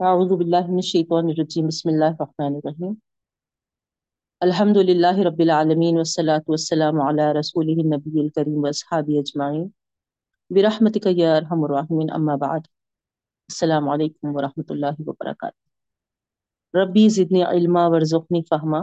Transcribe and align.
اعوذ 0.00 0.32
باللہ 0.32 0.66
من 0.68 0.74
الشیطان 0.74 1.28
الرجیم 1.28 1.66
بسم 1.66 1.88
اللہ 1.88 2.04
الرحمن 2.04 2.54
الرحیم 2.54 2.92
الحمد 4.40 4.76
للہ 4.78 5.12
رب 5.26 5.40
العالمین 5.40 5.96
والصلاة 5.96 6.42
والسلام 6.48 7.00
علی 7.00 7.26
رسولہ 7.38 7.76
النبی 7.80 8.20
الکریم 8.20 8.64
واصحابہ 8.64 9.18
اجمعین 9.18 9.68
برحمتک 10.50 11.06
یا 11.10 11.34
ارحم 11.36 11.62
الراحمین 11.64 12.10
اما 12.12 12.34
بعد، 12.36 12.66
السلام 13.50 13.88
علیکم 13.88 14.34
ورحمۃ 14.36 14.70
اللہ 14.70 15.00
وبرکاتہ 15.06 16.78
ربی 16.78 17.08
زدنی 17.10 17.42
علما 17.44 17.86
ورزقنی 17.88 18.40
فہما 18.48 18.80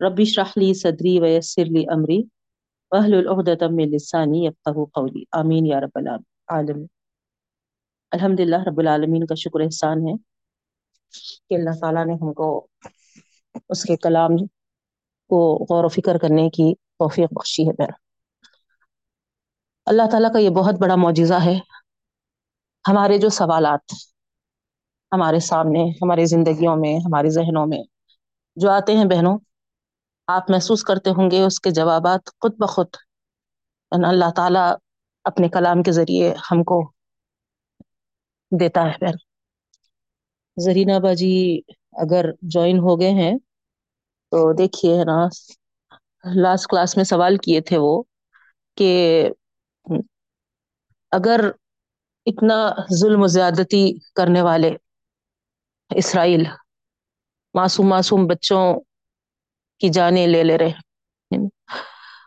ربی 0.00 0.22
اشرح 0.22 0.52
لی 0.56 0.72
صدری 0.74 1.18
ویسر 1.20 1.70
لی 1.70 1.84
امری 1.90 2.22
واحلل 2.92 3.28
عقدۃ 3.28 3.66
من 3.70 3.88
لسانی 3.90 4.44
یفقهوا 4.46 4.84
قولی 4.92 5.24
آمین 5.34 5.66
یا 5.66 5.80
رب 5.80 5.96
العالمین 5.96 6.86
الحمد 8.16 8.40
للہ 8.40 8.56
رب 8.66 8.78
العالمین 8.78 9.26
کا 9.26 9.34
شکر 9.34 9.60
احسان 9.60 9.98
ہے 9.98 10.12
کہ 11.48 11.54
اللہ 11.54 11.70
تعالیٰ 11.80 12.06
نے 12.06 12.14
ہم 12.14 12.32
کو 12.32 12.66
اس 13.68 13.82
کے 13.82 13.96
کلام 13.96 14.36
کو 15.28 15.66
غور 15.70 15.84
و 15.84 15.88
فکر 15.88 16.18
کرنے 16.18 16.50
کی 16.50 16.74
توفیق 16.74 17.28
بخشی 17.30 17.68
ہے 17.68 17.72
میرا 17.78 17.92
اللہ 19.86 20.02
تعالیٰ 20.10 20.32
کا 20.32 20.38
یہ 20.38 20.50
بہت 20.50 20.74
بڑا 20.74 20.94
معجزہ 20.94 21.44
ہے۔ 21.44 21.58
ہمارے 22.88 23.18
جو 23.18 23.28
سوالات 23.28 23.92
ہمارے 25.12 25.40
سامنے، 25.40 25.84
ہماری 26.02 26.24
زندگیوں 26.24 26.76
میں 26.76 26.98
ہمارے 26.98 27.30
ذہنوں 27.30 27.66
میں 27.66 27.82
جو 28.56 28.70
آتے 28.70 28.96
ہیں 28.96 29.04
بہنوں، 29.04 29.38
آپ 30.26 30.50
محسوس 30.50 30.82
کرتے 30.82 31.10
ہوں 31.10 31.30
گے 31.30 31.44
اس 31.44 31.60
کے 31.60 31.70
جوابات 31.70 32.26
خود 32.26 32.54
بخود۔ 32.58 32.86
اللہ 33.90 34.30
تعالیٰ 34.30 34.74
اپنے 35.24 35.48
کلام 35.48 35.82
کے 35.82 35.92
ذریعے 35.92 36.34
ہم 36.50 36.64
کو 36.64 36.95
دیتا 38.52 38.82
ہے۔ 38.84 38.98
پھر 38.98 39.14
زرینہ 40.56 40.98
باجی 41.00 41.36
اگر 42.02 42.24
جوائن 42.50 42.78
ہو 42.78 42.98
گئے 43.00 43.10
ہیں 43.12 43.32
تو 44.32 44.52
دیکھیے 44.54 44.92
ہے 44.98 45.04
نا 45.04 45.18
لاسٹ 46.36 46.66
کلاس 46.66 46.96
میں 46.96 47.04
سوال 47.04 47.36
کیے 47.38 47.60
تھے 47.62 47.76
وہ 47.78 47.94
کہ 48.76 48.90
اگر 51.12 51.40
اتنا 52.26 52.58
ظلم 52.94 53.22
و 53.22 53.28
زیادتی 53.28 53.82
کرنے 54.14 54.42
والے 54.42 54.70
اسرائیل 55.90 56.42
معصوم 57.54 57.86
معصوم 57.88 58.26
بچوں 58.26 58.64
کی 59.80 59.88
جانیں 59.90 60.26
لے 60.26 60.42
لے 60.44 60.56
رہے 60.58 61.38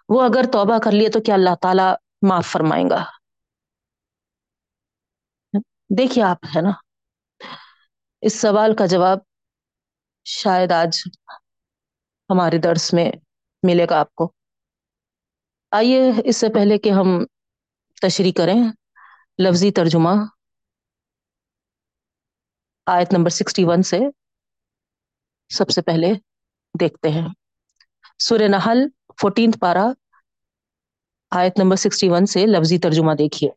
وہ 0.10 0.22
اگر 0.24 0.44
توبہ 0.52 0.78
کر 0.80 0.92
لیے 0.92 1.10
تو 1.10 1.20
کیا 1.20 1.36
اللہ 1.36 1.56
تعالی 1.62 1.88
معاف 2.22 2.46
فرمائیں 2.48 2.90
گا؟ 2.90 3.04
دیکھیے 5.90 6.24
آپ، 6.24 6.46
ہے 6.56 6.62
نا؟ 6.62 6.72
اس 8.24 8.42
سوال 8.42 8.76
کا 8.76 8.86
جواب 8.86 9.20
شاید 10.26 10.72
آج 10.72 11.02
ہمارے 12.30 12.58
درس 12.58 12.94
میں 12.94 13.10
ملے 13.64 13.86
گا 13.90 14.00
آپ 14.00 14.14
کو۔ 14.16 14.32
آئیے 15.72 16.00
اس 16.26 16.38
سے 16.38 16.50
پہلے 16.54 16.78
کہ 16.78 16.90
ہم 16.90 17.08
تشریح 18.02 18.32
کریں۔ 18.38 18.60
لفظی 19.40 19.72
ترجمہ۔ 19.72 20.14
آیت 22.88 23.14
نمبر 23.14 23.30
سکسٹی 23.30 23.64
ون 23.66 23.84
سے 23.84 24.00
سب 25.50 25.70
سے 25.70 25.82
پہلے 25.82 26.14
دیکھتے 26.80 27.10
ہیں۔ 27.10 27.28
سورہ 28.20 28.48
نحل 28.48 28.80
فورٹینتھ 29.22 29.58
پارا 29.60 29.86
آیت 31.32 31.60
نمبر 31.60 31.76
سکسٹی 31.76 32.10
ون 32.10 32.26
سے 32.26 32.46
لفظی 32.46 32.78
ترجمہ 32.80 33.14
دیکھیے۔ 33.14 33.50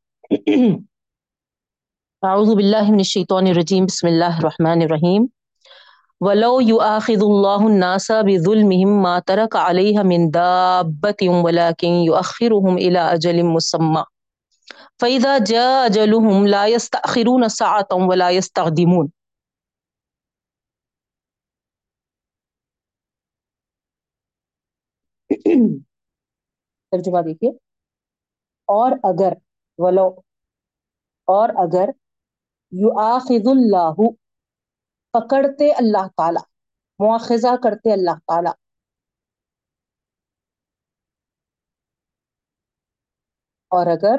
اعوذ 2.31 2.55
باللہ 2.55 2.83
من 2.89 3.01
الشیطان 3.03 3.47
الرجیم، 3.47 3.85
بسم 3.85 4.07
اللہ 4.07 4.37
الرحمن 4.39 4.83
الرحیم. 4.83 5.25
ولو 6.21 6.61
يؤاخذ 6.61 7.23
الله 7.23 7.69
الناس 7.69 8.11
بظلمهم 8.27 9.01
ما 9.03 9.15
ترك 9.31 9.57
عليها 9.57 10.03
من 10.03 10.29
دابة 10.31 11.29
ولكن 11.47 11.87
يؤخرهم 11.87 12.77
إلى 12.77 12.99
أجل 12.99 13.43
مسمى. 13.43 14.03
فإذا 15.01 15.39
جاء 15.39 15.87
أجلهم 15.87 16.47
لا 16.47 16.67
يستأخرون 16.67 17.49
ساعة 17.49 17.99
ولا 18.11 18.29
يستقدمون 18.31 19.09
ترجمہ 26.93 27.23
دیکھیے. 27.27 27.51
اور 28.77 28.93
اگر، 29.03 29.33
ولو، 29.79 30.07
اور 31.35 31.49
اگر 31.57 31.91
یؤاخذ 32.73 33.47
اللہ، 33.47 34.11
پکڑتے 35.13 35.73
اللہ 35.73 36.09
تعالی 36.17 36.45
مواخذہ 36.99 37.57
کرتے 37.63 37.93
اللہ 37.93 38.19
تعالی۔ 38.27 38.49
اور 43.69 43.87
اگر 43.87 44.19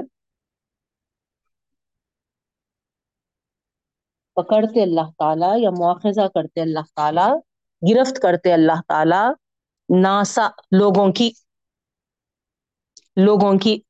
پکڑتے 4.34 4.84
اللہ 4.84 5.12
تعالی 5.18 5.64
یا 5.64 5.70
مواخذہ 5.70 6.28
کرتے 6.28 6.62
اللہ 6.62 6.80
تعالی، 6.96 7.32
گرفت 7.94 8.22
کرتے 8.22 8.54
اللہ 8.54 8.82
تعالی، 8.88 9.34
ناسا، 10.02 10.48
لوگوں 10.72 11.14
کی 11.14 11.32
لوگوں 13.16 13.60
کی۔ 13.60 13.82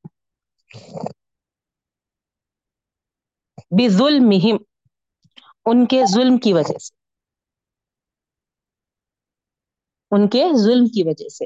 بظلمہم، 3.78 4.58
ان 5.66 5.86
کے 5.86 6.06
ظلم 6.06 6.38
کی 6.38 6.54
وجہ 6.54 6.78
سے۔ 6.78 6.96
ان 10.12 10.28
کے 10.28 10.50
ظلم 10.56 10.86
کی 10.86 11.04
وجہ 11.04 11.30
سے۔ 11.30 11.46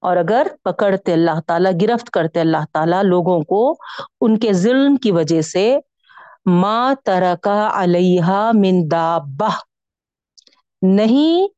اور 0.00 0.16
اگر 0.16 0.46
پکڑتے 0.62 1.12
اللہ 1.12 1.40
تعالیٰ، 1.46 1.72
گرفت 1.82 2.10
کرتے 2.10 2.40
اللہ 2.40 2.64
تعالیٰ 2.72 3.02
لوگوں 3.02 3.40
کو، 3.40 3.74
ان 4.20 4.38
کے 4.38 4.52
ظلم 4.52 4.96
کی 4.96 5.12
وجہ 5.12 5.40
سے، 5.40 5.78
ما 6.46 6.92
ترکا 7.04 7.70
علیہ 7.74 8.50
من 8.54 8.90
دابہ۔ 8.90 9.50
نہیں 10.82 11.48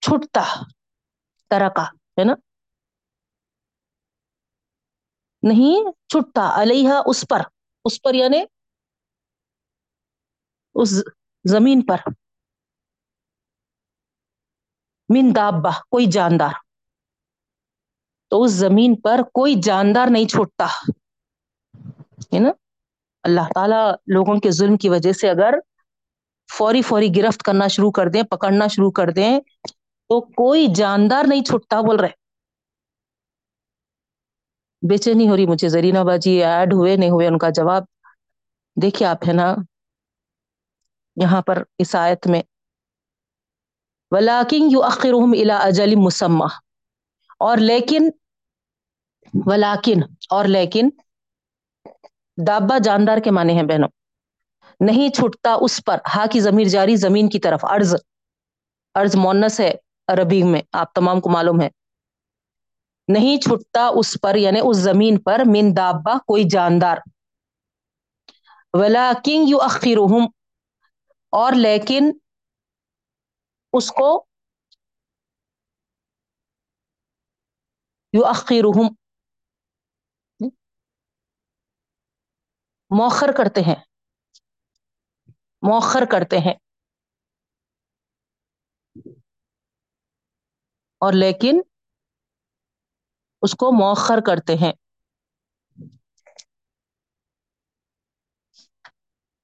چھٹتا 0.00 0.42
ترکا 1.50 1.82
ہے 1.82 2.24
نا؟ 2.24 2.34
نہیں 5.48 5.92
چھٹتا 6.08 6.62
علیہ 6.62 6.88
اس 7.06 7.24
پر 7.28 7.40
اس 7.84 8.02
پر 8.02 8.14
یعنی 8.14 8.44
اس 10.74 11.02
زمین 11.50 11.86
پر۔ 11.86 11.96
من 15.08 15.34
دابہ، 15.36 15.70
کوئی 15.90 16.06
جاندار۔ 16.06 16.52
تو 18.30 18.42
اس 18.42 18.50
زمین 18.50 19.00
پر 19.00 19.20
کوئی 19.22 19.54
جاندار 19.62 20.06
نہیں 20.10 20.28
چھوٹتا 20.28 20.66
ہے 22.34 22.38
نا؟ 22.38 22.50
اللہ 23.22 23.40
تعالی 23.54 24.12
لوگوں 24.14 24.40
کے 24.40 24.50
ظلم 24.50 24.76
کی 24.76 24.88
وجہ 24.88 25.12
سے 25.12 25.30
اگر 25.30 25.54
فوری 26.52 26.82
فوری 26.82 27.08
گرفت 27.16 27.42
کرنا 27.42 27.68
شروع 27.68 27.90
کر 27.90 28.08
دیں، 28.08 28.22
پکڑنا 28.22 28.66
شروع 28.66 28.90
کر 28.90 29.10
دیں، 29.10 29.40
تو 30.08 30.20
کوئی 30.20 30.66
جاندار 30.74 31.24
نہیں 31.28 31.44
چھوٹتا 31.44 31.80
بول 31.80 31.96
رہے۔ 32.00 32.25
بے 34.88 34.96
چینی 34.96 35.28
ہو 35.28 35.36
رہی 35.36 35.46
مجھے، 35.46 35.68
زرینہ 35.68 35.98
باجی 35.98 36.44
ایڈ 36.44 36.74
ہوئے، 36.74 36.96
نہیں 36.96 37.10
ہوئے، 37.10 37.26
ان 37.26 37.38
کا 37.38 37.50
جواب۔ 37.50 37.82
دیکھیے 38.82 39.08
آپ 39.08 39.28
ہے 39.28 39.32
نا، 39.32 39.54
یہاں 41.16 41.42
پر 41.42 41.62
اس 41.78 41.94
آیت 41.94 42.26
میں 42.26 42.42
ولاکن 44.10 44.68
یو 44.70 44.82
اخرحم 44.82 45.32
الا 45.32 45.56
اجل 45.56 45.94
مسمہ 45.96 46.46
اور 47.38 47.56
لیکن 47.56 48.10
ولاکن 49.46 50.00
اور 50.30 50.44
لیکن، 50.44 50.88
دابا 52.46 52.78
جاندار 52.78 53.18
کے 53.18 53.30
معنی 53.30 53.52
ہیں 53.52 53.62
بہنوں۔ 53.62 53.88
نہیں 54.80 55.08
چھٹتا 55.08 55.56
اس 55.60 55.84
پر، 55.84 55.98
ہا 56.14 56.24
کی 56.30 56.40
ضمیر 56.40 56.66
جاری 56.66 56.96
زمین 56.96 57.28
کی 57.28 57.38
طرف۔ 57.38 57.64
ارض 57.64 57.94
ارض 58.94 59.16
مونس 59.16 59.60
ہے 59.60 59.74
عربی 60.08 60.42
میں، 60.42 60.62
آپ 60.72 60.94
تمام 60.94 61.20
کو 61.20 61.30
معلوم 61.30 61.60
ہے۔ 61.60 61.68
نہیں 63.08 63.40
چھٹتا 63.40 63.88
اس 63.98 64.16
پر 64.22 64.34
یعنی 64.34 64.60
اس 64.64 64.76
زمین 64.76 65.22
پر، 65.22 65.38
من 65.46 65.76
دابا 65.76 66.18
کوئی 66.18 66.44
جاندار۔ 66.50 66.96
ولاکن 68.72 69.44
یو 69.48 69.62
اخرحم 69.62 70.24
اور 71.30 71.52
لیکن 71.52 72.12
اس 73.72 73.90
کو 73.90 74.26
یو 78.12 78.24
اخرحم 78.24 78.94
موخر 82.90 83.30
کرتے 83.36 83.60
ہیں۔ 83.60 83.74
موخر 85.62 86.04
کرتے 86.10 86.38
ہیں۔ 86.38 86.54
اور 91.00 91.12
لیکن 91.12 91.60
اس 93.46 93.54
کو 93.54 93.72
موخر 93.72 94.18
کرتے 94.26 94.54
ہیں۔ 94.56 94.72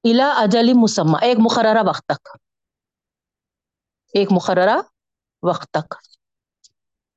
الا 0.04 0.32
اجل 0.36 0.72
مسمہ، 0.74 1.18
ایک 1.22 1.36
مقررہ 1.38 1.82
وقت 1.86 2.04
تک۔ 2.06 2.28
ایک 4.14 4.28
مقررہ 4.32 4.76
وقت 5.42 5.70
تک۔ 5.70 5.94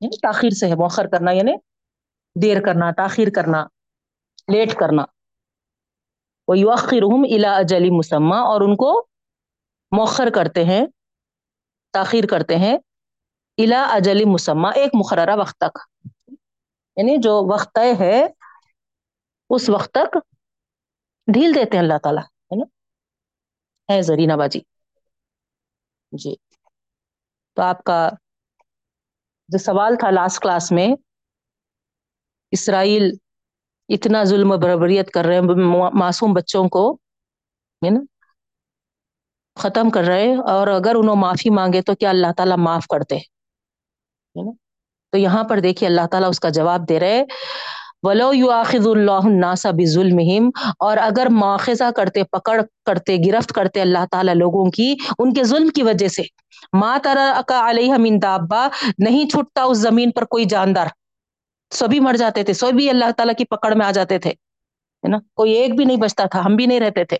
یعنی 0.02 0.18
تاخیر 0.20 0.50
سے 0.50 0.68
ہے، 0.68 0.76
مؤخر 0.76 1.08
کرنا 1.08 1.32
یعنی 1.32 1.52
دیر 2.42 2.62
کرنا، 2.62 2.92
تاخیر 2.92 3.28
کرنا، 3.36 3.64
لیٹ 4.54 4.76
کرنا۔ 4.76 5.06
وہ 6.48 6.58
یوخرہم 6.58 7.24
الا 7.36 7.56
اجل 7.56 7.90
مسمہ 7.90 8.36
اور 8.36 8.62
ان 8.62 8.76
کو 8.76 9.08
مؤخر 9.92 10.28
کرتے 10.36 10.64
ہیں، 10.64 10.86
تاخیر 11.94 12.24
کرتے 12.30 12.56
ہیں۔ 12.56 12.78
الا 13.58 13.84
اجل 13.92 14.26
مسمہ 14.26 14.68
ایک 14.76 14.92
مقررہ 14.94 15.36
وقت 15.36 15.58
تک۔ 15.58 15.78
یعنی 16.97 17.18
جو 17.18 17.53
وقت 17.53 17.74
طے 17.74 17.94
ہے، 18.00 18.27
اس 19.50 19.69
وقت 19.69 19.92
تک 19.92 20.18
ڈھیل 21.33 21.56
دیتے 21.56 21.77
ہیں 21.77 21.83
اللہ 21.83 21.97
تعالیٰ، 22.03 22.24
ہے 22.24 22.56
نا؟ 22.56 22.65
ہے 23.94 24.01
زرینہ 24.01 24.33
باجی۔ 24.33 24.59
جی۔ 26.12 26.36
تو 27.53 27.62
آپ 27.62 27.83
کا 27.83 28.09
جو 29.47 29.57
سوال 29.57 29.95
تھا 30.00 30.09
لاسٹ 30.09 30.42
کلاس 30.42 30.71
میں، 30.71 30.88
اسرائیل 32.51 33.12
اتنا 33.89 34.24
ظلم 34.24 34.51
و 34.51 34.57
بربریت 34.57 35.12
کر 35.12 35.25
رہے 35.25 35.36
ہیں 35.36 35.41
معصوم 36.00 36.33
بچوں 36.33 36.69
کو، 36.69 36.94
ہے 37.86 37.89
نا؟ 37.89 38.00
ختم 39.59 39.89
کر 39.89 40.01
رہے 40.01 40.36
اور 40.36 40.68
اگر 40.68 40.95
انہوں 40.95 41.15
معافی 41.15 41.50
مانگے 41.50 41.81
تو 41.81 41.95
کیا 41.95 42.09
اللہ 42.09 42.27
تعالیٰ 42.38 42.57
معاف 42.57 42.88
کرتے 42.88 43.18
ہے 43.18 44.45
نا؟ 44.45 44.64
تو 45.15 45.19
یہاں 45.19 45.44
پر 45.50 45.59
دیکھیے 45.59 45.88
اللہ 45.88 46.06
تعالیٰ 46.12 46.29
اس 46.29 46.39
کا 46.39 46.50
جواب 46.56 46.88
دے 46.89 47.00
رہے 47.00 47.23
ولو 48.03 48.31
یو 48.33 48.50
آخذ 48.51 48.88
اللہ 48.88 49.25
الناس 49.25 49.65
بظلمہم 49.65 50.50
اور 50.79 50.97
اگر 51.01 51.27
مواخذہ 51.31 51.89
کرتے، 51.95 52.23
پکڑ 52.23 52.59
کرتے، 52.85 53.15
گرفت 53.25 53.53
کرتے 53.53 53.81
اللہ 53.81 54.06
تعالیٰ 54.12 54.33
لوگوں 54.35 54.65
کی 54.71 54.95
ان 55.19 55.33
کے 55.33 55.44
ظلم 55.44 55.69
کی 55.75 55.83
وجہ 55.83 56.07
سے، 56.07 56.23
ما 56.73 56.97
ترا 57.03 57.27
علیہ 57.69 57.94
من 57.97 58.21
دابا 58.21 58.67
نہیں 58.97 59.29
چھٹتا 59.29 59.63
اس 59.63 59.77
زمین 59.77 60.12
پر 60.12 60.25
کوئی 60.25 60.45
جاندار۔ 60.45 60.88
سبھی 61.71 62.00
مر 62.00 62.15
جاتے 62.15 62.44
تھے، 62.44 62.53
سبھی 62.53 62.89
اللہ 62.89 63.12
تعالیٰ 63.17 63.35
کی 63.38 63.45
پکڑ 63.45 63.73
میں 63.73 63.85
آ 63.85 63.91
جاتے 63.91 64.17
تھے، 64.19 64.29
ہے 64.29 65.09
نا؟ 65.09 65.17
کوئی 65.35 65.51
ایک 65.51 65.75
بھی 65.75 65.85
نہیں 65.85 65.97
بچتا 65.97 66.25
تھا، 66.25 66.45
ہم 66.45 66.56
بھی 66.56 66.65
نہیں 66.65 66.79
رہتے 66.79 67.03
تھے، 67.03 67.17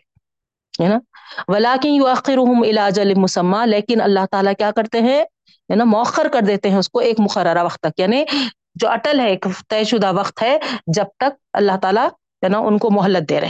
ہے 0.84 0.88
نا؟ 0.88 1.00
ولاکن 1.48 1.94
یؤخرهم 1.94 2.64
الى 2.64 2.80
اجل 2.80 3.70
لیکن 3.70 4.02
اللہ 4.02 4.26
تعالیٰ 4.32 4.54
کیا 4.58 4.72
کرتے 4.72 5.02
ہیں؟ 5.02 5.24
ہے 5.72 5.76
نا 5.76 5.84
مؤخر 5.84 6.28
کر 6.34 6.42
دیتے 6.42 6.70
ہیں 6.70 6.78
اس 6.78 6.90
کو 6.90 7.00
ایک 7.00 7.20
مقررہ 7.20 7.64
وقت 7.64 7.80
تک۔ 7.80 8.00
یعنی 8.00 8.24
جو 8.76 8.90
اٹل 8.90 9.20
ہے، 9.20 9.28
ایک 9.28 9.46
طے 9.70 9.84
شدہ 9.84 10.14
وقت 10.14 10.42
ہے 10.42 10.58
جب 10.88 11.06
تک 11.18 11.40
اللہ 11.54 11.72
تعالیٰ، 11.82 12.08
ہے 12.44 12.50
نا، 12.50 12.58
ان 12.58 12.78
کو 12.78 12.92
مہلت 12.92 13.30
دے 13.30 13.42
رہے 13.42 13.50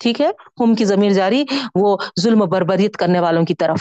ٹھیک 0.00 0.20
ہے؟ 0.20 0.30
ہم 0.60 0.74
کی 0.74 0.84
ضمیر 0.84 1.10
جاری، 1.10 1.44
وہ 1.74 1.96
ظلم 2.20 2.38
بربریت 2.38 2.96
کرنے 2.96 3.20
والوں 3.20 3.44
کی 3.44 3.54
طرف۔ 3.54 3.78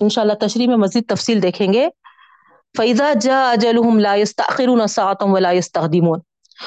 انشاءاللہ 0.00 0.32
تشریح 0.32 0.68
میں 0.68 0.76
مزید 0.76 1.08
تفصیل 1.08 1.42
دیکھیں 1.42 1.72
گے۔ 1.72 1.88
فیضا 2.76 3.12
جا 3.20 3.50
اجلہم 3.50 3.98
لا 3.98 4.14
یستاخرون 4.14 4.86
ساعتا 4.86 5.24
ولا 5.24 5.50
یستقدمون 5.50 6.20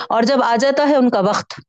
اور 0.09 0.23
جب 0.23 0.43
آ 0.43 0.55
جاتا 0.59 0.89
ہے 0.89 0.95
ان 0.95 1.09
کا 1.09 1.19
وقت 1.19 1.59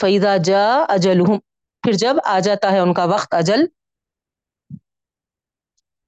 فیضا 0.00 0.36
جا 0.36 0.84
اجلہم 0.88 1.38
پھر 1.82 1.92
جب 1.92 2.16
آ 2.24 2.38
جاتا 2.38 2.72
ہے 2.72 2.78
ان 2.78 2.94
کا 2.94 3.04
وقت، 3.04 3.34
اجل 3.34 3.64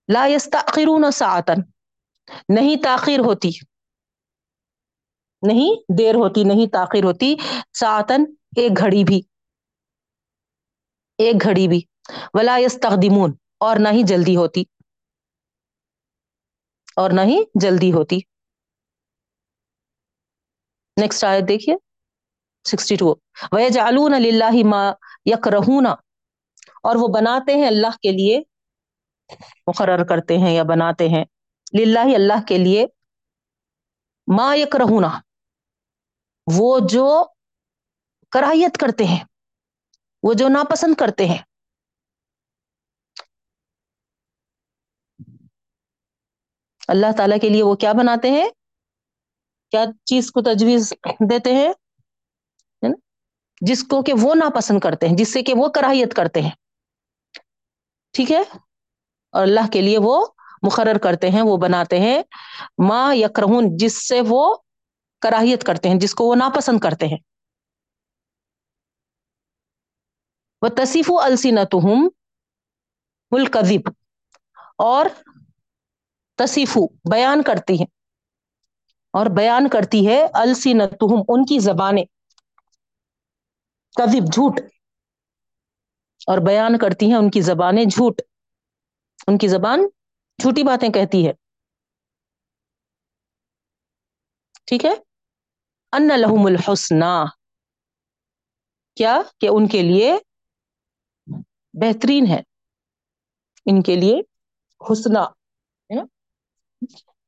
لا 0.09 0.27
یستاخرون 0.27 1.11
ساعتا. 1.11 1.53
نہیں 2.49 2.83
تاخیر 2.83 3.19
ہوتی. 3.19 3.51
نہیں 5.43 5.99
دیر 5.99 6.15
ہوتی، 6.15 6.45
نہیں 6.45 6.67
تاخیر 6.73 7.05
ہوتی 7.05 7.35
ساعتن 7.81 8.25
ایک 8.57 8.79
گھڑی 8.79 9.05
بھی. 9.05 9.23
ایک 11.19 11.43
گھڑی 11.43 11.69
بھی. 11.69 11.83
ولا 12.35 12.57
یستخدمون، 12.57 13.33
اور 13.61 13.77
نہ 13.77 13.89
ہی 13.89 14.03
جلدی 14.03 14.37
ہوتی. 14.37 14.65
اور 16.97 17.11
نہ 17.11 17.21
ہی 17.21 17.43
جلدی 17.55 17.93
ہوتی. 17.93 18.21
نیکسٹ 21.01 21.25
آیت 21.25 21.49
دیکھیے. 21.49 21.77
سکسٹی 22.65 22.97
ٹو 22.97 23.15
وَيَجْعَلُونَ 23.53 24.19
لِلَّهِ 24.19 24.63
مَا 24.65 24.93
يَكْرَهُونَ. 25.27 25.87
اور 26.83 26.97
وہ 26.97 27.09
بناتے 27.09 27.55
ہیں 27.55 27.67
اللہ 27.67 27.97
کے 28.03 28.11
لیے 28.13 28.43
مقرر 29.67 30.05
کرتے 30.05 30.39
ہیں 30.39 30.55
یا 30.55 30.63
بناتے 30.63 31.09
ہیں۔ 31.09 31.25
للہ 31.79 32.15
اللہ 32.15 32.45
کے 32.49 32.59
لیے 32.59 32.87
ما 34.35 34.55
یکرہونا، 34.55 35.21
وہ 36.53 36.79
جو 36.91 37.25
کراہیت 38.31 38.77
کرتے 38.77 39.05
ہیں، 39.05 39.25
وہ 40.23 40.35
جو 40.35 40.49
ناپسند 40.49 40.95
کرتے 40.95 41.27
ہیں۔ 41.27 41.43
اللہ 46.89 47.07
تعالیٰ 47.17 47.39
کے 47.41 47.49
لیے 47.49 47.63
وہ 47.63 47.75
کیا 47.75 47.93
بناتے 47.93 48.31
ہیں؟ 48.31 48.51
کیا 49.71 49.85
چیز 50.05 50.31
کو 50.31 50.41
تجویز 50.43 50.93
دیتے 51.31 51.55
ہیں؟ 51.55 51.73
جس 53.61 53.85
کو 53.85 54.03
کہ 54.03 54.13
وہ 54.21 54.35
ناپسند 54.35 54.81
کرتے 54.81 55.09
ہیں، 55.09 55.17
جس 55.17 55.33
سے 55.33 55.43
کہ 55.43 55.55
وہ 55.57 55.69
کراہیت 55.69 56.15
کرتے 56.15 56.41
ہیں۔ 56.41 56.51
ٹھیک 58.13 58.33
ہے؟ 58.33 58.43
اور 59.33 59.43
اللہ 59.43 59.69
کے 59.73 59.81
لیے 59.81 59.99
وہ 59.99 60.27
مقرر 60.63 60.99
کرتے 60.99 61.31
ہیں، 61.31 61.43
وہ 61.43 61.57
بناتے 61.57 62.01
ہیں۔ 62.01 62.23
ماں 62.79 63.15
یکرہون، 63.15 63.77
جس 63.77 64.09
سے 64.09 64.21
وہ 64.29 64.57
کراہیت 65.21 65.65
کرتے 65.65 65.89
ہیں، 65.89 65.99
جس 65.99 66.15
کو 66.15 66.25
وہ 66.25 66.35
ناپسند 66.35 66.81
کرتے 66.81 67.07
ہیں۔ 67.07 67.19
وہ 70.63 70.69
تصیف 70.69 71.11
و 71.11 71.21
السینتہم 71.21 72.09
الکذب 73.31 73.91
اور 74.79 75.07
تصیفو 76.37 76.87
بیان 77.11 77.43
کرتی 77.43 77.75
ہے 77.75 77.85
اور 79.13 79.27
بیان 79.27 79.69
کرتی 79.69 80.09
ہے 80.09 80.27
السینتہم 80.35 81.23
ان 81.29 81.45
کی 81.45 81.59
زبانیں۔ 81.59 82.05
کذب، 83.97 84.33
جھوٹ۔ 84.33 84.61
اور 86.27 86.39
بیان 86.39 86.79
کرتی 86.79 87.07
ہیں 87.07 87.17
ان 87.17 87.31
کی 87.31 87.41
زبانیں، 87.41 87.85
جھوٹ۔ 87.85 88.21
ان 89.27 89.39
کی 89.39 89.49
زبان 89.49 89.81
جھوٹی 90.43 90.63
باتیں 90.63 90.89
کہتی 90.89 91.29
ہے۔ 91.29 91.33
ٹھیک 94.65 94.85
ہے؟ 94.85 94.91
ان 95.93 96.09
لہم 96.09 96.47
الحسنہ، 96.47 97.25
کیا 98.97 99.19
کہ 99.39 99.49
ان 99.51 99.69
کے 99.69 99.83
لیے 99.83 100.15
بہترین 101.73 102.27
ہے۔ 102.27 102.41
ان 103.67 103.83
کے 103.83 103.95
لیے 103.97 104.21
حسنہ 104.93 105.19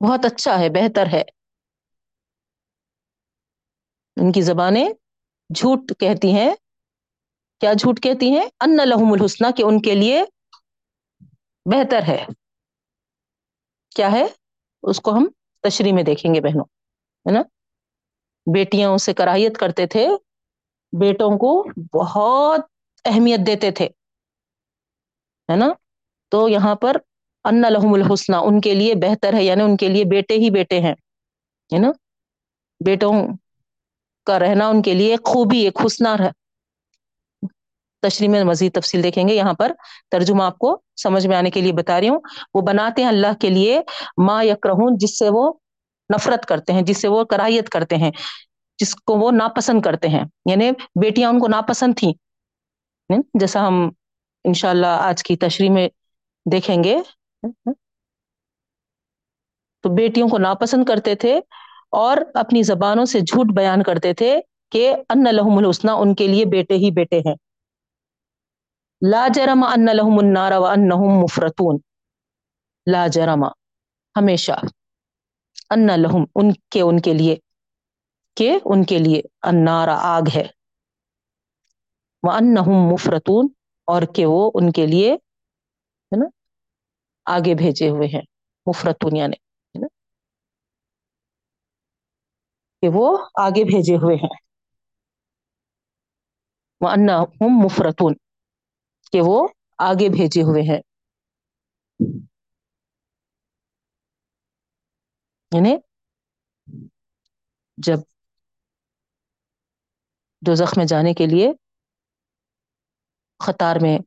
بہت 0.01 0.25
اچھا 0.25 0.59
ہے، 0.59 0.69
بہتر 0.69 1.07
ہے۔ 1.13 1.23
ان 4.17 4.33
کی 4.33 4.43
زبانیں 4.43 4.89
جھوٹ 5.55 5.93
کہتی 6.01 6.33
ہیں۔ 6.33 6.55
کیا 7.61 7.73
جھوٹ 7.73 8.01
کہتی 8.03 8.31
ہیں؟ 8.31 8.47
ان 8.61 8.77
لہم 8.77 9.13
الحسنہ 9.13 9.47
کہ 9.57 9.63
ان 9.63 9.83
کے 9.83 9.95
لیے 9.95 10.25
بہتر 11.67 12.03
ہے۔ 12.03 12.25
کیا 13.97 14.13
ہے؟ 14.13 14.25
اس 14.83 15.01
کو 15.01 15.11
ہم 15.11 15.27
تشریح 15.61 15.93
میں 15.93 16.03
دیکھیں 16.03 16.35
گے 16.35 16.41
بہنوں، 16.41 16.65
ہے 17.27 17.33
نا؟ 17.33 17.43
بیٹیاں 18.55 18.91
اسے 18.91 19.15
کراہیت 19.15 19.59
کرتے 19.59 19.87
تھے، 19.87 20.09
بیٹوں 20.93 21.39
کو 21.39 21.65
بہت 21.93 22.61
اہمیت 23.05 23.41
دیتے 23.47 23.71
تھے، 23.71 23.85
ہے 25.49 25.57
نا؟ 25.57 25.67
تو 26.29 26.49
یہاں 26.49 26.75
پر 26.75 26.97
ان 27.45 27.61
لہم 27.61 27.95
الحسنہ، 27.95 28.37
ان 28.37 28.61
کے 28.61 28.75
لیے 28.75 28.95
بہتر 28.95 29.35
ہے 29.35 29.45
یعنی 29.45 29.63
ان 29.63 29.77
کے 29.77 29.89
لیے 29.89 30.05
بیٹے 30.05 30.35
ہی 30.35 30.51
بیٹے 30.51 30.81
ہیں، 30.81 30.95
ہے 31.73 31.79
نا؟ 31.79 31.91
بیٹوں 32.85 33.13
کا 34.27 34.39
رہنا 34.39 34.69
ان 34.69 34.83
کے 34.83 34.95
لیے 34.95 35.17
خوبی، 35.17 35.59
ایک 35.59 35.79
حسنہ 35.87 36.09
ہے۔ 36.09 36.44
تشریح 38.09 38.29
میں 38.29 38.45
مزید 38.45 38.75
تفصیل 38.75 39.03
دیکھیں 39.03 39.29
گے۔ 39.29 39.35
یہاں 39.35 39.53
پر 39.53 39.73
ترجمہ 40.11 40.43
آپ 40.43 40.59
کو 40.59 40.83
سمجھ 41.03 41.27
میں 41.27 41.37
آنے 41.37 41.51
کے 41.51 41.61
لیے 41.61 41.73
بتا 41.73 42.01
رہی 42.01 42.09
ہوں۔ 42.09 42.21
وہ 42.55 42.61
بناتے 42.61 43.03
ہیں 43.03 43.09
اللہ 43.09 43.35
کے 43.41 43.51
لیے 43.51 43.81
ماں 44.25 44.45
یکرہون، 44.45 44.97
جس 44.97 45.19
سے 45.19 45.29
وہ 45.29 45.53
نفرت 46.15 46.47
کرتے 46.47 46.73
ہیں، 46.73 46.83
جس 46.83 47.01
سے 47.03 47.09
وہ 47.09 47.25
کراہیت 47.25 47.69
کرتے 47.69 47.97
ہیں، 47.97 48.11
جس 48.79 48.95
کو 48.95 49.19
وہ 49.19 49.31
ناپسند 49.31 49.83
کرتے 49.83 50.09
ہیں۔ 50.09 50.25
یعنی 50.51 50.71
بیٹیاں 51.01 51.31
ان 51.31 51.41
کو 51.41 51.49
ناپسند 51.49 51.95
تھیں۔ 51.97 52.13
جیسا 53.41 53.67
ہم 53.67 53.91
انشاءاللہ 54.45 54.87
آج 54.87 55.23
کی 55.23 55.37
تشریح 55.37 55.71
میں 55.71 55.89
دیکھیں 56.53 56.85
گے۔ 56.85 56.97
تو 59.83 59.95
بیٹیوں 59.95 60.29
کو 60.29 60.39
ناپسند 60.39 60.85
کرتے 60.85 61.15
تھے 61.15 61.41
اور 61.91 62.17
اپنی 62.35 62.63
زبانوں 62.63 63.05
سے 63.05 63.21
جھوٹ 63.21 63.47
بیان 63.47 63.83
کرتے 63.83 64.15
تھے 64.15 64.41
کہ 64.73 64.95
ان 65.09 65.25
لہم 65.25 65.59
الحسنہ، 65.59 65.91
ان 65.91 66.15
کے 66.15 66.29
لیے 66.29 66.45
بیٹے 66.45 66.75
ہی 66.75 66.91
بیٹے 66.91 67.19
ہیں۔ 67.19 67.35
لا 69.11 69.29
جرم 69.35 69.65
ان 69.65 69.85
لہم 69.85 70.19
النار 70.19 70.53
وانہم 70.53 71.23
مفرتون 71.23 71.79
لا 72.93 73.07
جرم. 73.07 73.45
ہمیشہ. 74.17 74.53
ان 75.71 75.87
لہم 75.87 76.25
ان 76.35 76.53
کے 76.71 76.81
ان 76.81 77.01
کے 77.01 77.15
لیے. 77.15 77.37
کہ 78.35 78.59
ان 78.65 78.85
کے 78.85 78.99
لیے. 78.99 79.23
النار 79.43 79.89
آگ 79.89 80.23
ہے. 80.35 80.45
وہ 82.23 82.33
ان 82.33 82.55
مفرتون 82.93 83.49
اور 83.87 84.03
کہ 84.15 84.27
وہ 84.27 84.51
ان 84.55 84.73
کے 84.73 84.87
لیے، 84.87 85.13
ہے 85.13 86.17
نا، 86.17 86.27
آگے 87.27 87.55
بھیجے 87.55 87.89
ہوئے 87.89 88.09
ہیں. 88.09 88.23
مفرتون 88.67 89.17
یعنی 89.17 89.37
کہ 92.81 92.89
وہ 92.95 93.19
آگے 93.41 93.65
بھیجے 93.65 93.97
ہوئے 93.97 94.17
ہیں. 94.17 94.37
وہ 96.81 96.89
ان 96.89 97.07
مفرتون 97.65 98.15
کہ 99.15 99.21
وہ 99.25 99.49
آگے 99.79 100.09
بھیجے 100.09 100.43
ہوئے 100.43 100.63
ہیں۔ 100.63 100.81
یعنی 105.55 105.77
جب 107.77 107.97
دو 110.47 110.55
میں 110.77 110.85
جانے 110.85 111.15
کے 111.15 111.27
لیے 111.27 111.53
قطار 113.39 113.77
میں 113.83 113.99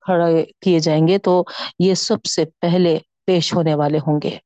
کھڑے 0.00 0.44
کیے 0.44 0.80
جائیں 0.80 1.08
گے 1.08 1.18
تو 1.18 1.44
یہ 1.78 1.94
سب 1.94 2.24
سے 2.24 2.44
پہلے 2.44 2.98
پیش 3.24 3.54
ہونے 3.54 3.74
والے 3.74 3.98
ہوں 3.98 4.20
گے۔ 4.22 4.38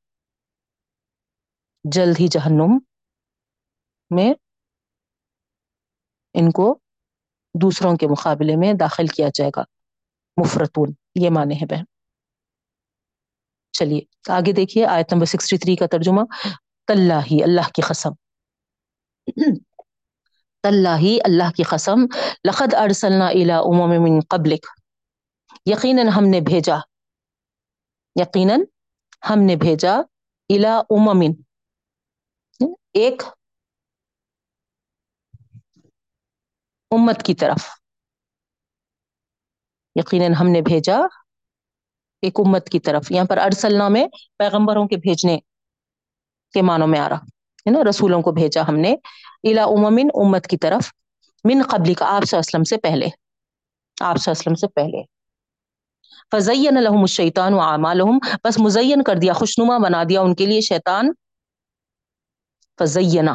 جلد 1.93 2.21
ہی 2.21 2.29
جہنم 2.29 2.79
میں 4.11 4.35
ان 6.35 6.51
کو 6.51 6.79
دوسروں 7.55 7.97
کے 7.97 8.07
مقابلے 8.07 8.57
میں 8.57 8.73
داخل 8.73 9.07
کیا 9.07 9.29
جائے 9.35 9.51
گا۔ 9.57 9.63
مفرتون 10.37 10.93
یہ 11.15 11.31
مانے 11.31 11.55
ہیں 11.55 11.67
بہن۔ 11.67 11.85
چلیے، 13.73 14.01
آگے 14.29 14.53
دیکھیے، 14.53 14.87
آیت 14.87 15.13
نمبر 15.13 15.27
سکسٹی 15.27 15.59
تھری 15.59 15.77
کا 15.77 15.87
ترجمہ۔ 15.87 16.21
تلّہ 16.87 17.45
اللہ 17.45 17.69
کی 17.75 17.83
قسم۔ 17.83 18.13
تلّہ 20.63 21.19
اللہ 21.25 21.51
کی 21.57 21.63
قسم۔ 21.63 21.99
لقد 22.45 22.75
ارسلنا 22.75 23.29
الى 23.29 23.51
امم 23.51 24.03
من 24.03 24.21
قبلک 24.29 24.67
یقیناً 25.67 26.09
ہم 26.09 26.25
نے 26.25 26.41
بھیجا۔ 26.41 26.77
یقیناً 28.21 28.61
ہم 29.31 29.39
نے 29.43 29.57
بھیجا۔ 29.57 29.95
الا 30.49 30.79
امم 30.91 31.23
ایک 32.93 33.23
امت 36.95 37.23
کی 37.23 37.35
طرف۔ 37.35 37.65
یقیناً 39.95 40.35
ہم 40.35 40.49
نے 40.49 40.61
بھیجا 40.61 40.97
ایک 42.23 42.41
امت 42.47 42.69
کی 42.69 42.81
طرف۔ 42.81 43.11
یہاں 43.11 43.25
پر 43.25 43.39
ارسلنا 43.39 43.89
میں 43.89 44.07
پیغمبروں 44.39 44.89
کے 44.89 44.97
بھیجنے 44.97 45.39
کے 46.55 46.63
معنوں 46.63 46.87
میں 46.87 47.01
آ 47.01 47.09
رہا۔ 47.09 47.17
ہے 47.17 47.71
نا؟ 47.71 47.79
رسولوں 47.91 48.23
کو 48.23 48.33
بھیجا 48.33 48.69
ہم 48.69 48.77
نے۔ 48.77 48.93
الا 49.43 49.65
اممن 49.65 50.09
امت 50.15 50.47
کی 50.47 50.57
طرف۔ 50.57 50.93
من 51.45 51.63
قبلی 51.71 51.95
کا، 51.95 52.17
آپ 52.17 52.23
وسلم 52.33 52.65
سے 52.65 52.77
پہلے۔ 52.77 53.07
آپ 54.01 54.17
وسلم 54.27 54.55
سے 54.55 54.69
پہلے۔ 54.69 55.03
فزین 56.33 56.77
الحم 56.77 57.01
الشیطان 57.01 57.55
و 57.55 57.61
اعمالہم 57.61 58.19
بس 58.45 58.59
مزین 58.59 59.03
کر 59.03 59.17
دیا، 59.17 59.33
خوشنما 59.33 59.79
بنا 59.79 60.03
دیا 60.09 60.21
ان 60.21 60.35
کے 60.35 60.47
لیے 60.47 60.61
شیطان۔ 60.61 61.11
فزینہ 62.79 63.31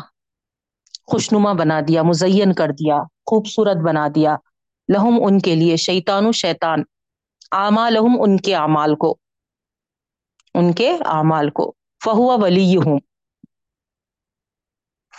خوشنما 1.11 1.53
بنا 1.53 1.79
دیا، 1.87 2.01
مزین 2.03 2.53
کر 2.53 2.67
دیا۔ 2.69 2.97
خوبصورت 3.29 3.77
بنا 3.77 4.07
دیا۔ 4.15 4.35
لہم 4.93 5.19
ان 5.25 5.39
کے 5.39 5.55
لیے 5.55 5.75
شیطان 5.75 6.25
و 6.25 6.31
شیطان۔ 6.31 6.83
اعمالہم 7.51 8.21
ان 8.21 8.37
کے 8.37 8.55
اعمال 8.55 8.95
کو۔ 8.95 9.17
ان 10.53 10.73
کے 10.73 10.97
اعمال 11.05 11.49
کو۔ 11.49 11.73
فہوا 12.05 12.35
ولی 12.35 12.75
ہوں 12.77 12.99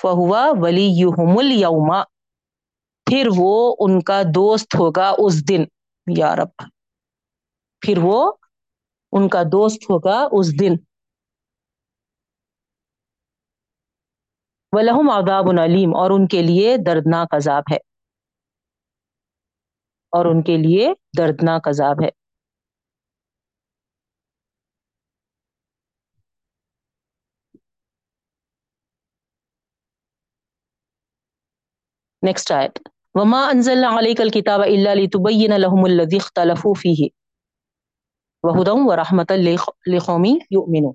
فہوا 0.03 0.51
ولی 0.61 1.03
اليوم 1.05 1.95
پھر 3.07 3.29
وہ 3.37 3.77
ان 3.79 4.01
کا 4.01 4.23
دوست 4.35 4.75
ہوگا 4.75 5.15
اس 5.19 5.49
دن۔ 5.49 5.65
یا 6.19 6.37
رب۔ 6.37 6.63
پھر 7.81 7.95
وہ 8.03 8.33
ان 9.13 9.29
کا 9.29 9.43
دوست 9.43 9.91
ہوگا 9.91 10.29
اس 10.33 10.61
دن۔ 10.61 10.73
وَلَهُمْ 14.73 15.13
عَذَابٌ 15.13 15.59
علیم 15.65 15.97
اور 15.97 16.11
ان 16.11 16.27
کے 16.27 16.43
لیے 16.43 16.77
دردناک 16.87 17.35
عذاب 17.35 17.63
ہے۔ 17.73 17.90
اور 20.11 20.25
ان 20.25 20.43
کے 20.43 20.57
لیے 20.57 20.93
دردناک 21.19 21.69
عذاب 21.69 22.03
ہے۔ 22.03 22.09
نیکسٹ 32.27 32.53
آیت۔ 32.53 32.79
وما 33.15 33.49
انزلنا 33.49 33.89
عليك 33.99 34.21
الكتاب 34.21 34.61
الا 34.61 34.95
لتبين 34.95 35.51
لهم 35.61 35.85
الذي 35.85 36.17
اختلفوا 36.17 36.73
فيه 36.79 37.07
وهدى 38.43 38.71
ورحمة 38.75 39.37
لقوم 39.87 40.25
يؤمنون۔ 40.51 40.95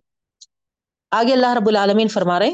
آگے 1.11 1.33
اللہ 1.33 1.53
رب 1.57 1.67
العالمین 1.67 2.07
فرما 2.07 2.39
رہے 2.39 2.53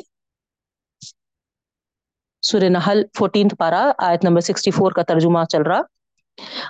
سورہ 2.42 2.70
نحل 2.70 3.04
14 3.20 3.56
پارا 3.60 3.92
آیت 3.98 4.24
نمبر 4.24 4.42
64 4.42 4.92
کا 4.96 5.04
ترجمہ 5.04 5.44
چل 5.44 5.62
رہا۔ 5.62 6.01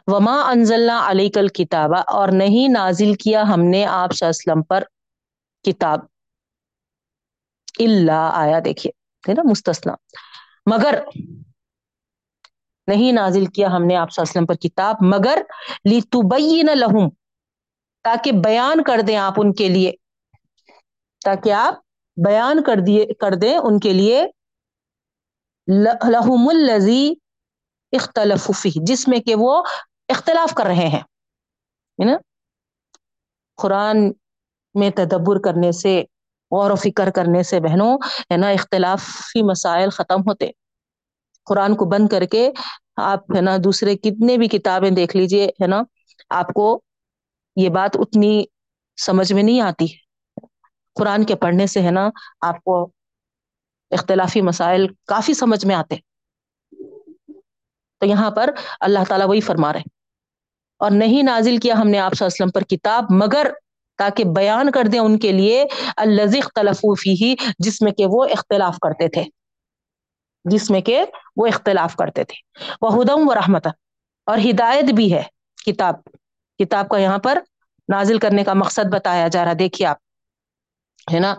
وما 0.07 0.49
انزلنا 0.49 1.05
علیک 1.09 1.37
الکتاب 1.37 1.91
اور 2.07 2.29
نہیں 2.29 2.67
نازل 2.67 3.13
کیا 3.13 3.41
ہم 3.41 3.61
نے 3.61 3.85
آپ 3.85 4.11
صلی 4.13 4.25
اللہ 4.25 4.51
علیہ 4.51 4.51
وسلم 4.51 4.63
پر 4.63 4.83
کتاب۔ 5.63 5.99
اللہ 7.79 8.29
آیا 8.33 8.59
دیکھیے، 8.65 8.91
ہے 9.29 9.33
نا 9.33 9.41
مستثنا 9.49 9.93
مگر 10.65 10.99
نہیں 12.87 13.11
نازل 13.11 13.45
کیا 13.45 13.67
ہم 13.67 13.85
نے 13.85 13.95
آپ 13.95 14.07
وسلم 14.17 14.45
پر 14.45 14.55
کتاب، 14.55 14.95
مگر 15.01 15.41
لہم 15.85 17.09
تاکہ 18.03 18.31
بیان 18.31 18.83
کر 18.83 19.01
دیں 19.07 19.17
آپ 19.17 19.33
ان 19.37 19.53
کے 19.53 19.69
لیے۔ 19.69 19.91
تاکہ 21.25 21.51
آپ 21.51 21.75
بیان 22.25 22.63
کر 22.63 22.79
دیے، 22.87 23.05
کر 23.05 23.31
دیں 23.31 23.57
ان 23.57 23.79
کے 23.79 23.93
لیے۔ 23.93 24.27
لہم 26.09 26.49
الزی 26.49 27.13
اختلف 27.91 28.51
جس 28.75 29.07
میں 29.07 29.19
کہ 29.19 29.35
وہ 29.35 29.63
اختلاف 30.09 30.53
کر 30.53 30.65
رہے 30.65 30.87
ہیں 30.87 31.01
نا؟ 32.05 32.17
قرآن 33.55 33.97
میں 34.73 34.89
تدبر 34.89 35.39
کرنے 35.39 35.71
سے، 35.71 36.03
غور 36.51 36.71
و 36.71 36.75
فکر 36.75 37.09
کرنے 37.09 37.43
سے 37.43 37.59
بہنوں، 37.59 37.97
ہے 38.31 38.37
نا، 38.37 38.49
اختلافی 38.49 39.43
مسائل 39.43 39.89
ختم 39.89 40.21
ہوتے 40.21 40.51
قرآن 41.45 41.75
کو 41.75 41.85
بند 41.85 42.07
کر 42.07 42.25
کے 42.25 42.51
آپ، 42.95 43.35
ہے 43.35 43.41
نا، 43.41 43.57
دوسرے 43.63 43.97
کتنے 43.97 44.37
بھی 44.37 44.47
کتابیں 44.47 44.89
دیکھ 44.89 45.15
لیجیے، 45.15 45.45
ہے 45.45 45.67
نا، 45.67 45.81
آپ 46.29 46.53
کو 46.53 46.81
یہ 47.55 47.69
بات 47.69 47.97
اتنی 47.99 48.43
سمجھ 48.97 49.33
میں 49.33 49.43
نہیں 49.43 49.61
آتی۔ 49.61 49.85
قرآن 50.95 51.23
کے 51.23 51.35
پڑھنے 51.35 51.67
سے، 51.67 51.81
ہے 51.81 51.91
نا، 51.91 52.09
آپ 52.41 52.63
کو 52.63 52.89
اختلافی 53.91 54.41
مسائل 54.41 54.87
کافی 55.07 55.33
سمجھ 55.33 55.65
میں 55.65 55.75
آتے۔ 55.75 55.95
تو 58.01 58.07
یہاں 58.07 58.31
پر 58.31 58.49
اللہ 58.79 58.99
تعالیٰ 59.07 59.27
وہی 59.27 59.41
فرما 59.41 59.73
رہے 59.73 59.81
اور 60.77 60.91
نہیں 60.91 61.23
نازل 61.23 61.57
کیا 61.57 61.73
ہم 61.73 61.87
نے 61.87 61.99
آپ 61.99 62.13
صلی 62.13 62.25
اللہ 62.25 62.27
علیہ 62.27 62.45
وسلم 62.45 62.49
پر 62.49 62.61
کتاب، 62.61 63.03
مگر 63.09 63.51
تاکہ 63.97 64.23
بیان 64.35 64.71
کر 64.71 64.83
دیں 64.91 64.99
ان 64.99 65.19
کے 65.19 65.31
لیے 65.31 65.65
الزق 65.97 66.51
تلفوفی 66.51 67.11
ہی 67.11 67.35
جس 67.59 67.81
میں 67.81 67.91
کہ 67.91 68.05
وہ 68.05 68.25
اختلاف 68.25 68.77
کرتے 68.79 69.09
تھے۔ 69.09 69.23
جس 70.45 70.69
میں 70.69 70.81
کہ 70.81 71.05
وہ 71.35 71.47
اختلاف 71.47 71.95
کرتے 71.95 72.23
تھے۔ 72.23 72.63
وہ 72.81 72.93
ہدم 72.93 73.29
و 73.29 73.35
رحمت 73.35 73.67
اور 74.25 74.37
ہدایت 74.37 74.85
بھی 74.85 75.13
ہے 75.13 75.23
کتاب۔ 75.65 75.95
کتاب 76.59 76.89
کا 76.89 76.97
یہاں 76.97 77.17
پر 77.17 77.37
نازل 77.89 78.19
کرنے 78.19 78.43
کا 78.43 78.53
مقصد 78.53 78.93
بتایا 78.93 79.27
جا 79.27 79.45
رہا 79.45 79.53
دیکھیے 79.59 79.87
آپ، 79.87 79.97
ہے 81.13 81.19
نا؟ 81.19 81.35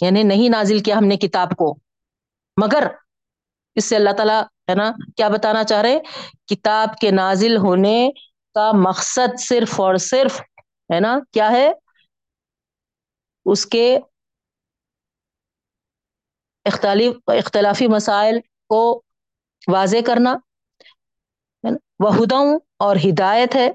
یعنی 0.00 0.22
نہیں 0.22 0.48
نازل 0.48 0.78
کیا 0.78 0.98
ہم 0.98 1.04
نے 1.04 1.16
کتاب 1.16 1.48
کو، 1.58 1.78
مگر 2.62 2.86
اس 3.74 3.84
سے 3.84 3.96
اللہ 3.96 4.10
تعالیٰ 4.10 4.42
ہے 4.70 4.74
نا؟ 4.74 4.92
کیا 5.16 5.28
بتانا 5.28 5.64
چاہ 5.64 5.82
رہے؟ 5.82 5.98
کتاب 6.46 6.98
کے 7.00 7.10
نازل 7.10 7.56
ہونے 7.56 8.10
کا 8.54 8.72
مقصد 8.72 9.40
صرف 9.40 9.80
اور 9.80 9.96
صرف 9.96 10.40
ہے 10.94 11.00
نا؟ 11.00 11.18
کیا 11.32 11.50
ہے؟ 11.50 11.72
اس 13.44 13.66
کے 13.66 13.98
اختلافی 16.64 17.86
مسائل 17.86 18.40
کو 18.68 19.02
واضح 19.68 19.96
کرنا 20.06 20.36
وہ 21.98 22.16
ہدم 22.16 22.46
اور 22.78 22.96
ہدایت 23.08 23.56
ہے، 23.56 23.70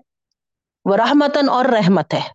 وہ 0.86 0.96
رحمتن 0.96 1.50
اور 1.50 1.66
رحمت 1.66 2.14
ہے۔ 2.14 2.30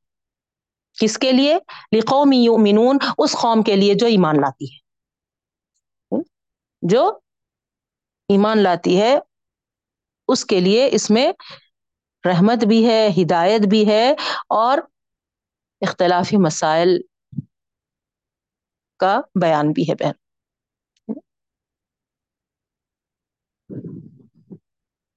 کس 1.01 1.19
کے 1.19 1.33
لیے؟ 1.33 1.59
لقوم 1.99 2.33
یؤمنون، 2.33 2.99
اس 3.19 3.33
قوم 3.33 3.63
کے 3.63 3.77
لیے 3.77 3.95
جو 3.95 4.07
ایمان 4.07 4.41
لاتی 4.41 4.65
ہے۔ 4.65 4.89
جو 6.83 7.19
ایمان 8.29 8.59
لاتی 8.59 9.01
ہے، 9.01 9.19
اس 10.29 10.45
کے 10.45 10.61
لیے 10.61 10.89
اس 10.93 11.11
میں 11.11 11.33
رحمت 12.29 12.65
بھی 12.65 12.89
ہے، 12.89 13.09
ہدایت 13.09 13.61
بھی 13.71 13.89
ہے 13.89 14.13
اور 14.49 14.79
اختلافی 15.81 16.37
مسائل 16.37 16.89
کا 18.99 19.21
بیان 19.41 19.73
بھی 19.73 19.83
ہے 19.83 19.95
بہن۔ 19.95 20.13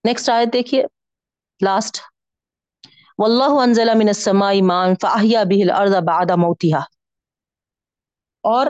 نیکسٹ 0.03 0.30
آیت 0.30 0.53
دیکھیے۔ 0.53 0.84
لاسٹ 1.63 2.01
واللہ 3.18 3.62
انزل 3.62 3.89
من 3.96 4.08
السماء 4.08 4.53
ماء 4.63 4.88
فاحیا 5.01 5.44
به 5.44 5.60
الارض 5.62 5.96
بعد 5.96 6.32
موتها۔ 6.32 6.82
اور 8.44 8.68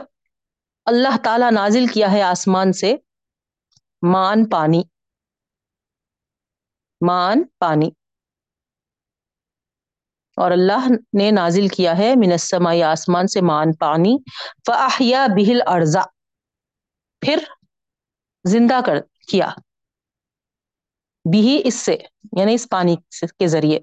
اللہ 0.84 1.16
تعالی 1.24 1.44
نازل 1.50 1.86
کیا 1.86 2.12
ہے 2.12 2.22
آسمان 2.22 2.72
سے۔ 2.72 2.96
مان 4.02 4.48
پانی۔ 4.48 4.82
مان 7.06 7.42
پانی۔ 7.58 7.90
اور 10.36 10.50
اللہ 10.50 10.88
نے 11.18 11.30
نازل 11.30 11.68
کیا 11.68 11.98
ہے، 11.98 12.12
من 12.16 12.32
السماء، 12.32 12.82
آسمان 12.86 13.26
سے 13.26 13.40
مان 13.40 13.72
پانی۔ 13.72 14.16
فاحیا 14.66 15.26
به 15.26 15.44
الارض 15.48 15.96
پھر 17.20 17.38
زندہ 18.44 18.80
کر 18.86 18.94
کیا۔ 19.28 19.50
بھی 21.32 21.62
اس 21.64 21.74
سے 21.74 21.96
یعنی 22.38 22.54
اس 22.54 22.68
پانی 22.70 22.96
کے 23.38 23.46
ذریعے۔ 23.46 23.80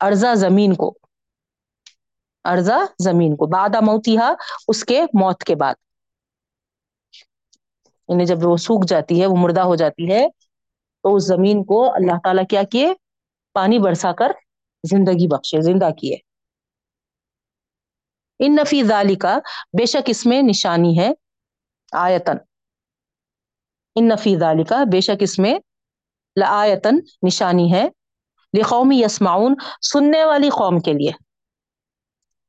ارزا 0.00 0.34
زمین 0.34 0.74
کو۔ 0.74 0.98
ارزا 2.44 2.78
زمین 2.98 3.36
کو۔ 3.36 3.46
بادہ 3.46 3.80
موتیہا 3.80 4.32
اس 4.68 4.84
کے 4.84 5.02
موت 5.02 5.44
کے 5.44 5.54
بعد۔ 5.54 5.74
یعنی 8.08 8.26
جب 8.26 8.36
وہ 8.42 8.56
سوکھ 8.56 8.86
جاتی 8.86 9.20
ہے، 9.20 9.26
وہ 9.26 9.36
مردہ 9.36 9.60
ہو 9.60 9.76
جاتی 9.76 10.12
ہے، 10.12 10.28
تو 11.02 11.14
اس 11.14 11.26
زمین 11.26 11.64
کو 11.64 11.94
اللہ 11.94 12.12
تعالیٰ 12.24 12.44
کیا 12.50 12.62
کیے؟ 12.62 12.92
پانی 13.52 13.78
برسا 13.78 14.12
کر 14.12 14.28
زندگی 14.90 15.26
بخشے، 15.26 15.60
زندہ 15.60 15.90
کیے۔ 16.00 16.16
ان 18.38 18.54
نفی 18.54 18.82
ذالی 18.82 19.14
کا 19.14 19.38
بے 19.78 19.86
شک 19.86 20.02
اس 20.06 20.26
میں 20.26 20.42
نشانی 20.42 20.98
ہے 20.98 21.10
آیتن 21.92 22.36
ان 23.94 24.08
نفی 24.08 24.36
ذالی 24.36 24.64
کا 24.64 24.84
بے 24.92 25.00
شک 25.00 25.16
اس 25.20 25.38
میں 25.38 25.58
لآیتن 26.36 26.96
نشانی 27.26 27.74
ہے۔ 27.74 27.88
لقومی 28.58 29.02
یسمعون، 29.02 29.54
سننے 29.82 30.24
والی 30.24 30.50
قوم 30.50 30.80
کے 30.80 30.92
لیے۔ 30.92 31.10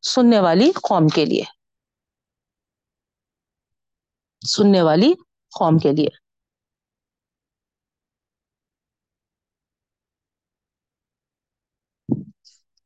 سننے 0.02 0.40
والی 0.40 0.72
قوم 0.72 1.08
کے 1.08 1.26
لیے۔ 1.26 1.44
سننے 4.48 4.82
والی 4.82 5.14
قوم 5.52 5.78
کے 5.78 5.92
لیے۔ 5.92 6.10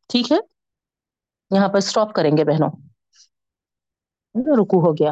ٹھیک 0.10 0.32
ہے؟ 0.32 0.38
یہاں 1.52 1.68
پر 1.68 1.78
اسٹاپ 1.78 2.14
کریں 2.14 2.32
گے 2.38 2.44
بہنوں۔ 2.44 2.72
رکو 4.60 4.78
ہو 4.80 4.94
گیا۔ 4.94 5.12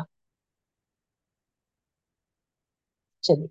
چلیے۔ 3.24 3.48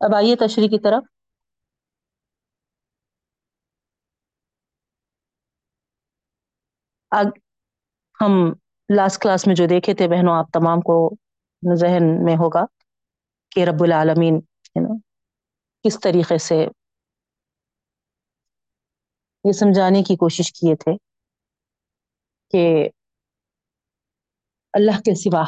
اب 0.00 0.14
آئیے 0.14 0.36
تشریح 0.36 0.68
کی 0.68 0.78
طرف۔ 0.78 1.02
ہم 8.20 8.32
لاسٹ 8.88 9.20
کلاس 9.20 9.46
میں 9.46 9.54
جو 9.54 9.66
دیکھے 9.66 9.94
تھے 9.94 10.08
بہنوں 10.08 10.34
آپ 10.34 10.50
تمام 10.52 10.80
کو 10.80 10.96
ذہن 11.62 12.04
میں 12.24 12.36
ہوگا 12.36 12.64
کہ 13.52 13.64
رب 13.64 13.82
العالمین 13.82 14.36
ہے 14.70 14.80
نا 14.80 14.94
کس 15.84 15.98
طریقے 16.00 16.38
سے 16.38 16.64
یہ 19.44 19.52
سمجھانے 19.52 20.02
کی 20.02 20.16
کوشش 20.16 20.52
کیے 20.52 20.74
تھے 20.76 20.96
کہ 22.52 22.64
اللہ 24.74 25.00
کے 25.00 25.14
سوا 25.14 25.44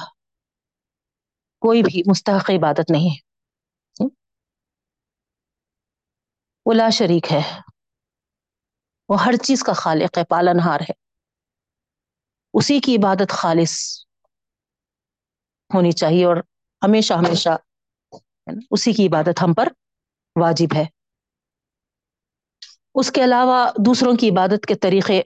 کوئی 1.62 1.82
بھی 1.82 2.02
مستحق 2.06 2.50
عبادت 2.50 2.90
نہیں 2.90 3.16
وہ 6.66 6.74
لا 6.74 6.88
شریک 6.90 7.32
ہے. 7.32 7.40
وہ 9.08 9.24
ہر 9.24 9.36
چیز 9.42 9.62
کا 9.62 9.72
خالق 9.72 10.18
ہے 10.18 10.24
پالن 10.24 10.60
ہار 10.60 10.80
ہے. 10.80 10.92
اسی 12.56 12.78
کی 12.80 12.96
عبادت 12.96 13.30
خالص 13.32 13.74
ہونی 15.70 15.92
چاہیے 15.92 16.24
اور 16.24 16.36
ہمیشہ 16.82 17.14
ہمیشہ 17.14 17.56
اسی 18.70 18.92
کی 18.92 19.06
عبادت 19.06 19.42
ہم 19.42 19.54
پر 19.54 19.68
واجب 20.36 20.74
ہے۔ 20.76 20.84
اس 22.94 23.10
کے 23.12 23.24
علاوہ 23.24 23.56
دوسروں 23.86 24.14
کی 24.16 24.30
عبادت 24.30 24.66
کے 24.66 24.74
طریقے 24.76 25.20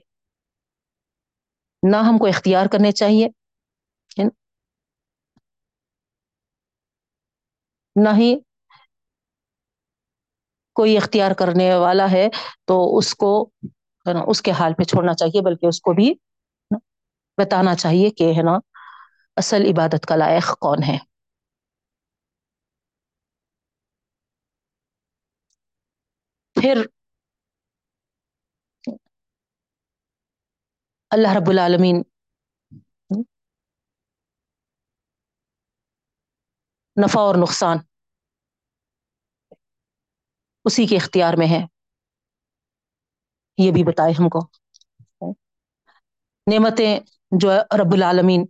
نہ 1.83 1.97
ہم 2.03 2.17
کو 2.17 2.27
اختیار 2.27 2.65
کرنے 2.67 2.91
چاہیے 2.93 3.27
نہ 7.95 8.09
ہی 8.17 8.29
کوئی 10.75 10.95
اختیار 10.97 11.31
کرنے 11.33 11.73
والا 11.75 12.09
ہے 12.11 12.27
تو 12.65 12.75
اس 12.97 13.13
کو 13.15 13.31
اس 14.27 14.41
کے 14.41 14.51
حال 14.51 14.73
پہ 14.73 14.83
چھوڑنا 14.83 15.13
چاہیے، 15.13 15.41
بلکہ 15.41 15.65
اس 15.65 15.79
کو 15.81 15.93
بھی 15.93 16.13
بتانا 17.37 17.75
چاہیے 17.75 18.09
کہ 18.09 18.23
ہے 18.23 18.43
نا، 18.43 18.59
اصل 19.35 19.61
عبادت 19.71 20.05
کا 20.05 20.15
لائق 20.15 20.57
کون 20.59 20.77
ہے؟ 20.83 20.97
پھر 26.53 26.85
اللہ 31.09 31.27
رب 31.37 31.49
العالمین 31.49 32.03
نفع 37.05 37.19
اور 37.19 37.35
نقصان 37.41 37.77
اسی 40.65 40.87
کے 40.87 40.95
اختیار 40.95 41.33
میں 41.37 41.47
ہے۔ 41.47 41.65
یہ 43.57 43.71
بھی 43.71 43.83
بتائے 43.83 44.11
ہم 44.11 44.29
کو۔ 44.29 44.49
نعمتیں 46.47 46.99
جو 47.39 47.51
رب 47.51 47.93
العالمین 47.93 48.45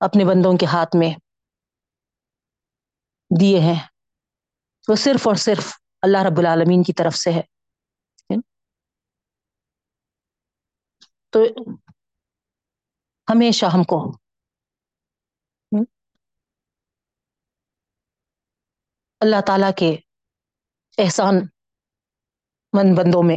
اپنے 0.00 0.24
بندوں 0.24 0.58
کے 0.58 0.66
ہاتھ 0.66 0.96
میں 0.96 1.10
دیے 3.40 3.60
ہیں۔ 3.60 3.88
وہ 4.88 4.94
صرف 4.94 5.28
اور 5.28 5.34
صرف 5.34 5.80
اللہ 6.02 6.18
رب 6.30 6.38
العالمین 6.38 6.82
کی 6.82 6.92
طرف 6.92 7.14
سے 7.14 7.30
ہے۔ 7.32 7.42
تو 11.30 11.38
ہمیشہ 13.32 13.66
ہم 13.66 13.84
کو 13.84 14.16
اللہ 19.20 19.36
تعالی 19.46 19.72
کے 19.76 19.96
احسان 21.02 21.34
مند 22.72 22.98
بندوں 22.98 23.22
میں 23.22 23.36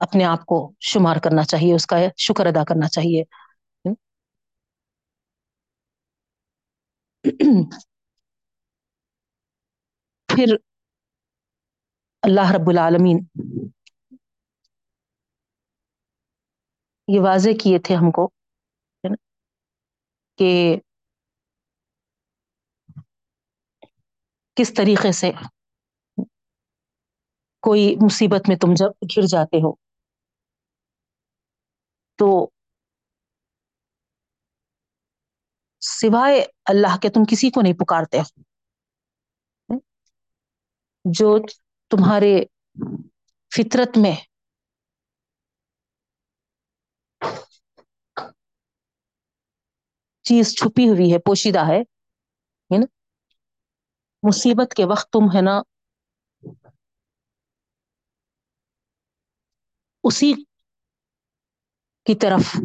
اپنے 0.00 0.24
آپ 0.24 0.44
کو 0.46 0.58
شمار 0.82 1.16
کرنا 1.16 1.44
چاہیے، 1.44 1.74
اس 1.74 1.86
کا 1.86 1.96
شکر 2.18 2.46
ادا 2.46 2.64
کرنا 2.64 2.88
چاہیے۔ 2.88 3.22
پھر 10.28 10.54
اللہ 12.22 12.50
رب 12.54 12.68
العالمین 12.68 13.18
یہ 17.08 17.20
واضح 17.20 17.50
کیے 17.62 17.78
تھے 17.78 17.94
ہم 17.94 18.10
کو 18.10 18.28
کہ 20.38 20.50
کس 24.56 24.74
طریقے 24.74 25.12
سے 25.12 25.30
کوئی 27.62 27.96
مصیبت 28.02 28.48
میں 28.48 28.56
تم 28.56 28.74
جب 28.74 28.90
گر 29.10 29.26
جاتے 29.26 29.56
ہو۔ 29.62 29.72
تو 32.20 32.50
سوائے 35.80 36.46
اللہ 36.64 36.96
کے 37.02 37.08
تم 37.08 37.20
کسی 37.30 37.50
کو 37.50 37.60
نہیں 37.60 37.72
پکارتے 37.72 38.18
ہو۔ 38.18 38.40
جو 41.04 41.38
تمہارے 41.90 42.44
فطرت 43.56 43.98
میں 43.98 44.16
چیز 50.22 50.54
چھپی 50.56 50.88
ہوئی 50.88 51.12
ہے، 51.12 51.18
پوشیدہ 51.18 51.60
ہے 51.60 51.80
نا؟ 52.78 52.86
مصیبت 54.22 54.74
کے 54.76 54.84
وقت 54.84 55.10
تم، 55.10 55.36
ہے 55.36 55.42
نا، 55.42 55.62
اسی 60.04 60.32
کی 62.10 62.18
طرف 62.18 62.56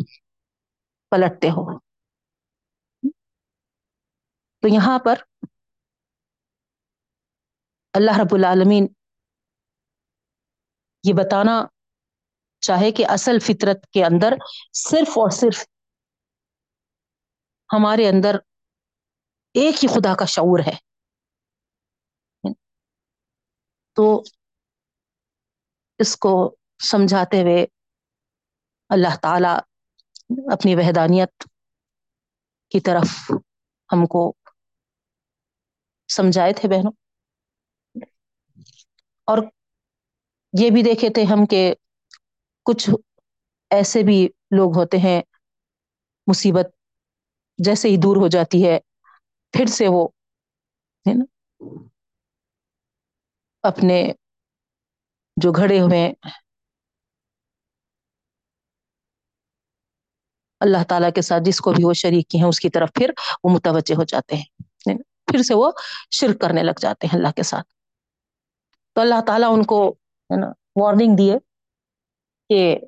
پلٹتے 1.11 1.47
ہو۔ 1.47 1.79
تو 4.63 4.67
یہاں 4.67 4.99
پر 4.99 5.15
اللہ 7.93 8.11
رب 8.21 8.35
العالمین 8.35 8.87
یہ 11.03 11.13
بتانا 11.13 11.65
چاہے 12.61 12.91
کہ 12.91 13.05
اصل 13.07 13.39
فطرت 13.39 13.87
کے 13.93 14.03
اندر 14.05 14.33
صرف 14.73 15.17
اور 15.17 15.29
صرف 15.29 15.65
ہمارے 17.69 18.07
اندر 18.07 18.35
ایک 19.53 19.83
ہی 19.83 19.87
خدا 19.87 20.15
کا 20.15 20.25
شعور 20.25 20.59
ہے۔ 20.59 20.75
تو 23.97 24.23
اس 25.99 26.15
کو 26.15 26.55
سمجھاتے 26.79 27.41
ہوئے 27.41 27.65
اللہ 28.89 29.15
تعالی 29.21 29.53
اپنی 30.51 30.75
وحدانیت 30.75 31.43
کی 32.71 32.79
طرف 32.79 33.31
ہم 33.89 34.05
کو 34.05 34.21
سمجھائے 36.09 36.53
تھے 36.53 36.69
بہنوں۔ 36.69 36.91
اور 39.27 39.37
یہ 40.53 40.69
بھی 40.69 40.81
دیکھے 40.83 41.09
تھے 41.09 41.23
ہم 41.23 41.45
کہ 41.45 41.61
کچھ 42.65 42.89
ایسے 43.71 44.03
بھی 44.03 44.17
لوگ 44.51 44.77
ہوتے 44.77 44.97
ہیں، 44.97 45.21
مصیبت 46.27 46.67
جیسے 47.59 47.89
ہی 47.89 47.97
دور 47.97 48.17
ہو 48.17 48.27
جاتی 48.27 48.65
ہے، 48.65 48.77
پھر 49.53 49.65
سے 49.69 49.87
وہ، 49.87 50.07
ہے 51.05 51.13
نا، 51.13 51.25
اپنے 53.63 53.97
جو 55.37 55.51
گھڑے 55.51 55.79
ہوئے 55.79 56.03
اللہ 60.59 60.83
تعالیٰ 60.89 61.09
کے 61.15 61.21
ساتھ 61.21 61.43
جس 61.43 61.59
کو 61.59 61.73
بھی 61.73 61.83
وہ 61.83 61.93
شریک 61.93 62.27
کی 62.27 62.37
ہیں، 62.37 62.45
اس 62.45 62.59
کی 62.59 62.69
طرف 62.69 62.89
پھر 62.93 63.11
وہ 63.43 63.49
متوجہ 63.49 63.95
ہو 63.95 64.03
جاتے 64.03 64.35
ہیں۔ 64.35 64.43
یعنی 64.85 65.03
پھر 65.03 65.43
سے 65.43 65.53
وہ 65.53 65.71
شرک 66.11 66.41
کرنے 66.41 66.63
لگ 66.63 66.79
جاتے 66.79 67.07
ہیں 67.07 67.17
اللہ 67.17 67.31
کے 67.35 67.43
ساتھ۔ 67.43 67.67
تو 68.93 69.01
اللہ 69.01 69.21
تعالیٰ 69.27 69.53
ان 69.53 69.63
کو، 69.63 69.89
ہے 70.23 70.39
نا 70.39 70.47
وارننگ 70.75 71.15
دیے 71.15 71.35
کہ 72.49 72.79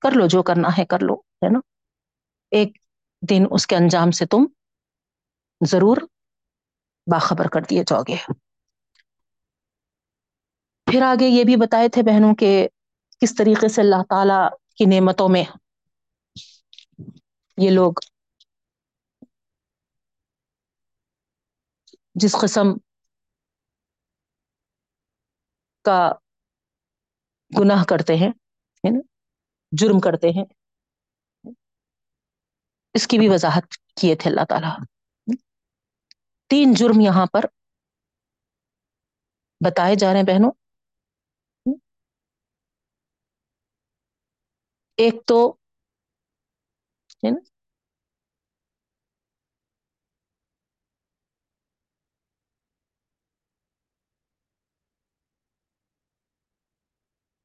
کر 0.00 0.10
لو 0.10 0.26
جو 0.26 0.42
کرنا 0.42 0.68
ہے 0.78 0.84
کر 0.84 0.98
لو، 1.00 1.14
ہے 1.14 1.50
نا۔ 1.50 1.58
ایک 2.50 2.78
دن 3.30 3.44
اس 3.50 3.66
کے 3.66 3.76
انجام 3.76 4.10
سے 4.10 4.26
تم 4.26 4.46
ضرور 5.66 5.96
باخبر 7.06 7.48
کر 7.48 7.60
دیے 7.70 7.82
جاؤ 7.86 8.02
گے۔ 8.02 8.16
پھر 10.90 11.02
آگے 11.02 11.26
یہ 11.26 11.44
بھی 11.44 11.56
بتائے 11.56 11.88
تھے 11.88 12.02
بہنوں 12.02 12.34
کے 12.34 12.68
کس 13.20 13.34
طریقے 13.34 13.68
سے 13.68 13.80
اللہ 13.80 14.02
تعالی 14.08 14.48
کی 14.76 14.84
نعمتوں 14.84 15.28
میں 15.28 15.44
یہ 17.58 17.70
لوگ 17.70 17.92
جس 22.14 22.36
قسم 22.42 22.66
کا 25.84 26.12
گناہ 27.58 27.84
کرتے 27.88 28.14
ہیں 28.16 28.30
جرم 29.72 30.00
کرتے 30.00 30.28
ہیں۔ 30.28 30.44
اس 32.94 33.06
کی 33.06 33.18
بھی 33.18 33.28
وضاحت 33.28 33.74
کیے 34.00 34.14
تھے 34.16 34.30
اللہ 34.30 34.44
تعالی۔ 34.48 34.72
تین 36.48 36.74
جرم 36.74 37.00
یہاں 37.00 37.26
پر 37.32 37.40
بتائے 39.60 39.94
جا 39.94 40.12
رہے 40.12 40.18
ہیں 40.18 40.26
بہنوں۔ 40.26 40.50
ایک 44.96 45.14
تو 45.26 45.56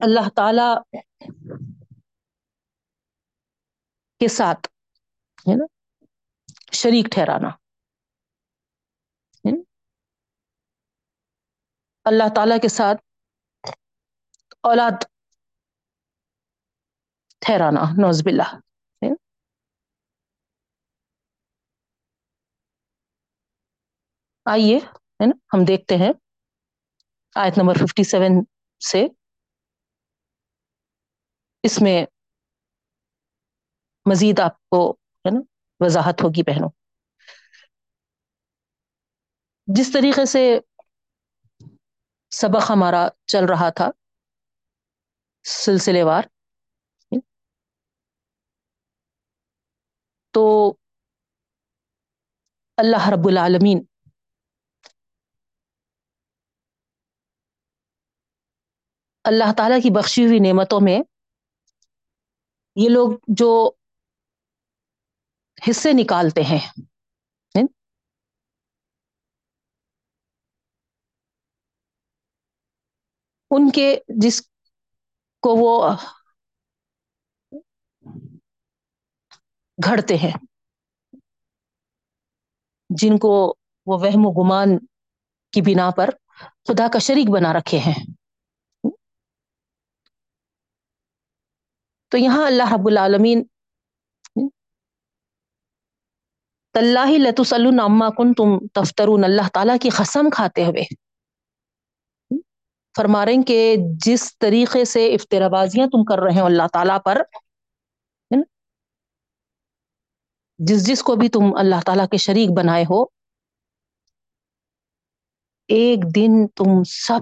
اللہ 0.02 0.30
تعالی 0.36 0.62
کے 4.20 4.28
ساتھ 4.28 4.68
ہے 5.50 5.56
نا 5.56 5.66
شریک 6.74 7.06
ٹھہرانا 7.12 7.50
اللہ 12.06 12.24
تعالی 12.36 12.60
کے 12.62 12.68
ساتھ 12.68 13.02
اولاد 14.64 15.04
ٹھہرانا 17.40 17.82
نوزب 18.02 18.28
اللہ 18.28 18.69
آئیے، 24.52 24.78
ہے 24.78 25.26
نا؟ 25.26 25.36
ہم 25.54 25.66
دیکھتے 25.68 25.96
ہیں۔ 25.96 26.12
آیت 27.36 27.58
نمبر 27.58 27.74
ففٹی 27.74 28.04
سیون 28.04 28.44
سے 28.92 29.08
اس 31.64 31.82
میں 31.82 32.06
مزید 34.10 34.40
آپ 34.40 34.70
کو، 34.70 34.92
ہے 34.92 35.30
نا، 35.30 35.40
وضاحت 35.80 36.24
ہوگی 36.24 36.44
بہنوں۔ 36.44 36.70
جس 39.68 39.92
طریقے 39.94 40.26
سے 40.26 40.60
سبق 42.30 42.72
ہمارا 42.72 43.08
چل 43.26 43.46
رہا 43.50 43.70
تھا، 43.70 43.90
سلسلے 45.44 46.04
وار، 46.04 46.24
تو 50.32 50.74
اللہ 52.78 53.10
رب 53.10 53.28
العالمین 53.28 53.86
اللہ 59.24 59.54
تعالی 59.58 59.82
کی 59.82 59.90
بخشی 59.90 60.26
ہوئی 60.26 60.40
نعمتوں 60.40 60.80
میں 60.82 61.00
یہ 62.76 62.90
لوگ 62.90 63.12
جو 63.28 63.72
حصے 65.70 65.94
نکالتے 65.94 66.42
ہیں۔ 66.44 66.60
ان 73.52 73.70
کے 73.70 74.00
جس 74.08 74.42
کو 75.42 75.56
وہ 75.56 75.96
گھڑتے 79.84 80.16
ہیں، 80.16 80.32
جن 82.90 83.18
کو 83.18 83.54
وہ 83.86 83.98
وہم 84.00 84.26
و 84.26 84.32
گمان 84.32 84.78
کی 85.52 85.62
بنا 85.62 85.90
پر 85.98 86.10
خدا 86.68 86.88
کا 86.94 87.00
شریک 87.00 87.30
بنا 87.30 87.54
رکھے 87.54 87.78
ہیں۔ 87.78 88.19
تو 92.12 92.18
یہاں 92.18 92.46
اللہ 92.46 92.74
رب 92.74 92.88
العالمین 92.88 93.44
اللہ 96.76 97.12
لتسلن 97.20 97.80
عما 97.80 98.10
کن 98.18 98.34
تم 98.34 98.58
تفترون، 98.74 99.24
اللہ 99.24 99.48
تعالیٰ 99.54 99.76
کی 99.82 99.90
قسم 99.90 100.30
کھاتے 100.30 100.66
ہوئے 100.66 100.84
فرما 102.96 103.26
رہے 103.26 103.34
ہیں 103.34 103.44
کہ 103.44 103.76
جس 104.06 104.38
طریقے 104.38 104.84
سے 104.86 105.06
افطرا 105.16 105.48
بازیاں 105.48 105.88
تم 105.88 106.04
کر 106.04 106.24
رہے 106.24 106.40
ہو 106.40 106.46
اللہ 106.46 106.68
تعالیٰ 106.74 106.98
پر، 107.06 107.22
جس 110.60 110.86
جس 110.88 111.04
کو 111.04 111.16
بھی 111.16 111.30
تم 111.30 111.56
اللہ 111.60 111.82
تعالیٰ 111.86 112.08
کے 112.12 112.18
شریک 112.18 112.50
بنائے 112.58 112.84
ہو، 112.84 113.04
ایک 115.70 116.00
دن 116.16 116.48
تم 116.56 116.84
سب 116.84 117.22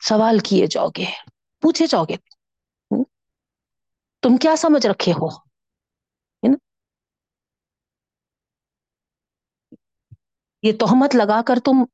سوال 0.00 0.38
کیے 0.38 0.66
جاؤ 0.66 0.88
گے، 0.98 1.04
پوچھے 1.62 1.86
جاؤ 1.86 2.04
گے۔ 2.04 2.16
تم 4.22 4.36
کیا 4.36 4.56
سمجھ 4.56 4.86
رکھے 4.86 5.12
ہو؟ 5.12 5.28
یہ 10.62 10.72
تہمت 10.72 11.14
لگا 11.14 11.42
کر 11.46 11.54
تم 11.64 11.84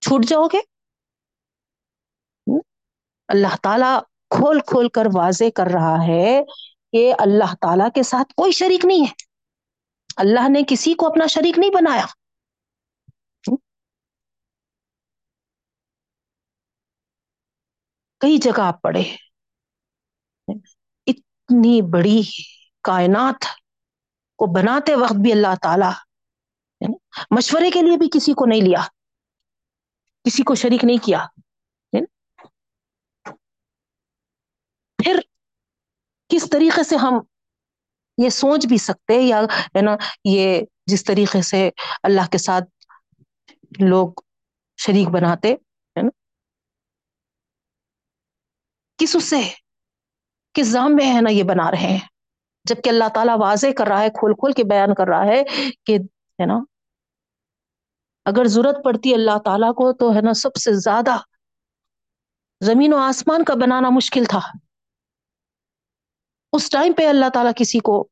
چھوٹ 0.00 0.24
جاؤ 0.24 0.46
گے؟ 0.46 0.58
اللہ 3.28 3.56
تعالی 3.62 3.98
کھول 4.30 4.60
کھول 4.66 4.88
کر 4.88 5.02
واضح 5.14 5.44
کر 5.56 5.64
رہا 5.72 6.06
ہے 6.06 6.42
کہ 6.92 7.14
اللہ 7.18 7.54
تعالی 7.60 7.84
کے 7.94 8.02
ساتھ 8.02 8.34
کوئی 8.34 8.52
شریک 8.52 8.84
نہیں 8.84 9.00
ہے۔ 9.00 9.12
اللہ 10.16 10.48
نے 10.48 10.62
کسی 10.68 10.94
کو 10.94 11.06
اپنا 11.06 11.26
شریک 11.26 11.58
نہیں 11.58 11.70
بنایا۔ 11.70 12.06
کئی 18.20 18.38
جگہ 18.38 18.60
آپ 18.60 18.82
پڑھے 18.82 19.27
اتنی 21.48 21.80
بڑی 21.90 22.20
کائنات 22.84 23.44
کو 24.38 24.46
بناتے 24.54 24.94
وقت 24.94 25.20
بھی 25.22 25.32
اللہ 25.32 25.54
تعالی 25.62 25.90
مشورے 27.30 27.70
کے 27.70 27.82
لیے 27.82 27.96
بھی 27.98 28.08
کسی 28.12 28.32
کو 28.32 28.46
نہیں 28.46 28.62
لیا، 28.62 28.82
کسی 30.24 30.42
کو 30.42 30.54
شریک 30.54 30.84
نہیں 30.84 31.04
کیا 31.04 31.24
پھر 34.98 35.20
کس 36.30 36.48
طریقے 36.52 36.82
سے 36.84 36.96
ہم 36.96 37.18
یہ 38.18 38.28
سوچ 38.30 38.66
بھی 38.66 38.78
سکتے 38.78 39.20
یا 39.20 39.40
ہے 39.76 39.82
نا، 39.82 39.96
یہ 40.24 40.60
جس 40.86 41.04
طریقے 41.04 41.42
سے 41.42 41.68
اللہ 42.02 42.30
کے 42.32 42.38
ساتھ 42.38 42.68
لوگ 43.82 44.20
شریک 44.78 45.08
بناتے، 45.08 45.52
ہے 45.52 46.02
نا۔ 46.02 46.10
کس 48.98 49.16
اس 49.16 49.30
سے 49.30 49.40
کس 50.58 50.66
زام 50.66 50.90
میں 50.94 51.14
ہے 51.14 51.20
نا 51.20 51.30
یہ 51.30 51.42
بنا 51.42 51.70
رہے 51.70 51.78
ہیں۔ 51.78 52.08
جبکہ 52.64 52.88
اللہ 52.88 53.08
تعالیٰ 53.14 53.36
واضح 53.40 53.66
کر 53.78 53.86
رہا 53.86 54.00
ہے، 54.00 54.10
کھول 54.10 54.34
کھول 54.34 54.52
کے 54.52 54.64
بیان 54.64 54.94
کر 54.94 55.04
رہا 55.08 55.26
ہے 55.26 55.44
کہ، 55.84 55.96
ہے 56.40 56.46
نا، 56.46 56.54
اگر 58.24 58.44
ضرورت 58.46 58.84
پڑتی 58.84 59.14
اللہ 59.14 59.38
تعالیٰ 59.44 59.74
کو 59.74 59.92
تو، 59.92 60.10
ہے 60.16 60.20
نا، 60.20 60.32
سب 60.32 60.54
سے 60.54 60.70
زیادہ 60.72 61.16
زمین 62.64 62.92
و 62.92 62.96
آسمان 62.96 63.44
کا 63.44 63.54
بنانا 63.54 63.88
مشکل 63.90 64.24
تھا۔ 64.24 64.40
اس 66.52 66.70
ٹائم 66.70 66.92
پہ 66.92 67.08
اللہ 67.08 67.26
تعالیٰ 67.34 67.52
کسی 67.56 67.78
کو 67.78 68.08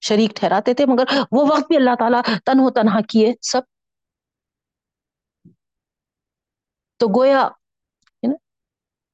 شریک 0.00 0.30
ٹھہراتے 0.36 0.74
تھے، 0.74 0.86
مگر 0.86 1.04
وہ 1.32 1.46
وقت 1.50 1.68
بھی 1.68 1.76
اللہ 1.76 1.94
تعالیٰ 1.98 2.22
تن 2.22 2.58
و 2.58 2.70
تنہا 2.70 3.00
کیے 3.00 3.32
سب۔ 3.42 3.62
تو 6.96 7.06
گویا 7.08 7.48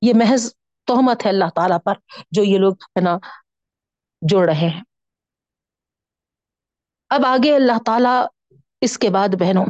یہ 0.03 0.13
محض 0.17 0.55
تہمت 0.87 1.25
ہے 1.25 1.31
اللہ 1.31 1.51
تعالیٰ 1.55 1.79
پر 1.85 1.95
جو 2.31 2.43
یہ 2.43 2.59
لوگ 2.59 2.73
ہے 2.73 3.01
نا 3.01 3.17
جوڑ 4.23 4.47
رہے 4.49 4.69
ہیں۔ 4.69 4.83
اب 7.09 7.27
آگے 7.27 7.55
اللہ 7.55 7.83
تعالیٰ 7.87 8.27
اس 8.81 8.99
کے 8.99 9.11
بعد 9.11 9.29
بہنوں 9.29 9.67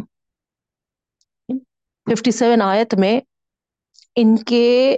ففٹی 2.07 2.31
سیون 2.31 2.63
آیت 2.63 2.95
میں 2.95 3.21
ان 4.17 4.37
کے 4.45 4.97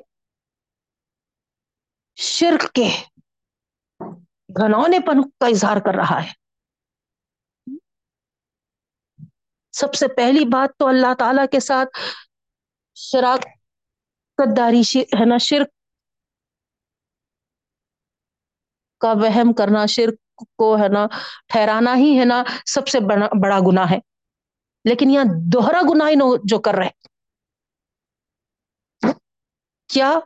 شرک 2.17 2.73
کے 2.73 2.89
گھنونے 4.49 4.99
پن 4.99 5.29
کا 5.29 5.47
اظہار 5.47 5.77
کر 5.77 5.95
رہا 5.95 6.25
ہے۔ 6.25 6.33
سب 9.73 9.95
سے 9.95 10.09
پہلی 10.09 10.45
بات 10.45 10.71
تو 10.79 10.87
اللہ 10.87 11.15
تعالی 11.19 11.43
کے 11.53 11.61
ساتھ 11.61 11.89
شراکت 12.95 14.57
داری، 14.57 14.81
ہے 14.99 15.25
نا، 15.25 15.37
شرک 15.37 15.74
کا 19.05 19.13
وہم 19.13 19.53
کرنا، 19.53 19.87
شرک 19.87 20.15
کو 20.59 20.79
ہے 20.79 20.89
نا، 20.89 21.07
ٹھہرانا 21.49 21.97
ہی 21.97 22.19
ہے 22.19 22.25
نا 22.25 22.43
سب 22.67 22.89
سے 22.89 22.99
بڑا 23.43 23.59
گنا 23.61 23.91
ہے۔ 23.91 23.99
لیکن 24.85 25.11
یہاں 25.11 25.25
دوہرا 25.53 25.81
گنا 25.91 26.05
جو 26.45 26.59
کر 26.59 26.75
رہے 26.75 26.91
کیا؟ 29.89 30.19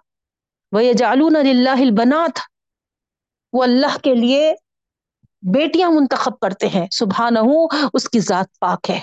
وہ 0.73 0.81
جالون 0.99 1.37
اللہ 1.37 1.71
البنات۔ 1.71 2.39
وہ 3.53 3.63
اللہ 3.63 3.99
کے 3.99 4.15
لیے 4.15 4.55
بیٹیاں 5.55 5.91
منتخب 5.91 6.39
کرتے 6.39 6.69
ہیں۔ 6.69 6.87
سبحان 6.91 7.35
اس 7.93 8.09
کی 8.09 8.21
ذات 8.21 8.59
پاک 8.59 8.91
ہے۔ 8.91 9.01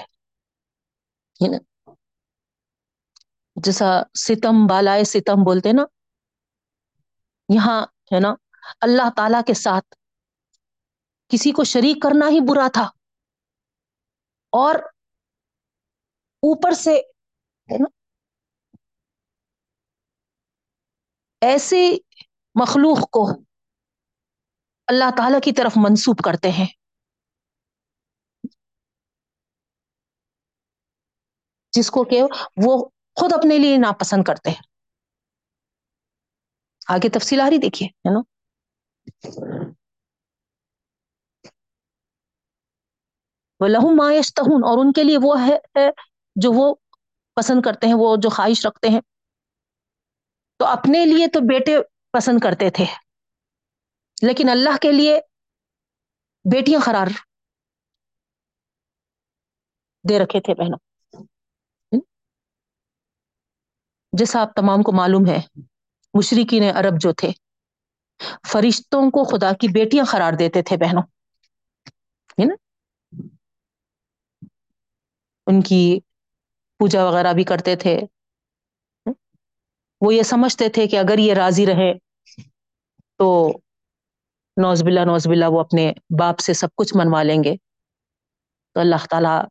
جیسا 3.55 3.85
ستم 4.19 4.67
بالائے 4.67 5.03
ستم 5.03 5.43
بولتے 5.43 5.71
نا۔ 5.71 5.83
یہاں 7.49 7.85
ہے 8.13 8.19
نا 8.19 8.35
اللہ 8.81 9.09
تعالی 9.15 9.37
کے 9.47 9.53
ساتھ 9.53 9.95
کسی 11.27 11.51
کو 11.51 11.63
شریک 11.63 12.01
کرنا 12.01 12.25
ہی 12.29 12.39
برا 12.49 12.67
تھا۔ 12.73 12.89
اور 14.49 14.75
اوپر 16.39 16.71
سے 16.71 16.95
ہے 17.71 17.77
نا 17.77 17.87
ایسی 21.41 21.97
مخلوق 22.61 23.09
کو 23.09 23.29
اللہ 24.87 25.05
تعالی 25.17 25.37
کی 25.43 25.51
طرف 25.51 25.71
منسوب 25.75 26.17
کرتے 26.25 26.51
ہیں۔ 26.51 26.67
جس 31.71 31.91
کو 31.91 32.03
کہ 32.03 32.21
وہ 32.65 32.89
خود 33.15 33.33
اپنے 33.33 33.57
لیے 33.57 33.77
ناپسند 33.77 34.23
کرتے 34.23 34.49
ہیں۔ 34.49 34.61
آگے 36.87 37.09
تفصیل 37.09 37.41
آ 37.41 37.49
رہی 37.49 37.57
دیکھیے، 37.57 37.89
ہے 37.89 38.13
نا؟ 38.13 38.34
وہ 43.59 43.67
لہو 43.67 43.89
مایشتہون 43.95 44.63
اور 44.63 44.77
ان 44.77 44.91
کے 44.91 45.03
لیے 45.03 45.17
وہ 45.23 45.35
ہے 45.41 45.89
جو 46.35 46.51
وہ 46.51 46.75
پسند 47.37 47.61
کرتے 47.61 47.87
ہیں، 47.87 47.93
وہ 47.97 48.15
جو 48.21 48.29
خواہش 48.29 48.65
رکھتے 48.65 48.87
ہیں۔ 48.89 49.01
تو 50.59 50.65
اپنے 50.65 51.05
لیے 51.05 51.27
تو 51.27 51.39
بیٹے 51.49 51.77
پسند 52.13 52.39
کرتے 52.39 52.69
تھے، 52.69 52.85
لیکن 54.21 54.49
اللہ 54.49 54.77
کے 54.81 54.91
لیے 54.91 55.19
بیٹیاں 56.45 56.79
قرار 56.85 57.07
دے 60.09 60.19
رکھے 60.19 60.39
تھے 60.41 60.53
بہنوں۔ 60.55 60.79
جیسا 64.13 64.41
آپ 64.41 64.53
تمام 64.55 64.83
کو 64.83 64.91
معلوم 64.91 65.25
ہے، 65.29 65.39
مشرقین 66.13 66.63
عرب 66.75 67.01
جو 67.01 67.13
تھے 67.13 67.31
فرشتوں 68.47 69.11
کو 69.11 69.23
خدا 69.23 69.51
کی 69.53 69.67
بیٹیاں 69.67 70.05
قرار 70.05 70.33
دیتے 70.33 70.61
تھے 70.61 70.77
بہنوں۔ 70.77 71.03
ہے 72.39 72.45
نا؟ 72.45 72.55
ان 75.47 75.61
کی 75.61 75.99
پوجا 76.79 77.05
وغیرہ 77.05 77.33
بھی 77.33 77.43
کرتے 77.43 77.75
تھے۔ 77.75 78.01
وہ 80.01 80.13
یہ 80.15 80.23
سمجھتے 80.23 80.69
تھے 80.69 80.87
کہ 80.87 80.99
اگر 80.99 81.17
یہ 81.17 81.33
راضی 81.33 81.65
رہے 81.65 81.93
تو 83.17 83.57
نوز 84.61 84.83
بلا 84.83 85.03
نوز 85.03 85.27
بلا 85.27 85.47
وہ 85.47 85.59
اپنے 85.59 85.93
باپ 86.19 86.39
سے 86.39 86.53
سب 86.53 86.67
کچھ 86.77 86.97
منوا 86.97 87.23
لیں 87.23 87.43
گے۔ 87.43 87.55
تو 88.73 88.79
اللہ 88.79 89.05
تعالیٰ 89.09 89.43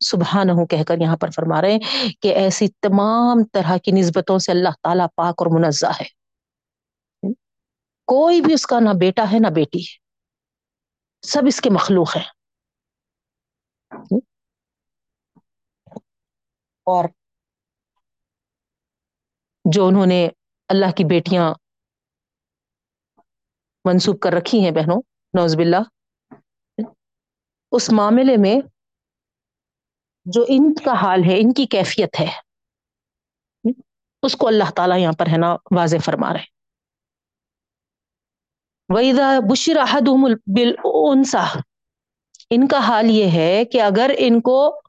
سبحان 0.00 0.50
ہو 0.50 0.66
کہہ 0.66 0.82
کر 0.82 0.98
یہاں 1.00 1.16
پر 1.16 1.30
فرما 1.30 1.60
رہے 1.62 1.72
ہیں 1.72 2.08
کہ 2.20 2.34
ایسی 2.34 2.68
تمام 2.68 3.44
طرح 3.44 3.76
کی 3.76 3.90
نسبتوں 3.90 4.38
سے 4.38 4.52
اللہ 4.52 4.68
تعالیٰ 4.82 5.06
پاک 5.14 5.34
اور 5.38 5.46
منزہ 5.46 5.86
ہے۔ 5.86 6.17
کوئی 8.08 8.40
بھی 8.40 8.52
اس 8.52 8.66
کا 8.66 8.80
نہ 8.80 8.90
بیٹا 9.00 9.22
ہے 9.32 9.38
نہ 9.40 9.48
بیٹی 9.54 9.78
ہے۔ 9.78 9.96
سب 11.22 11.42
اس 11.46 11.60
کے 11.60 11.70
مخلوق 11.70 12.16
ہیں۔ 12.16 12.24
اور 16.86 17.08
جو 19.64 19.86
انہوں 19.86 20.06
نے 20.06 20.28
اللہ 20.68 20.90
کی 20.96 21.04
بیٹیاں 21.04 21.54
منسوخ 23.84 24.16
کر 24.22 24.32
رکھی 24.32 24.64
ہیں 24.64 24.70
بہنوں 24.70 25.02
نوز 25.34 25.56
باللہ۔ 25.56 25.82
اس 27.72 27.92
معاملے 27.92 28.36
میں 28.36 28.56
جو 30.26 30.44
ان 30.48 30.74
کا 30.84 30.92
حال 30.92 31.20
ہے، 31.30 31.34
ان 31.38 31.52
کی 31.52 31.66
کیفیت 31.66 32.20
ہے، 32.20 32.30
اس 34.22 34.36
کو 34.36 34.48
اللہ 34.48 34.70
تعالیٰ 34.76 34.98
یہاں 34.98 35.12
پر 35.18 35.26
ہے 35.26 35.38
نا، 35.38 35.56
واضح 35.76 35.96
فرما 36.04 36.32
رہے 36.32 36.57
ویدا 38.94 39.38
بشر 39.50 39.76
بل 40.46 40.72
ان 42.50 42.68
کا 42.68 42.78
حال 42.78 43.06
یہ 43.10 43.30
ہے 43.30 43.64
کہ 43.64 43.82
اگر 43.82 44.10
ان 44.18 44.40
کو، 44.40 44.80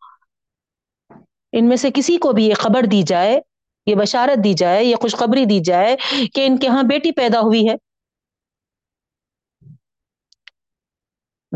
ان 1.51 1.67
میں 1.69 1.77
سے 1.77 1.89
کسی 1.93 2.17
کو 2.17 2.31
بھی 2.31 2.47
یہ 2.47 2.53
خبر 2.53 2.81
دی 2.91 3.03
جائے، 3.03 3.41
یہ 3.85 3.95
بشارت 3.95 4.43
دی 4.43 4.53
جائے، 4.53 4.83
یہ 4.83 4.95
خوشخبری 4.95 5.45
دی 5.45 5.59
جائے 5.59 5.95
کہ 6.33 6.47
ان 6.47 6.57
کے 6.57 6.67
ہاں 6.67 6.83
بیٹی 6.83 7.11
پیدا 7.11 7.39
ہوئی 7.39 7.69
ہے۔ 7.69 7.75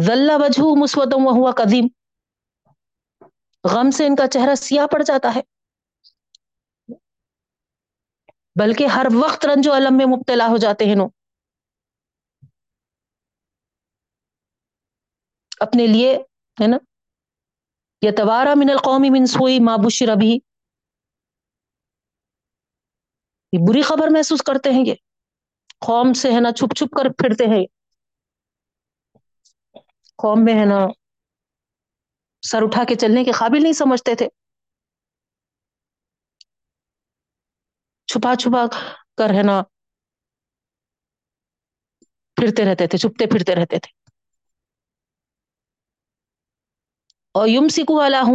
ذلہ 0.01 0.32
وجہ 0.36 0.82
مسودم 0.82 1.27
ہوا 1.27 1.51
قدیم، 1.51 1.88
غم 3.63 3.91
سے 3.91 4.08
ان 4.08 4.15
کا 4.15 4.27
چہرہ 4.27 4.56
سیاہ 4.56 4.88
پڑ 4.88 5.03
جاتا 5.03 5.36
ہے۔ 5.36 5.41
بلکہ 8.60 8.88
ہر 8.88 9.06
وقت 9.13 9.45
رنج 9.45 9.67
و 9.67 9.75
علم 9.75 9.97
میں 9.97 10.06
مبتلا 10.06 10.47
ہو 10.47 10.58
جاتے 10.58 10.86
ہیں۔ 10.86 10.95
نو 10.95 11.08
اپنے 15.63 15.88
لیے، 15.88 16.17
ہے 16.62 16.67
نا؟ 16.67 16.78
یہ 18.02 18.12
توارا 18.17 18.54
من 18.56 18.69
القومی 18.69 19.10
منسوئی 19.10 19.60
مابوشر 19.60 20.10
ابھی 20.10 20.39
یہ 23.52 23.60
بری 23.67 23.82
خبر 23.82 24.08
محسوس 24.08 24.41
کرتے 24.41 24.69
ہیں 24.69 24.86
یہ۔ 24.86 24.93
قوم 25.80 26.13
سے، 26.13 26.32
ہے 26.32 26.39
نا، 26.39 26.52
چھپ 26.52 26.76
چھپ 26.76 26.95
کر 26.97 27.10
پھرتے 27.10 27.43
ہیں 27.45 27.65
قوم 30.15 30.45
میں، 30.45 30.54
ہے 30.54 30.65
نا، 30.65 30.88
سر 32.41 32.58
اٹھا 32.62 32.84
کے 32.89 32.95
چلنے 32.95 33.23
کے 33.23 33.32
قابل 33.32 33.63
نہیں 33.63 33.73
سمجھتے 33.73 34.15
تھے۔ 34.15 34.28
چھپا 38.06 38.36
چھپا 38.36 38.65
کر، 39.17 39.30
ہے 39.30 39.43
نا، 39.43 39.62
پھرتے 42.36 42.71
رہتے 42.71 42.88
تھے، 42.88 42.97
چھپتے 42.97 43.26
پھرتے 43.26 43.56
رہتے 43.56 43.80
تھے۔ 43.80 44.02
اور 47.36 47.48
یم 47.48 47.67
سکو 47.67 48.00
اللہ 48.02 48.30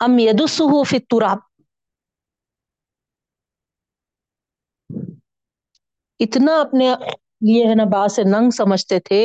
ام 0.00 0.18
یدس 0.18 0.60
ہو 0.60 0.82
فتراب 0.84 1.38
اتنا 6.20 6.60
اپنے 6.60 6.88
لیے 7.40 7.66
ہے 7.66 7.74
نا 7.74 7.84
با 7.84 8.06
سے 8.08 8.22
ننگ 8.24 8.50
سمجھتے 8.50 8.98
تھے 9.00 9.22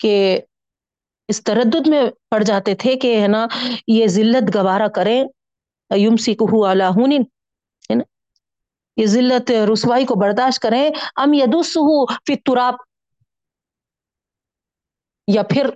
کہ 0.00 0.14
اس 1.28 1.42
تردد 1.44 1.86
میں 1.86 2.02
پڑ 2.30 2.42
جاتے 2.42 2.74
تھے 2.74 2.94
کہ 2.96 3.20
ہے 3.20 3.26
نا 3.28 3.46
یہ 3.88 4.06
ذلت 4.06 4.54
گوارا 4.54 4.88
کریں. 4.88 5.24
یم 5.90 6.16
سکھ 6.16 6.42
ہے 7.90 7.94
نا. 7.94 8.04
یہ 8.96 9.06
ذلت 9.06 9.50
رسوائی 9.72 10.04
کو 10.04 10.14
برداشت 10.14 10.62
کریں. 10.62 10.90
ام 11.16 11.34
یدس 11.34 11.76
ہو 11.76 11.96
فتراب 12.24 12.74
یا 15.34 15.42
پھر 15.42 15.70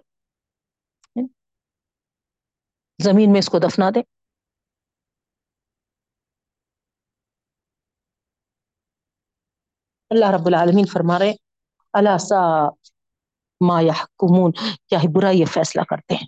زمین 3.02 3.32
میں 3.32 3.38
اس 3.38 3.48
کو 3.48 3.58
دفنا 3.58 3.90
دیں۔ 3.94 4.02
اللہ 10.10 10.26
رب 10.26 10.46
العالمین 10.46 10.86
فرما 10.86 11.18
رہے 11.18 11.32
اللہ 11.92 12.18
سا 12.18 12.68
ما 13.60 13.80
یحکمون 13.80 14.52
کیا 14.88 14.98
ہی 14.98 15.08
برا 15.14 15.30
یہ 15.30 15.44
فیصلہ 15.44 15.82
کرتے 15.82 16.14
ہیں۔ 16.14 16.26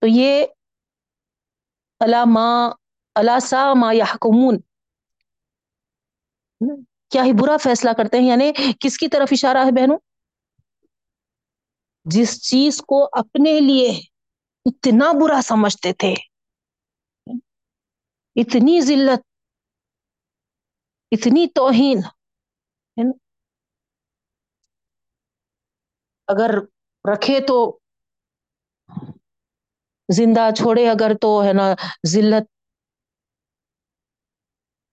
تو 0.00 0.06
یہ 0.06 0.46
اللہ 2.00 2.24
ما 2.26 2.48
اللہ 3.14 3.38
سا 3.38 3.74
ما 3.74 3.92
یحکمون 3.92 4.60
کیا 7.10 7.22
ہی 7.22 7.32
برا 7.32 7.56
فیصلہ 7.56 7.90
کرتے 7.96 8.18
ہیں 8.18 8.28
یعنی 8.28 8.52
کس 8.80 8.98
کی 8.98 9.08
طرف 9.08 9.28
اشارہ 9.32 9.58
ہے 9.58 9.70
بہنوں؟ 9.70 9.98
جس 12.06 12.40
چیز 12.42 12.78
کو 12.88 13.08
اپنے 13.12 13.58
لیے 13.60 13.88
اتنا 14.66 15.10
برا 15.20 15.40
سمجھتے 15.44 15.92
تھے، 15.92 16.14
اتنی 18.36 18.80
ذلت، 18.80 19.22
اتنی 21.12 21.46
توہین 21.54 21.98
اگر 26.28 26.50
رکھے 27.04 27.40
تو 27.48 27.56
زندہ 30.08 30.48
چھوڑے، 30.56 30.88
اگر 30.90 31.12
تو، 31.20 31.30
ہے 31.44 31.52
نا، 31.52 31.66
ذلت 32.08 32.46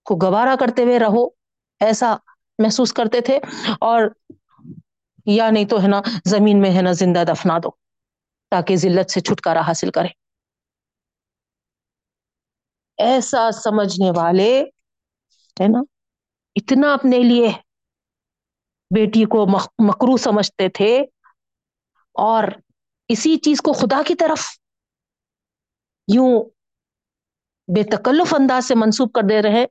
کو 0.05 0.15
گوارا 0.21 0.55
کرتے 0.59 0.83
ہوئے 0.83 0.99
رہو، 0.99 1.23
ایسا 1.81 2.15
محسوس 2.59 2.93
کرتے 2.93 3.21
تھے۔ 3.21 3.37
اور 3.81 4.01
یا 5.25 5.49
نہیں 5.49 5.65
تو 5.65 5.81
ہے 5.83 5.87
نا 5.87 6.01
زمین 6.25 6.61
میں 6.61 6.75
ہے 6.75 6.81
نا 6.81 6.91
زندہ 6.91 7.23
دفنا 7.27 7.57
دو 7.57 7.69
تاکہ 8.51 8.75
ذلت 8.75 9.11
سے 9.11 9.19
چھٹکارا 9.19 9.61
حاصل 9.61 9.91
کرے۔ 9.91 10.07
ایسا 12.97 13.51
سمجھنے 13.51 14.11
والے 14.15 14.51
ہے 15.57 15.67
نا 15.67 15.79
اتنا 16.55 16.93
اپنے 16.93 17.19
لیے 17.19 17.51
بیٹی 18.91 19.23
کو 19.25 19.45
مکرو 19.79 20.17
سمجھتے 20.17 20.69
تھے 20.69 20.91
اور 22.15 22.43
اسی 23.09 23.35
چیز 23.37 23.61
کو 23.61 23.73
خدا 23.73 24.01
کی 24.07 24.15
طرف 24.15 24.45
یوں 26.07 26.31
بے 27.67 27.83
تکلف 27.83 28.33
انداز 28.33 28.67
سے 28.67 28.75
منسوخ 28.75 29.09
کر 29.15 29.27
دے 29.29 29.41
رہے۔ 29.41 29.65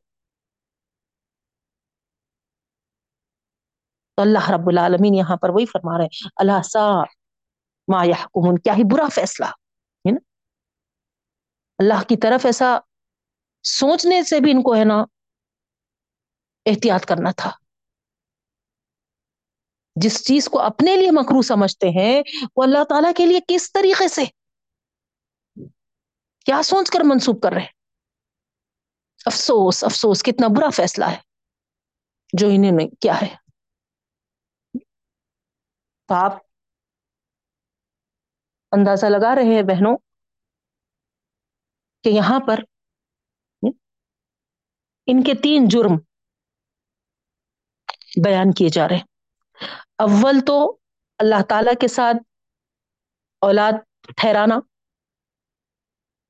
تو 4.22 4.28
اللہ 4.28 4.50
رب 4.50 4.68
العالمین 4.68 5.14
یہاں 5.14 5.36
پر 5.36 5.48
وہی 5.48 5.66
فرما 5.66 5.98
رہے 5.98 6.28
اللہ 6.36 6.62
سا 6.62 7.02
ما 7.88 8.04
یحکمون. 8.04 8.58
کیا 8.58 8.74
ہی 8.74 8.82
برا 8.92 9.08
فیصلہ، 9.14 9.44
ہے 9.44 10.10
نا؟ 10.10 10.20
اللہ 11.78 12.02
کی 12.08 12.16
طرف 12.16 12.46
ایسا 12.46 12.78
سوچنے 13.62 14.22
سے 14.22 14.40
بھی 14.40 14.50
ان 14.50 14.62
کو 14.62 14.74
ہے 14.74 14.84
نا 14.84 15.04
احتیاط 16.66 17.06
کرنا 17.06 17.30
تھا۔ 17.32 17.50
جس 19.96 20.24
چیز 20.26 20.48
کو 20.48 20.60
اپنے 20.60 20.96
لیے 20.96 21.10
مکرو 21.10 21.42
سمجھتے 21.42 21.88
ہیں، 21.88 22.22
وہ 22.56 22.62
اللہ 22.62 22.84
تعالی 22.88 23.08
کے 23.16 23.26
لیے 23.26 23.40
کس 23.48 23.72
طریقے 23.72 24.08
سے؟ 24.08 24.24
کیا 26.46 26.62
سوچ 26.62 26.90
کر 26.90 27.00
منسوخ 27.04 27.36
کر 27.42 27.52
رہے 27.52 27.66
افسوس 29.26 29.84
افسوس، 29.84 30.22
کتنا 30.22 30.46
برا 30.56 30.70
فیصلہ 30.70 31.04
ہے 31.04 31.20
جو 32.32 32.46
انہیں 32.46 32.72
نے 32.72 32.88
کیا 32.88 33.20
ہے۔ 33.22 33.41
تو 36.12 36.16
آپ 36.16 36.32
اندازہ 38.72 39.06
لگا 39.06 39.34
رہے 39.34 39.54
ہیں 39.54 39.62
بہنوں 39.62 39.96
کہ 42.04 42.08
یہاں 42.08 42.40
پر 42.46 42.60
ان 45.06 45.22
کے 45.22 45.34
تین 45.34 45.64
جرم 45.68 45.96
بیان 48.24 48.52
کیے 48.52 48.68
جا 48.68 48.88
رہے 48.88 48.96
ہیں۔ 48.96 49.04
اول 49.98 50.40
تو 50.46 50.78
اللہ 51.18 51.42
تعالی 51.48 51.70
کے 51.80 51.88
ساتھ 51.88 52.16
اولاد 53.40 53.72
ٹھہرانا، 54.16 54.54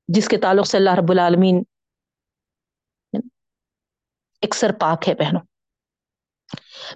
جس 0.07 0.27
کے 0.27 0.37
تعلق 0.37 0.67
سے 0.67 0.77
اللہ 0.77 0.95
رب 0.97 1.11
العالمین 1.11 1.63
اکثر 4.41 4.71
پاک 4.79 5.09
ہے 5.09 5.15
بہنوں۔ 5.15 5.41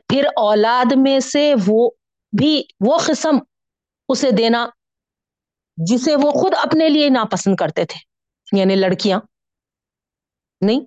پھر 0.09 0.25
اولاد 0.25 0.91
میں 0.95 1.19
سے 1.19 1.53
وہ 1.67 1.89
بھی 2.31 2.63
وہ 2.79 2.97
قسم 3.07 3.35
اسے 4.09 4.27
دینا 4.37 4.67
جسے 5.77 6.15
وہ 6.15 6.31
خود 6.31 6.51
اپنے 6.63 6.89
لیے 6.89 7.09
ناپسند 7.09 7.55
کرتے 7.55 7.85
تھے 7.85 7.99
یعنی 8.59 8.75
لڑکیاں۔ 8.75 9.19
نہیں۔ 10.61 10.79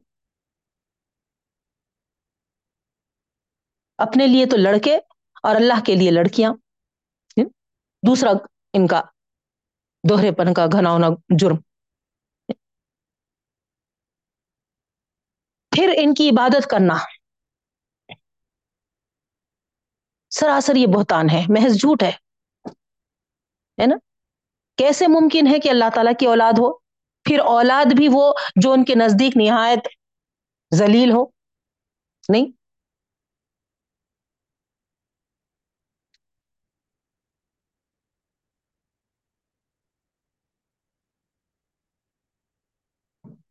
اپنے 3.98 4.26
لیے 4.26 4.46
تو 4.46 4.56
لڑکے 4.56 4.96
اور 5.42 5.56
اللہ 5.56 5.84
کے 5.86 5.94
لیے 5.94 6.10
لڑکیاں۔ 6.10 6.52
دوسرا 8.06 8.30
ان 8.72 8.86
کا 8.86 9.02
دوہرے 10.08 10.32
پن 10.32 10.54
کا 10.54 10.66
گھنا 10.66 10.90
ہونا 10.90 11.06
جرم۔ 11.38 11.56
پھر 15.70 15.94
ان 15.96 16.14
کی 16.14 16.28
عبادت 16.28 16.66
کرنا۔ 16.70 16.94
سراسر 20.30 20.76
یہ 20.76 20.86
بہتان 20.86 21.30
ہے، 21.30 21.42
محض 21.48 21.74
جھوٹ 21.74 22.02
ہے۔ 22.02 22.12
نا؟ 23.86 23.96
کیسے 24.76 25.06
ممکن 25.06 25.46
ہے 25.46 25.58
کہ 25.58 25.68
اللہ 25.68 25.84
تعالیٰ 25.94 26.12
کی 26.18 26.26
اولاد 26.26 26.52
ہو، 26.52 26.78
پھر 27.24 27.38
اولاد 27.38 27.84
بھی 27.96 28.08
وہ 28.12 28.32
جو 28.62 28.72
ان 28.72 28.84
کے 28.84 28.94
نزدیک 28.94 29.36
نہایت 29.36 29.78
ذلیل 30.74 31.10
ہو؟ 31.10 31.24
نہیں۔ 32.28 32.46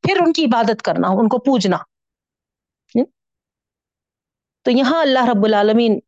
پھر 0.01 0.17
ان 0.25 0.33
کی 0.33 0.45
عبادت 0.45 0.81
کرنا، 0.81 1.07
ان 1.07 1.29
کو 1.29 1.39
پوجنا۔ 1.39 1.77
تو 4.61 4.71
یہاں 4.71 5.01
اللہ 5.01 5.19
رب 5.19 5.45
العالمین 5.45 5.99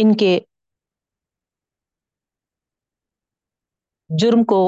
ان 0.00 0.16
کے 0.16 0.38
جرم 4.10 4.44
کو 4.44 4.60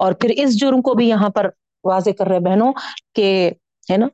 اور 0.00 0.12
پھر 0.12 0.30
اس 0.36 0.60
جرم 0.60 0.82
کو 0.82 0.94
بھی 0.94 1.08
یہاں 1.08 1.28
پر 1.28 1.48
واضح 1.84 2.10
کر 2.18 2.26
رہے 2.26 2.40
بہنوں 2.40 2.72
کہ 3.14 3.26
ہے 3.88 3.96
نا 3.96 4.06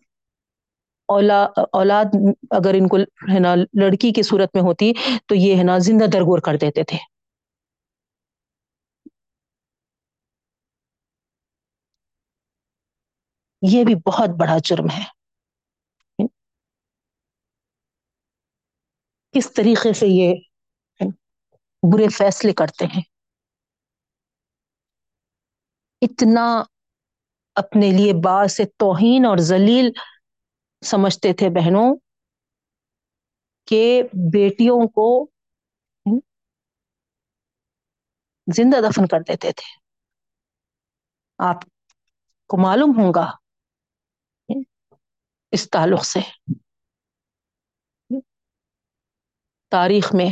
اولاد 1.72 2.14
اگر 2.50 2.74
ان 2.74 2.88
کو 2.88 2.96
ہے 3.32 3.38
نا 3.38 3.54
لڑکی 3.74 4.10
کی 4.12 4.22
صورت 4.22 4.50
میں 4.54 4.62
ہوتی 4.62 4.92
تو 5.26 5.34
یہ 5.34 5.56
ہے 5.56 5.62
نا 5.62 5.78
زندہ 5.82 6.06
درگور 6.12 6.38
کر 6.40 6.56
دیتے 6.56 6.82
تھے۔ 6.84 6.98
یہ 13.62 13.84
بھی 13.84 13.94
بہت 14.06 14.30
بڑا 14.40 14.56
جرم 14.64 14.90
ہے۔ 14.90 15.02
کس 19.32 19.52
طریقے 19.52 19.92
سے 19.92 20.06
یہ 20.06 20.34
برے 21.82 22.08
فیصلے 22.08 22.52
کرتے 22.52 22.84
ہیں؟ 22.84 23.02
اتنا 26.02 26.62
اپنے 27.54 27.90
لیے 27.90 28.12
باعث 28.24 28.60
توہین 28.76 29.26
اور 29.26 29.38
ذلیل 29.38 29.90
سمجھتے 30.82 31.32
تھے 31.32 31.48
بہنوں 31.48 31.96
کہ 33.66 34.02
بیٹیوں 34.32 34.88
کو 34.88 35.30
زندہ 38.46 38.76
دفن 38.80 39.06
کر 39.06 39.20
دیتے 39.20 39.52
تھے۔ 39.52 39.76
آپ 41.38 41.56
کو 42.46 42.56
معلوم 42.56 42.90
ہوگا 42.98 43.30
اس 45.50 45.70
تعلق 45.70 46.04
سے۔ 46.04 46.20
تاریخ 49.72 50.14
میں۔ 50.14 50.30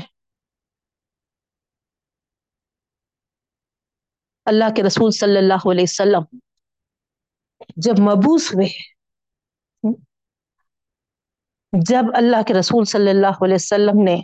اللہ 4.47 4.75
کے 4.77 4.83
رسول 4.83 5.11
صلی 5.11 5.37
اللہ 5.37 5.71
علیہ 5.71 5.83
وسلم 5.83 6.37
جب 7.77 7.99
مبوس 8.01 8.51
ہوئے، 8.55 8.69
جب 11.73 12.15
اللہ 12.15 12.43
کے 12.47 12.55
رسول 12.55 12.85
صلی 12.85 13.11
اللہ 13.11 13.45
علیہ 13.45 13.55
وسلم 13.55 14.03
نے 14.05 14.17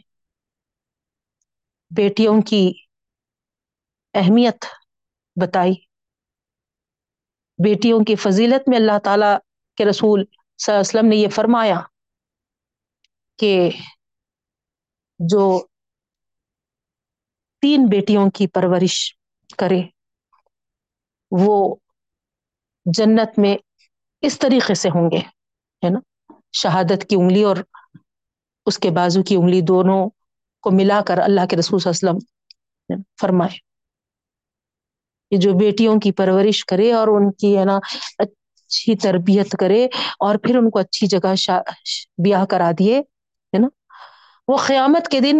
بیٹیوں 1.91 2.41
کی 2.43 2.63
اہمیت 4.15 4.65
بتائی، 5.37 5.73
بیٹیوں 7.59 7.99
کی 8.05 8.15
فضیلت 8.17 8.69
میں 8.69 8.79
اللہ 8.79 8.99
تعالی 9.05 9.33
کے 9.79 9.85
رسول 9.85 10.25
صلی 10.25 10.73
اللہ 10.73 10.81
علیہ 10.81 10.89
وسلم 10.89 11.09
نے 11.09 11.17
یہ 11.17 11.29
فرمایا 11.29 11.81
کہ 13.39 13.71
جو 15.23 15.43
تین 17.63 17.87
بیٹیوں 17.89 18.29
کی 18.31 18.47
پرورش 18.49 18.97
کرے، 19.59 19.81
وہ 21.33 21.55
جنت 22.87 23.39
میں 23.39 23.57
اس 24.23 24.39
طریقے 24.39 24.75
سے 24.75 24.89
ہوں 24.89 25.11
گے، 25.11 25.19
ہے 25.83 25.91
نا؟ 25.91 25.99
شہادت 26.55 27.09
کی 27.09 27.17
انگلی 27.17 27.43
اور 27.43 27.57
اس 28.67 28.79
کے 28.79 28.91
بازو 28.93 29.23
کی 29.23 29.37
انگلی 29.37 29.61
دونوں 29.67 30.01
کو 30.65 30.71
ملا 30.71 31.01
کر 31.07 31.19
اللہ 31.21 31.47
کے 31.51 31.57
رسول 31.57 31.79
صلی 31.81 31.91
اللہ 31.91 32.11
علیہ 32.11 32.17
وسلم 32.17 33.03
فرمائے 33.21 33.57
کہ 35.33 35.37
جو 35.39 35.53
بیٹیوں 35.59 35.99
کی 36.01 36.13
پرورش 36.13 36.65
کرے 36.65 36.93
اور 36.93 37.09
ان 37.11 37.31
کی، 37.33 37.57
ہے 37.59 37.65
نا، 37.65 37.79
اچھی 38.19 38.97
تربیت 38.97 39.57
کرے 39.61 39.85
اور 40.19 40.37
پھر 40.43 40.57
ان 40.59 40.71
کو 40.71 40.79
اچھی 40.79 41.07
جگہ 41.07 41.35
بیاہ 42.19 42.45
کرا 42.51 42.71
دیے، 42.79 42.99
ہے 42.99 43.59
نا؟ 43.59 43.69
وہ 44.49 44.57
قیامت 44.67 45.09
کے 45.09 45.21
دن 45.21 45.37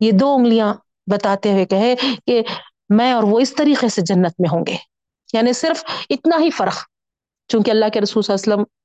یہ 0.00 0.12
دو 0.20 0.34
انگلیاں 0.34 0.74
بتاتے 1.12 1.52
ہوئے 1.52 1.64
کہے 1.64 1.94
کہ 2.26 2.42
میں 2.88 3.12
اور 3.12 3.22
وہ 3.22 3.40
اس 3.40 3.54
طریقے 3.54 3.88
سے 3.88 4.02
جنت 4.02 4.40
میں 4.40 4.48
ہوں 4.52 4.64
گے۔ 4.66 4.76
یعنی 5.32 5.52
صرف 5.52 5.84
اتنا 6.10 6.36
ہی 6.38 6.50
فرق، 6.50 6.74
چونکہ 7.48 7.70
اللہ 7.70 7.84
کے 7.92 8.00
رسول 8.00 8.22
صلی 8.22 8.32
اللہ 8.32 8.54
علیہ 8.54 8.62
وسلم 8.62 8.84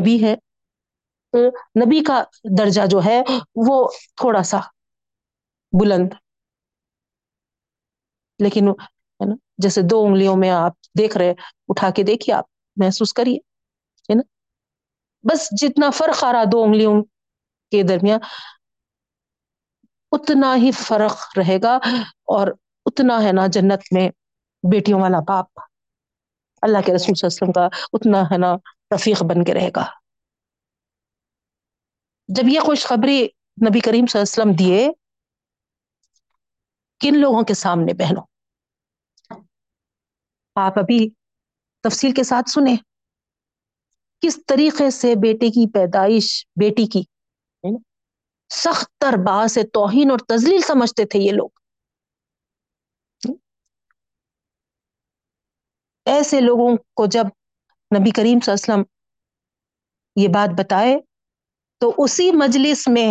نبی 0.00 0.24
ہے 0.24 0.34
نبی 1.86 2.04
کا 2.04 2.22
درجہ 2.58 2.86
جو 2.86 3.00
ہے 3.04 3.22
وہ 3.54 3.88
تھوڑا 4.16 4.42
سا 4.42 4.58
بلند۔ 5.72 6.08
لیکن 8.38 8.68
ہے 8.68 9.24
نا، 9.24 9.34
جیسے 9.58 9.80
دو 9.90 10.04
انگلیوں 10.04 10.36
میں 10.36 10.50
آپ 10.50 10.72
دیکھ 10.98 11.16
رہے، 11.16 11.30
اٹھا 11.68 11.90
کے 11.90 12.02
دیکھیے 12.02 12.34
آپ، 12.34 12.44
محسوس 12.76 13.12
کریے، 13.12 13.36
ہے 14.08 14.14
نا؟ 14.14 14.22
بس 15.22 15.48
جتنا 15.52 15.90
فرق 15.90 16.24
آ 16.24 16.32
رہا 16.32 16.44
دو 16.52 16.62
انگلیوں 16.62 17.02
کے 17.70 17.82
درمیان، 17.82 18.18
اتنا 20.12 20.56
ہی 20.56 20.72
فرق 20.72 21.38
رہے 21.38 21.58
گا 21.62 21.76
اور 22.06 22.48
اتنا 22.86 23.22
ہے 23.22 23.32
نا 23.32 23.46
جنت 23.46 23.92
میں 23.92 24.08
بیٹیوں 24.72 25.00
والا 25.00 25.18
باپ۔ 25.26 25.46
اللہ 26.62 26.78
کے 26.86 26.94
رسول 26.94 27.14
صلی 27.14 27.28
اللہ 27.42 27.50
علیہ 27.50 27.52
وسلم 27.52 27.52
کا 27.52 27.64
اتنا 27.92 28.34
ہے 28.34 28.38
نا 28.38 28.54
رفیق 28.94 29.22
بن 29.22 29.44
کے 29.44 29.54
رہے 29.54 29.70
گا۔ 29.76 29.84
جب 32.28 32.48
یہ 32.48 32.60
خوشخبری 32.60 33.28
نبی 33.68 33.80
کریم 33.80 34.06
صلی 34.06 34.20
اللہ 34.20 34.42
علیہ 34.42 34.52
وسلم 34.52 34.52
دیے، 34.52 34.88
کن 37.00 37.20
لوگوں 37.20 37.42
کے 37.42 37.54
سامنے 37.54 37.94
بہنوں؟ 37.94 38.22
آپ 40.54 40.78
ابھی 40.78 41.10
تفصیل 41.80 42.12
کے 42.12 42.22
ساتھ 42.22 42.50
سنیں۔ 42.50 42.89
کس 44.20 44.38
طریقے 44.46 44.90
سے 44.90 45.14
بیٹے 45.14 45.48
کی 45.48 45.70
پیدائش، 45.72 46.46
بیٹی 46.60 46.86
کی؟ 46.86 47.02
سخت 48.50 48.90
تر 48.98 49.14
باس 49.26 49.58
توہین 49.72 50.10
اور 50.10 50.18
تزلیل 50.18 50.60
سمجھتے 50.60 51.04
تھے 51.04 51.18
یہ 51.18 51.32
لوگ۔ 51.32 51.48
ایسے 56.06 56.40
لوگوں 56.40 56.76
کو 56.94 57.06
جب 57.06 57.26
نبی 57.90 58.10
کریم 58.10 58.38
صلی 58.44 58.52
اللہ 58.52 58.64
علیہ 58.64 58.72
وسلم 58.72 58.82
یہ 60.16 60.28
بات 60.28 60.48
بتائے 60.58 60.96
تو 61.80 61.94
اسی 61.98 62.30
مجلس 62.32 62.88
میں 62.88 63.08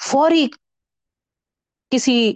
فوری 0.00 0.46
کسی 1.92 2.34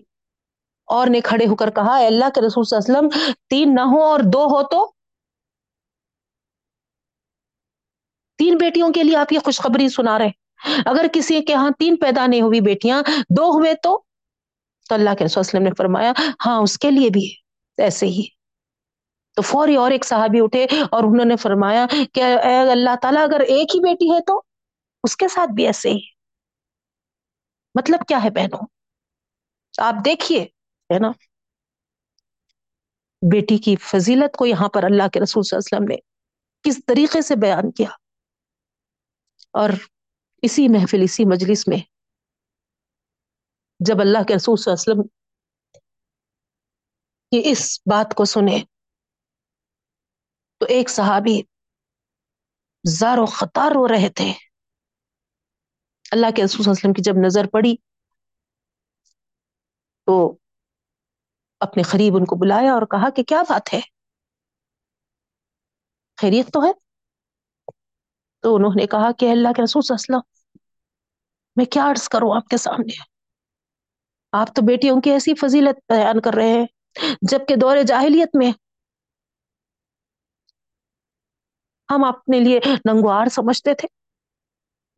اور 0.89 1.07
نے 1.07 1.21
کھڑے 1.21 1.47
ہو 1.47 1.57
کر 1.57 1.71
کہا 1.71 1.97
اللہ 2.07 2.31
کے 2.35 2.47
رسول 2.47 2.65
صلی 2.65 2.77
اللہ 2.77 2.99
علیہ 2.99 3.09
وسلم، 3.09 3.33
تین 3.49 3.75
نہ 3.75 3.81
ہو 3.81 4.03
اور 4.03 4.21
دو 4.33 4.45
ہو 4.45 4.63
تو 4.69 4.93
تین 8.41 8.57
بیٹیوں 8.59 8.93
کے 8.93 9.03
لیے 9.03 9.17
آپ 9.17 9.33
یہ 9.33 9.39
خوشخبری 9.45 9.89
سنا 9.89 10.19
رہے 10.19 10.31
اگر 10.87 11.07
کسی 11.13 11.41
کے 11.43 11.55
ہاں 11.55 11.71
تین 11.79 11.97
پیدا 11.97 12.27
نہیں 12.27 12.43
ہوئی 12.43 12.61
بیٹیاں، 12.61 13.03
دو 13.37 13.45
ہوئے 13.51 13.75
تو 13.75 14.03
تو 14.89 14.95
اللہ 14.95 15.15
کے 15.19 15.25
رسول 15.25 15.41
وسلم 15.41 15.63
نے 15.63 15.71
فرمایا 15.79 16.13
ہاں 16.47 16.59
اس 16.63 16.79
کے 16.79 16.91
لیے 16.91 17.09
بھی 17.11 17.27
ایسے 17.79 18.07
ہی۔ 18.07 18.23
تو 19.37 19.43
فوری 19.43 19.77
اور 19.77 19.91
ایک 19.91 20.05
صحابی 20.05 20.41
اٹھے 20.41 20.67
اور 20.91 21.05
انہوں 21.05 21.25
نے 21.25 21.37
فرمایا 21.37 21.87
کہ 22.15 22.23
اے 22.23 22.57
اللہ 22.71 22.97
تعالیٰ، 23.03 23.23
اگر 23.23 23.41
ایک 23.41 23.75
ہی 23.75 23.81
بیٹی 23.81 24.11
ہے 24.13 24.21
تو 24.21 24.43
اس 25.05 25.17
کے 25.17 25.29
ساتھ 25.29 25.51
بھی 25.51 25.67
ایسے 25.67 25.91
ہی۔ 25.91 26.01
مطلب 27.75 28.01
کیا 28.09 28.25
ہے 28.25 28.31
بہنوں؟ 28.31 28.67
آپ 29.79 30.05
دیکھیے، 30.05 30.43
ہے 30.91 30.99
نا؟ 30.99 31.11
بیٹی 33.23 33.59
کی 33.59 33.77
فضیلت 33.77 34.37
کو 34.37 34.47
یہاں 34.47 34.69
پر 34.69 34.85
اللہ 34.85 35.09
کے 35.13 35.21
رسول 35.21 35.43
صلی 35.43 35.57
اللہ 35.57 35.77
علیہ 35.77 35.77
وسلم 35.77 35.89
نے 35.89 35.97
کس 36.65 36.85
طریقے 36.87 37.23
سے 37.23 37.37
بیان 37.37 37.71
کیا؟ 37.71 37.89
اور 39.51 39.71
اسی 40.43 40.69
محفل، 40.69 41.01
اسی 41.03 41.25
مجلس 41.25 41.69
میں 41.69 41.79
جب 43.81 44.01
اللہ 44.01 44.23
کے 44.29 44.35
رسول 44.37 44.57
صلی 44.57 44.73
اللہ 44.73 44.83
علیہ 44.83 45.01
وسلم 45.01 45.09
کی 47.31 47.51
اس 47.51 47.81
بات 47.87 48.15
کو 48.15 48.25
سنے، 48.25 48.65
تو 50.59 50.67
ایک 50.69 50.91
صحابی 50.91 51.43
زار 52.91 53.19
و 53.19 53.27
خطار 53.27 53.71
رو 53.75 53.89
رہے 53.89 54.09
تھے۔ 54.11 54.33
اللہ 56.11 56.27
کے 56.37 56.45
رسول 56.45 56.65
صلی 56.65 56.71
اللہ 56.71 56.71
علیہ 56.71 56.81
وسلم 56.81 56.93
کی 56.93 57.03
جب 57.03 57.15
نظر 57.27 57.47
پڑی، 57.47 57.77
تو 60.07 60.37
اپنے 61.61 61.83
قریب 61.83 62.17
ان 62.17 62.25
کو 62.25 62.37
بلایا 62.37 62.73
اور 62.73 62.83
کہا 62.83 63.11
کہ 63.11 63.23
کیا 63.23 63.43
بات 63.43 63.75
ہے؟ 63.75 63.81
خیریت 66.21 66.53
تو 66.53 66.63
ہے؟ 66.65 66.90
تو 68.41 68.57
انہوں 68.57 68.73
نے 68.77 68.87
کہا 68.87 69.13
کہ 69.13 69.31
اللہ 69.31 69.49
کے 69.57 69.63
رسول 69.63 69.83
صلی 69.83 69.95
اللہ 69.95 70.17
علیہ 70.17 70.19
وسلم، 70.19 70.59
میں 71.57 71.65
کیا 71.65 71.91
عرض 71.91 72.09
کروں 72.09 72.37
آپ 72.37 72.49
کے 72.49 72.57
سامنے؟ 72.57 73.03
آپ 74.33 74.55
تو 74.55 74.63
بیٹیوں 74.63 75.01
کی 75.01 75.11
ایسی 75.11 75.35
فضیلت 75.35 75.93
بیان 75.93 76.21
کر 76.21 76.35
رہے 76.35 76.49
ہیں، 76.49 76.67
جبکہ 77.23 77.57
دور 77.57 77.77
جاہلیت 77.87 78.29
میں 78.35 78.53
ہم 81.91 82.05
اپنے 82.05 82.41
لیے 82.41 82.61
ننگوار 82.67 83.27
سمجھتے 83.27 83.75
تھے۔ 83.75 83.89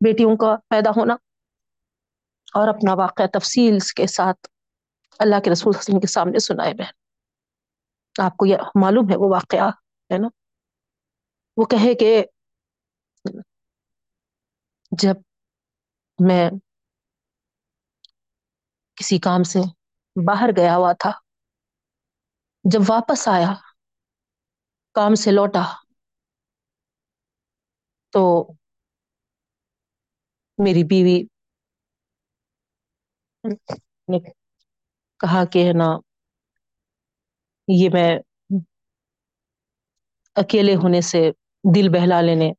بیٹیوں 0.05 0.37
کا 0.37 0.55
پیدا 0.69 0.89
ہونا 0.89 1.13
اور 2.53 2.67
اپنا 2.67 2.93
واقعہ 2.93 3.25
تفصیل 3.33 3.77
کے 3.95 4.07
ساتھ 4.07 4.47
اللہ 5.19 5.35
کے 5.43 5.51
رسول 5.51 5.73
حسن 5.79 5.99
کے 5.99 6.07
سامنے 6.07 6.39
سنائے 6.39 6.73
بہن۔ 6.73 8.23
آپ 8.23 8.37
کو 8.37 8.45
یہ 8.45 8.57
معلوم 8.75 9.09
ہے 9.09 9.15
وہ 9.15 9.29
واقعہ، 9.29 9.69
ہے 10.13 10.17
نا؟ 10.17 10.27
وہ 11.57 11.65
کہے 11.65 11.93
کہ 11.93 12.25
جب 14.93 15.17
میں 16.19 16.49
کسی 18.97 19.17
کام 19.19 19.43
سے 19.45 19.59
باہر 20.15 20.49
گیا 20.57 20.75
ہوا 20.75 20.91
تھا، 20.99 21.11
جب 22.65 22.81
واپس 22.87 23.27
آیا، 23.27 23.51
کام 24.95 25.13
سے 25.15 25.31
لوٹا، 25.31 25.63
تو 28.13 28.23
میری 30.59 30.83
بیوی 30.85 31.17
نے 34.09 34.17
کہا 35.19 35.43
کہ 35.51 35.67
ہے 35.67 35.73
نا، 35.73 35.89
یہ 37.67 37.89
میں 37.89 38.09
اکیلے 40.35 40.75
ہونے 40.75 41.01
سے 41.03 41.21
دل 41.63 41.89
بہلا 41.91 42.19
لینے، 42.21 42.51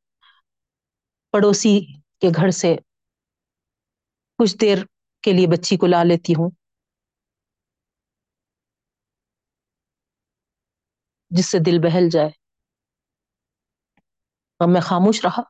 پڑوسی 1.34 1.74
کے 2.24 2.28
گھر 2.36 2.50
سے 2.50 2.76
کچھ 4.38 4.56
دیر 4.60 4.78
کے 5.22 5.32
لیے 5.32 5.46
بچی 5.46 5.76
کو 5.76 5.86
لا 5.86 6.02
لیتی 6.02 6.32
ہوں۔ 6.32 6.50
جس 11.30 11.50
سے 11.50 11.58
دل 11.66 11.78
بہل 11.78 12.08
جائے۔ 12.08 12.30
اور 14.60 14.68
میں 14.72 14.80
خاموش 14.80 15.24
رہا۔ 15.24 15.42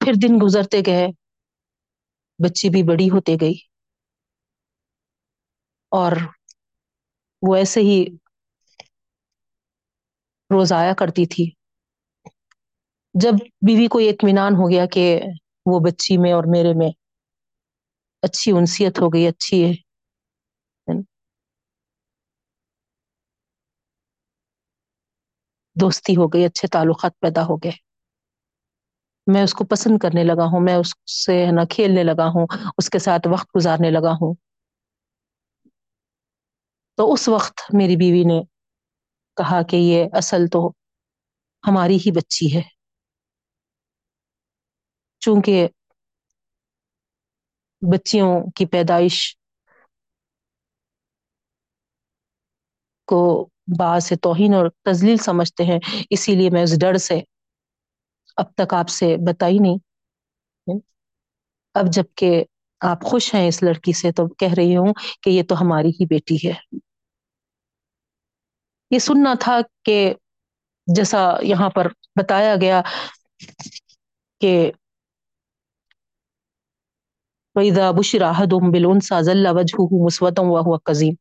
پھر 0.00 0.12
دن 0.22 0.34
گزرتے 0.42 0.80
گئے۔ 0.86 1.06
بچی 2.38 2.68
بھی 2.68 2.82
بڑی 2.82 3.10
ہوتے 3.10 3.32
گئی۔ 3.40 3.54
اور 5.92 6.12
وہ 7.42 7.56
ایسے 7.56 7.80
ہی 7.80 8.04
روز 10.50 10.72
آیا 10.72 10.92
کرتی 10.94 11.26
تھی۔ 11.26 11.57
جب 13.14 13.32
بیوی 13.66 13.86
کو 13.86 14.00
یہ 14.00 14.10
اطمینان 14.10 14.52
ہو 14.52 14.70
گیا 14.70 14.86
کہ 14.86 15.20
وہ 15.66 15.80
بچی 15.80 16.18
میں 16.18 16.32
اور 16.32 16.44
میرے 16.46 16.72
میں 16.74 16.90
اچھی 18.22 18.52
انسیت 18.52 19.00
ہو 19.00 19.08
گئی، 19.08 19.26
اچھی 19.26 19.64
ہے۔ 19.64 19.72
دوستی 25.80 26.16
ہو 26.16 26.26
گئی، 26.28 26.44
اچھے 26.44 26.68
تعلقات 26.68 27.20
پیدا 27.20 27.42
ہو 27.44 27.56
گئے۔ 27.56 27.70
میں 29.26 29.42
اس 29.42 29.54
کو 29.54 29.64
پسند 29.64 29.98
کرنے 29.98 30.24
لگا 30.24 30.44
ہوں، 30.44 30.60
میں 30.60 30.74
اس 30.74 30.92
سے 31.26 31.46
ہے 31.46 31.52
نا 31.52 31.64
کھیلنے 31.70 32.04
لگا 32.04 32.26
ہوں، 32.26 32.46
اس 32.78 32.90
کے 32.90 32.98
ساتھ 32.98 33.28
وقت 33.28 33.46
گزارنے 33.56 33.90
لگا 33.90 34.12
ہوں۔ 34.12 34.34
تو 36.96 37.12
اس 37.12 37.28
وقت 37.28 37.60
میری 37.72 37.96
بیوی 37.96 38.24
نے 38.24 38.42
کہا 39.36 39.62
کہ 39.62 39.76
یہ 39.76 40.04
اصل 40.12 40.46
تو 40.52 40.72
ہماری 41.66 41.96
ہی 41.96 42.10
بچی 42.10 42.56
ہے۔ 42.56 42.77
چونکہ 45.22 45.66
بچیوں 47.82 48.28
کی 48.56 48.66
پیدائش 48.66 49.16
کو 53.08 53.20
باعث 53.78 54.12
توہین 54.22 54.54
اور 54.54 54.68
تزلیل 54.84 55.16
سمجھتے 55.18 55.64
ہیں، 55.64 55.78
اسی 56.10 56.34
لیے 56.34 56.50
میں 56.50 56.62
اس 56.62 56.80
ڈر 56.80 56.96
سے 56.98 57.20
اب 58.36 58.52
تک 58.54 58.74
آپ 58.74 58.88
سے 58.88 59.16
بتائی 59.26 59.58
نہیں۔ 59.58 59.78
اب 61.74 61.86
جبکہ 61.86 62.44
آپ 62.80 63.02
خوش 63.02 63.34
ہیں 63.34 63.46
اس 63.48 63.62
لڑکی 63.62 63.92
سے 63.92 64.12
تو 64.12 64.26
کہہ 64.34 64.54
رہی 64.56 64.76
ہوں 64.76 64.92
کہ 65.22 65.30
یہ 65.30 65.42
تو 65.48 65.60
ہماری 65.60 65.90
ہی 65.90 66.06
بیٹی 66.06 66.36
ہے۔ 66.46 66.52
یہ 68.90 68.98
سننا 68.98 69.34
تھا 69.40 69.56
کہ 69.84 69.96
جیسا 70.86 71.18
یہاں 71.42 71.70
پر 71.70 71.88
بتایا 72.16 72.54
گیا 72.60 72.80
کہ 74.40 74.52
وَإِذَا 77.58 77.90
بُشِرَ 77.90 78.22
أَحَدُهُم 78.24 78.70
بِالْأُنثَىٰ 78.70 79.22
ظَلَّ 79.22 79.48
وَجْهُهُ 79.48 80.04
مُسْوَدًّا 80.04 80.42
وَهُوَ 80.46 80.78
كَظِيمٌ۔ 80.84 81.14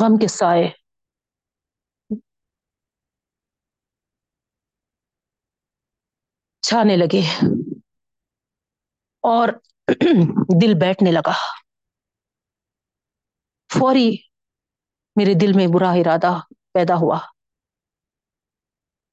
غم 0.00 0.16
کے 0.16 0.26
سائے۔ 0.26 0.70
چھانے 6.62 6.96
لگے۔ 6.96 7.22
اور 9.22 9.48
دل 10.62 10.74
بیٹھنے 10.74 11.12
لگا۔ 11.12 11.32
فوری 13.78 14.16
میرے 15.16 15.34
دل 15.34 15.52
میں 15.52 15.66
برا 15.66 15.90
ارادہ 15.90 16.40
پیدا 16.74 16.94
ہوا 16.94 17.18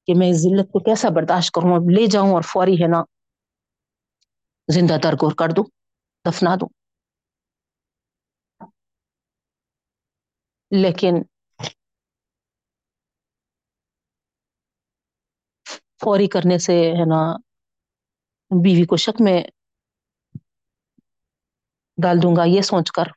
کہ 0.06 0.14
میں 0.14 0.30
اس 0.30 0.36
ذلت 0.36 0.72
کو 0.72 0.78
کیسا 0.78 1.08
برداشت 1.08 1.50
کروں 1.50 1.76
اب 1.76 1.90
لے 1.90 2.06
جاؤں 2.06 2.32
اور 2.32 2.42
فوری 2.42 2.82
ہے 2.82 2.88
نا۔ 2.88 3.02
زندہ 4.74 4.96
درگور 5.02 5.32
کر 5.32 5.48
دوں، 5.56 5.64
دفنا 6.24 6.54
دوں۔ 6.60 6.68
لیکن 10.70 11.14
فوری 16.00 16.26
کرنے 16.28 16.58
سے 16.58 16.72
ہے 16.92 17.04
نا، 17.04 17.20
بیوی 18.50 18.84
کو 18.86 18.96
شک 18.96 19.20
میں 19.20 19.42
ڈال 21.98 22.22
دوں 22.22 22.36
گا، 22.36 22.44
یہ 22.44 22.60
سوچ 22.62 22.90
کر 22.90 23.08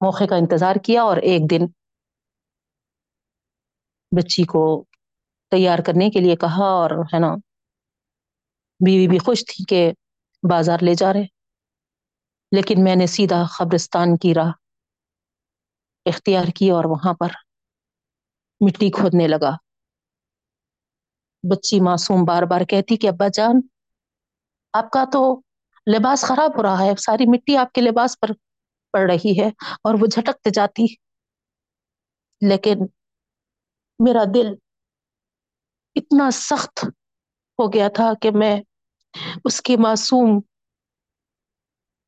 موقع 0.00 0.24
کا 0.30 0.36
انتظار 0.36 0.76
کیا 0.84 1.02
اور 1.02 1.16
ایک 1.16 1.50
دن 1.50 1.66
بچی 4.12 4.44
کو 4.44 4.62
تیار 5.52 5.78
کرنے 5.86 6.10
کے 6.10 6.20
لیے 6.20 6.36
کہا 6.36 6.68
اور 6.72 6.90
ہے 7.14 7.18
نا 7.18 7.34
بیوی 8.86 9.08
بھی 9.08 9.18
خوش 9.18 9.44
تھی 9.46 9.64
کہ 9.64 9.92
بازار 10.50 10.78
لے 10.82 10.94
جا 10.94 11.12
رہے۔ 11.12 11.26
لیکن 12.52 12.84
میں 12.84 12.96
نے 12.96 13.06
سیدھا 13.06 13.42
قبرستان 13.58 14.16
کی 14.16 14.34
راہ 14.34 14.50
اختیار 16.06 16.44
کی 16.56 16.70
اور 16.70 16.84
وہاں 16.84 17.14
پر 17.14 17.28
مٹی 18.60 18.90
کھودنے 18.90 19.28
لگا۔ 19.28 19.56
بچی 21.50 21.80
معصوم 21.80 22.24
بار 22.24 22.42
بار 22.42 22.60
کہتی 22.60 22.96
کہ، 22.96 23.08
ابا 23.08 23.28
جان، 23.28 23.60
آپ 24.72 24.90
کا 24.90 25.04
تو 25.12 25.40
لباس 25.86 26.22
خراب 26.22 26.56
ہو 26.56 26.62
رہا 26.62 26.84
ہے، 26.84 26.92
ساری 26.96 27.24
مٹی 27.28 27.56
آپ 27.56 27.72
کے 27.72 27.80
لباس 27.80 28.20
پر 28.20 28.28
پڑ 28.92 29.10
رہی 29.10 29.40
ہے 29.40 29.46
اور 29.84 29.94
وہ 30.00 30.06
جھٹکتے 30.06 30.50
جاتی۔ 30.50 30.94
لیکن 32.40 32.78
میرا 33.98 34.24
دل 34.34 34.54
اتنا 35.94 36.30
سخت 36.30 36.84
ہو 37.58 37.72
گیا 37.72 37.88
تھا 37.88 38.12
کہ 38.22 38.30
میں 38.30 38.60
اس 39.44 39.60
کے 39.60 39.76
معصوم 39.76 40.40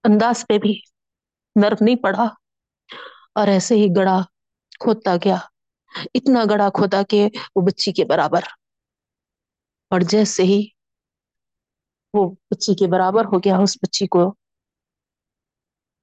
انداز 0.04 0.44
پہ 0.48 0.58
بھی 0.58 0.80
نرم 1.56 1.84
نہیں 1.84 1.96
پڑا 1.96 2.24
اور 3.34 3.48
ایسے 3.48 3.74
ہی 3.74 3.86
گڑا 3.96 4.20
کھودتا 4.80 5.16
گیا۔ 5.24 5.36
اتنا 6.14 6.44
گڑا 6.50 6.68
کھودا 6.70 7.02
کہ 7.02 7.28
وہ 7.56 7.62
بچی 7.62 7.92
کے 7.92 8.04
برابر۔ 8.04 8.40
اور 9.90 10.00
جیسے 10.00 10.42
ہی 10.42 10.66
وہ 12.14 12.30
بچی 12.50 12.74
کے 12.74 12.86
برابر 12.86 13.24
ہو 13.24 13.38
گیا، 13.38 13.56
اس 13.56 13.76
بچی 13.82 14.06
کو 14.06 14.34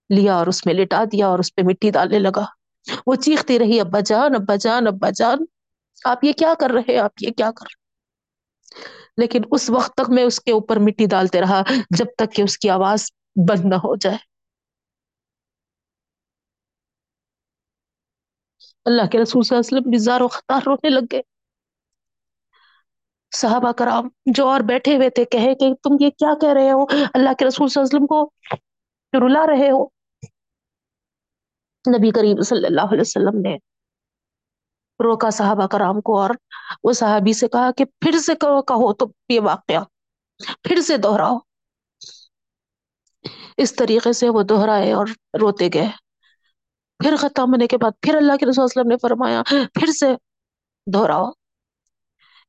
لیا 0.10 0.36
اور 0.36 0.48
اس 0.48 0.66
میں 0.66 0.74
لٹا 0.74 1.04
دیا 1.12 1.28
اور 1.28 1.40
اس 1.40 1.56
پہ 1.56 1.62
مٹی 1.66 1.92
ڈالنے 1.92 2.20
لگا۔ 2.20 2.46
وہ 3.08 3.16
چیختی 3.16 3.60
رہی، 3.60 3.80
ابا 3.80 4.00
جان 4.00 4.36
ابا 4.36 4.56
جان 4.56 4.88
ابا 4.88 5.10
جان، 5.10 5.38
آپ 6.06 6.24
یہ 6.24 6.34
کیا 6.34 6.54
کر 6.60 6.70
رہے 6.70 6.98
آپ 6.98 7.12
یہ 7.22 7.32
کیا 7.32 7.52
کر 7.52 7.66
رہے 7.66 7.81
لیکن 9.18 9.42
اس 9.52 9.70
وقت 9.70 9.94
تک 9.94 10.10
میں 10.10 10.24
اس 10.24 10.40
کے 10.40 10.52
اوپر 10.52 10.78
مٹی 10.80 11.06
ڈالتے 11.06 11.42
رہا 11.42 11.62
جب 11.98 12.06
تک 12.18 12.34
کہ 12.34 12.42
اس 12.42 12.58
کی 12.58 12.70
آواز 12.70 13.06
بند 13.50 13.66
نہ 13.66 13.76
ہو 13.76 13.96
جائے۔ 13.96 14.18
اللہ 18.86 19.02
کے 19.12 19.18
رسول 19.18 19.44
صلی 19.44 19.58
اللہ 19.58 19.68
علیہ 19.68 19.78
وسلم 19.78 19.92
بزار 19.92 20.22
و 20.22 20.28
خطار 20.28 20.60
رونے 20.66 20.90
لگ 20.90 21.06
گئے۔ 21.12 21.22
صحابہ 23.32 23.72
کرام 23.72 24.08
جو 24.26 24.48
اور 24.50 24.62
بیٹھے 24.62 24.96
ہوئے 24.96 25.10
تھے 25.10 25.26
کہے 25.26 25.56
کہ 25.56 25.74
تم 25.74 25.98
یہ 26.00 26.10
کیا 26.10 26.34
کہہ 26.42 26.54
رہے 26.54 26.72
ہو؟ 26.72 26.84
اللہ 27.14 27.34
کے 27.40 27.46
رسول 27.46 27.68
صلی 27.68 27.82
اللہ 27.82 27.88
علیہ 27.88 27.96
وسلم 27.96 28.08
کو 28.08 29.28
رلا 29.28 29.46
رہے 29.48 29.70
ہو۔ 29.72 29.86
نبی 31.86 32.12
کریم 32.12 32.42
صلی 32.42 32.66
اللہ 32.66 32.82
علیہ 32.82 33.02
وسلم 33.02 33.42
نے 33.42 33.56
روکا 35.00 35.30
صحابہ 35.30 35.68
کرام 35.68 36.02
کو 36.02 36.22
اور 36.22 36.30
وہ 36.84 36.94
صحابی 36.94 37.34
سے 37.34 37.48
کہا 37.48 37.72
کہ 37.72 37.86
پھر 37.86 38.18
سے 38.20 38.36
کہو 38.36 38.94
تو 38.94 39.06
یہ 39.30 39.40
واقعہ، 39.40 39.84
پھر 40.64 40.82
سے 40.82 40.98
دوہراؤ 40.98 41.38
اس 43.58 43.76
طریقے 43.76 44.14
سے 44.14 44.30
وہ 44.30 44.44
دوہرائے 44.44 44.94
اور 44.94 45.08
روتے 45.42 45.70
گئے۔ 45.74 45.90
پھر 47.00 47.16
ختم 47.20 47.44
ہونے 47.44 47.68
کے 47.68 47.78
بعد 47.78 47.92
پھر 48.02 48.16
اللہ 48.16 48.38
کے 48.38 48.46
رسول 48.46 48.64
وسلم 48.64 48.88
نے 48.88 48.96
فرمایا، 49.02 49.42
پھر 49.50 49.92
سے 49.92 50.16
دہراؤ۔ 50.94 51.32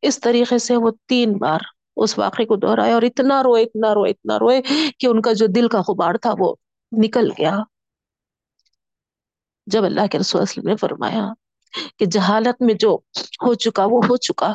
اس 0.03 0.21
طریقے 0.21 0.59
سے 0.59 0.77
وہ 0.77 0.91
تین 1.09 1.33
بار 1.33 1.59
اس 1.97 2.19
واقعے 2.19 2.47
کو 2.47 2.57
دہرایا 2.57 2.95
اور 2.95 3.03
اتنا 3.03 3.43
روئے 3.43 3.63
اتنا 3.63 3.95
روئے 3.95 4.11
اتنا 4.11 4.39
روئے 4.39 4.63
کہ 4.99 5.07
ان 5.07 5.23
کا 5.23 5.33
جو 5.33 5.47
دل 5.47 5.69
کا 5.69 5.81
غبار 5.89 6.15
تھا 6.15 6.35
وہ 6.39 6.55
نکل 6.93 7.31
گیا۔ 7.39 7.59
جب 9.67 9.85
اللہ 9.85 10.07
کے 10.07 10.19
رسول 10.19 10.43
وسلم 10.43 10.69
نے 10.69 10.77
فرمایا 10.77 11.25
کہ 11.97 12.05
جہالت 12.07 12.63
میں 12.63 12.75
جو 12.75 12.99
ہو 13.43 13.55
چکا 13.55 13.85
وہ 13.85 14.01
ہو 14.09 14.17
چکا۔ 14.17 14.53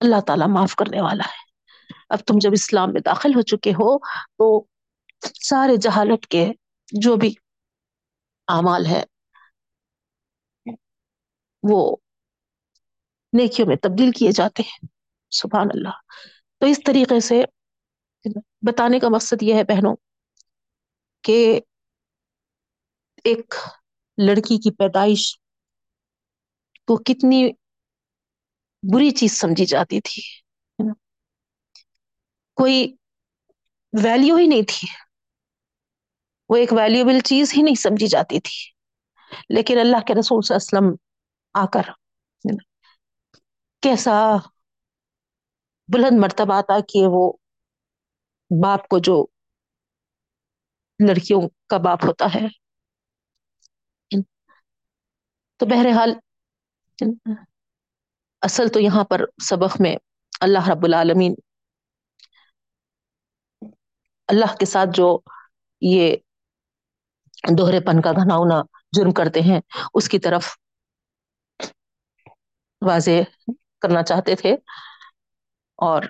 اللہ 0.00 0.20
تعالیٰ 0.20 0.48
معاف 0.48 0.74
کرنے 0.74 1.00
والا 1.00 1.24
ہے۔ 1.24 1.42
اب 2.08 2.18
تم 2.18 2.34
جب 2.40 2.50
اسلام 2.52 2.92
میں 2.92 3.00
داخل 3.00 3.34
ہو 3.34 3.42
چکے 3.42 3.70
ہو 3.70 3.98
تو 4.18 4.64
سارے 5.44 5.76
جہالت 5.76 6.26
کے 6.26 6.46
جو 6.92 7.16
بھی 7.16 7.34
اعمال 8.48 8.86
ہے 8.86 9.04
وہ 11.62 11.96
نیکیوں 13.32 13.68
میں 13.68 13.76
تبدیل 13.76 14.10
کیے 14.10 14.32
جاتے 14.32 14.62
ہیں۔ 14.62 14.86
سبحان 15.30 15.66
اللہ۔ 15.74 16.00
تو 16.58 16.66
اس 16.66 16.80
طریقے 16.86 17.20
سے 17.20 17.42
بتانے 18.62 18.98
کا 18.98 19.08
مقصد 19.08 19.42
یہ 19.42 19.54
ہے 19.54 19.64
بہنوں 19.64 19.96
کہ 21.22 21.60
ایک 23.24 23.54
لڑکی 24.18 24.56
کی 24.58 24.70
پیدائش 24.74 25.22
تو 26.88 26.96
کتنی 27.04 27.42
بری 28.82 29.10
چیز 29.12 29.40
سمجھی 29.40 29.66
جاتی 29.66 30.00
تھی 30.00 30.22
کوئی 32.58 32.76
ویلیو 33.92 34.36
ہی 34.36 34.46
نہیں 34.46 34.62
تھی، 34.68 34.86
وہ 36.50 36.56
ایک 36.56 36.72
ویلیوبل 36.72 37.20
چیز 37.24 37.52
ہی 37.56 37.62
نہیں 37.62 37.74
سمجھی 37.74 38.06
جاتی 38.06 38.40
تھی۔ 38.40 38.58
لیکن 39.48 39.78
اللہ 39.78 40.04
کے 40.06 40.14
رسول 40.14 40.42
صلی 40.42 40.54
اللہ 40.54 40.78
علیہ 40.78 40.88
وسلم 40.88 40.94
آ 41.54 41.66
کر 41.66 41.90
کیسا 43.82 44.16
بلند 45.88 46.20
مرتبہ 46.20 46.54
آتا 46.54 46.78
کہ 46.88 47.06
وہ 47.06 47.24
باپ 48.50 48.88
کو 48.88 48.98
جو 49.00 49.16
لڑکیوں 51.00 51.40
کا 51.68 51.78
باپ 51.78 52.04
ہوتا 52.04 52.26
ہے۔ 52.34 52.46
تو 55.64 55.76
بہرحال 55.76 56.14
اصل 58.40 58.68
تو 58.68 58.80
یہاں 58.80 59.04
پر 59.04 59.20
سبق 59.44 59.80
میں 59.80 59.96
اللہ 60.40 60.68
رب 60.68 60.84
العالمین 60.84 61.34
اللہ 64.28 64.56
کے 64.60 64.66
ساتھ 64.66 64.88
جو 64.92 65.18
یہ 65.80 66.16
دوہرے 67.58 67.80
پن 67.80 68.00
کا 68.00 68.12
گھنا 68.12 68.34
ہونا 68.36 68.62
جرم 68.92 69.12
کرتے 69.12 69.40
ہیں، 69.40 69.60
اس 69.94 70.08
کی 70.08 70.18
طرف 70.18 70.56
واضح 72.86 73.40
کرنا 73.80 74.02
چاہتے 74.02 74.34
تھے۔ 74.34 74.54
اور 75.76 76.02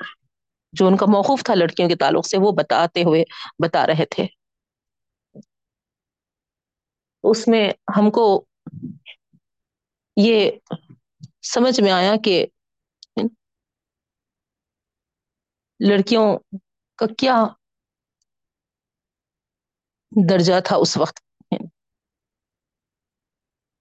جو 0.73 0.87
ان 0.87 0.97
کا 0.97 1.07
موقف 1.07 1.45
تھا 1.45 1.55
لڑکیوں 1.55 1.89
کے 1.89 1.97
تعلق 1.97 2.27
سے، 2.27 2.37
وہ 2.39 2.53
بتاتے 2.53 3.03
ہوئے 3.03 3.25
بتا 3.65 3.87
رہے 3.87 4.05
تھے۔ 4.05 4.27
اس 7.23 7.49
میں 7.49 7.71
ہم 7.97 8.11
کو 8.11 8.45
یہ 10.17 10.51
سمجھ 11.43 11.81
میں 11.81 11.93
آیا 11.93 12.13
کہ 12.25 12.47
لڑکیوں 15.81 16.27
کا 16.99 17.07
کیا 17.19 17.37
درجہ 20.13 20.61
تھا 20.65 20.77
اس 20.77 20.97
وقت؟ 20.97 21.21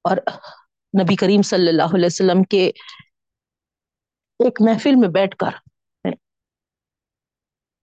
اور 0.06 0.18
نبی 0.94 1.16
کریم 1.16 1.42
صلی 1.42 1.68
اللہ 1.68 1.96
علیہ 1.96 2.06
وسلم 2.06 2.44
کے 2.44 2.66
ایک 4.40 4.62
محفل 4.62 4.96
میں 4.96 5.10
بیٹھ 5.10 5.36
کر 5.36 5.58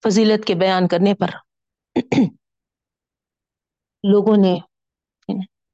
فضیلت 0.05 0.47
کے 0.47 0.55
بیان 0.55 0.89
کرنے 0.89 1.15
پر 1.15 1.31
لوگوں 4.05 4.37
نے 4.37 4.59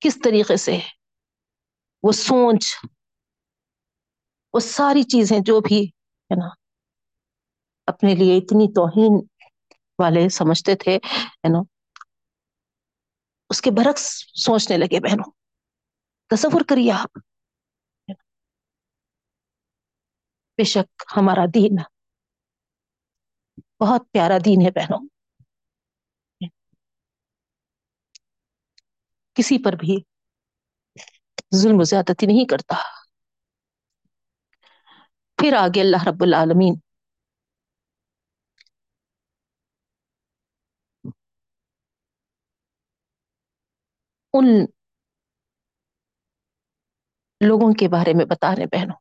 کس 0.02 0.18
طریقے 0.24 0.56
سے 0.56 0.78
وہ 2.06 2.12
سوچ 2.12 2.74
وہ 4.52 4.60
ساری 4.60 5.02
چیزیں 5.02 5.38
جو 5.40 5.60
بھی 5.60 5.84
ہے 5.84 6.34
نا، 6.34 6.48
اپنے 7.86 8.14
لیے 8.14 8.36
اتنی 8.36 8.72
توہین 8.74 9.26
والے 9.98 10.28
سمجھتے 10.28 10.74
تھے، 10.74 10.96
ہے 11.20 11.48
نا۔ 11.48 11.58
اس 13.50 13.60
کے 13.60 13.70
برعکس 13.70 14.02
سوچنے 14.44 14.76
لگے 14.76 15.00
بہنوں۔ 15.00 15.30
تصور 16.26 16.60
کریے 16.68 16.92
آپ۔ 16.92 17.18
بے 20.56 20.64
شک 20.64 21.02
ہمارا 21.16 21.44
دین 21.54 21.76
بہت 23.80 24.02
پیارا 24.12 24.38
دین 24.44 24.66
ہے 24.66 24.70
بہنوں۔ 24.70 25.08
کسی 29.34 29.64
پر 29.64 29.72
بھی 29.72 30.15
ظلم 31.54 31.80
و 31.80 31.82
زیادتی 31.82 32.26
نہیں 32.26 32.44
کرتا۔ 32.44 32.76
پھر 35.38 35.52
آگے 35.52 35.80
اللہ 35.80 36.04
رب 36.08 36.22
العالمین۔ 36.22 36.74
ان 44.34 44.46
لوگوں 47.40 47.72
کے 47.74 47.88
بارے 47.88 48.14
میں 48.14 48.24
بتا 48.24 48.54
رہے 48.54 48.66
بہنوں، 48.66 48.96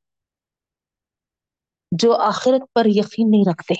جو 1.91 2.15
آخرت 2.21 2.73
پر 2.73 2.85
یقین 2.85 3.31
نہیں 3.31 3.43
رکھتے۔ 3.51 3.73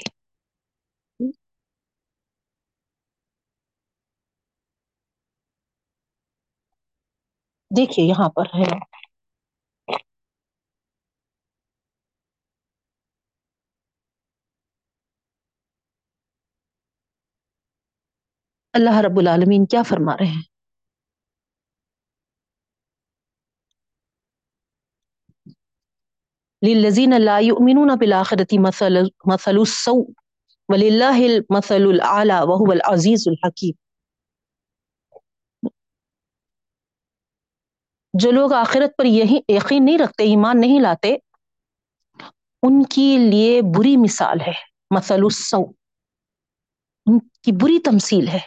دیکھیے 7.78 8.05
یہاں 8.05 8.30
پر 8.30 8.45
ہے۔ 8.45 8.95
اللہ 18.73 18.97
رب 19.05 19.19
العالمین 19.19 19.65
کیا 19.65 19.84
فرما 19.84 20.17
رہے 20.17 20.26
ہیں؟ 20.26 20.41
للذین 26.67 27.13
لا 27.17 27.39
یؤمنون 27.39 27.88
بالآخرة 27.99 28.65
مثل 28.67 28.93
مثل 29.26 29.55
السوء، 29.57 30.03
وللہ 30.67 31.17
المثل 31.30 31.84
الاعلى 31.84 32.34
وهو 32.34 32.71
العزیز 32.71 33.23
الحکیم۔ 33.26 33.84
جو 38.20 38.32
لوگ 38.32 38.53
آخرت 38.53 38.97
پر 38.97 39.05
یہی 39.05 39.39
یقین 39.49 39.86
نہیں 39.86 39.97
رکھتے، 39.97 40.24
ایمان 40.24 40.61
نہیں 40.61 40.80
لاتے، 40.80 41.16
ان 42.61 42.84
کے 42.84 43.18
لیے 43.18 43.61
بری 43.61 43.97
مثال 43.97 44.41
ہے، 44.41 44.53
مثل 44.95 45.13
السوء۔ 45.13 45.66
ان 47.05 47.20
کی 47.20 47.51
بری 47.51 47.80
تمثیل 47.80 48.28
ہے۔ 48.28 48.39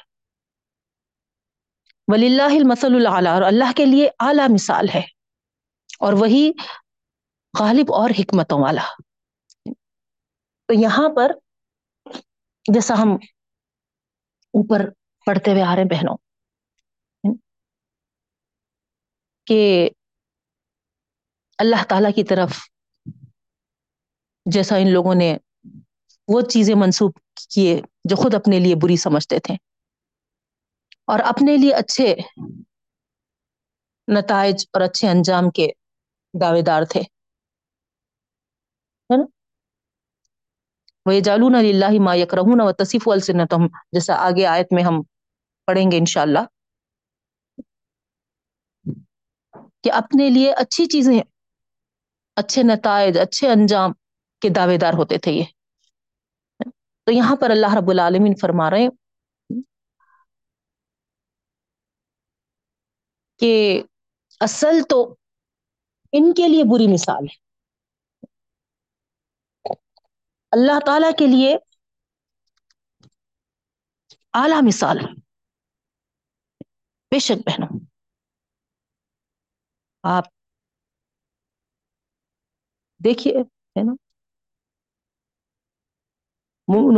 وللہ 2.09 2.43
المثل 2.43 2.95
الاعلی، 2.95 3.29
اور 3.29 3.43
اللہ 3.43 3.73
کے 3.77 3.87
لیے 3.87 4.11
اعلی 4.21 4.55
مثال 4.55 4.89
ہے۔ 4.95 5.03
اور 6.01 6.13
وہی 6.13 6.53
غالب 7.59 7.95
اور 7.95 8.11
حکمتوں 8.11 8.63
والا۔ 8.63 8.83
تو 10.67 10.73
یہاں 10.73 11.09
پر 11.17 11.33
جیسا 12.75 12.95
ہم 13.03 13.13
اوپر 14.53 14.91
پڑھتے 15.27 15.51
ہوئے 15.51 15.63
آ 15.63 15.75
رہے 15.75 15.83
ہیں 15.83 15.89
بہنوں 15.89 16.17
کہ 19.49 19.91
اللہ 21.59 21.85
تعالی 21.89 22.13
کی 22.13 22.25
طرف 22.25 22.51
جیسا 24.47 24.77
ان 24.77 24.93
لوگوں 24.93 25.15
نے 25.15 25.37
وہ 26.29 26.41
چیزیں 26.41 26.75
منسوب 26.75 27.13
کیے 27.51 27.81
جو 28.05 28.17
خود 28.17 28.35
اپنے 28.35 28.61
لیے 28.61 28.75
بری 28.83 28.97
سمجھتے 28.97 29.39
تھے۔ 29.39 29.55
اور 31.07 31.19
اپنے 31.19 31.57
لیے 31.57 31.75
اچھے 31.75 32.17
نتائج 34.19 34.67
اور 34.73 34.81
اچھے 34.83 35.09
انجام 35.09 35.51
کے 35.51 35.69
دعوے 36.41 36.63
دار 36.63 36.83
تھے۔ 36.83 37.01
وہ 41.07 41.21
جالون 41.25 41.55
اللہ 41.55 42.01
ما 42.01 42.15
یکرہون 42.15 42.61
و 42.61 42.73
تصف 42.73 43.09
السنتم 43.09 43.67
جیسا 43.67 44.15
آگے 44.15 44.47
آیت 44.47 44.67
میں 44.73 44.83
ہم 44.83 45.03
پڑھیں 45.67 45.91
گے 45.91 45.99
انشاءاللہ۔ 45.99 46.39
کہ 49.85 49.93
اپنے 49.93 50.31
لیے 50.31 50.53
اچھی 50.53 50.87
چیزیں، 50.87 51.23
اچھے 52.37 52.63
نتائج، 52.63 53.19
اچھے 53.19 53.49
انجام 53.49 53.93
کے 54.41 54.49
دعوے 54.49 54.79
دار 54.79 54.93
ہوتے 54.93 55.19
تھے 55.19 55.33
یہ۔ 55.33 55.45
تو 57.05 57.13
یہاں 57.13 57.37
پر 57.37 57.51
اللہ 57.51 57.75
رب 57.75 57.91
العالمین 57.91 58.35
فرما 58.41 58.71
رہے 58.71 58.79
ہیں 58.79 58.91
کہ 63.39 63.83
اصل 64.41 64.83
تو 64.89 65.17
ان 66.13 66.33
کے 66.33 66.49
لیے 66.49 66.63
بری 66.73 66.93
مثال 66.93 67.25
ہے۔ 67.25 67.37
اللہ 70.51 70.79
تعالی 70.87 71.07
کے 71.19 71.27
لیے 71.27 71.57
اعلی 74.33 74.67
مثال 74.67 74.99
بے 77.11 77.19
شک 77.19 77.49
بہنوں 77.49 77.88
آپ 80.03 80.25
دیکھیے، 83.05 83.35
ہے 83.41 83.83
نا؟ 83.83 83.93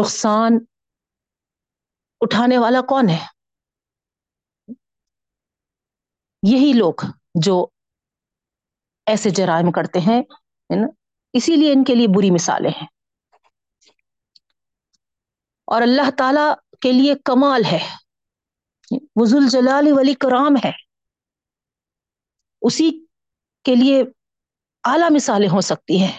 نقصان 0.00 0.52
اٹھانے 2.20 2.58
والا 2.58 2.80
کون 2.80 3.08
ہے؟ 3.08 3.26
یہی 6.42 6.72
لوگ 6.78 6.92
جو 7.34 7.66
ایسے 9.06 9.30
جرائم 9.30 9.72
کرتے 9.72 9.98
ہیں 9.98 10.22
نا؟ 10.80 10.86
اسی 11.32 11.56
لیے 11.56 11.72
ان 11.72 11.84
کے 11.84 11.94
لیے 11.94 12.06
بری 12.16 12.30
مثالیں 12.30 12.70
ہیں۔ 12.70 12.86
اور 15.64 15.82
اللہ 15.82 16.10
تعالی 16.18 16.76
کے 16.80 16.92
لیے 16.92 17.14
کمال 17.24 17.64
ہے۔ 17.64 17.96
وزول 19.16 19.48
جلال 19.50 19.84
ولی 19.90 20.14
کرام 20.14 20.56
ہے۔ 20.64 20.89
اسی 22.62 23.06
کے 23.62 23.74
لیے 23.74 24.02
اعلی 24.84 25.14
مثالیں 25.14 25.48
ہو 25.48 25.60
سکتی 25.60 26.02
ہیں۔ 26.02 26.18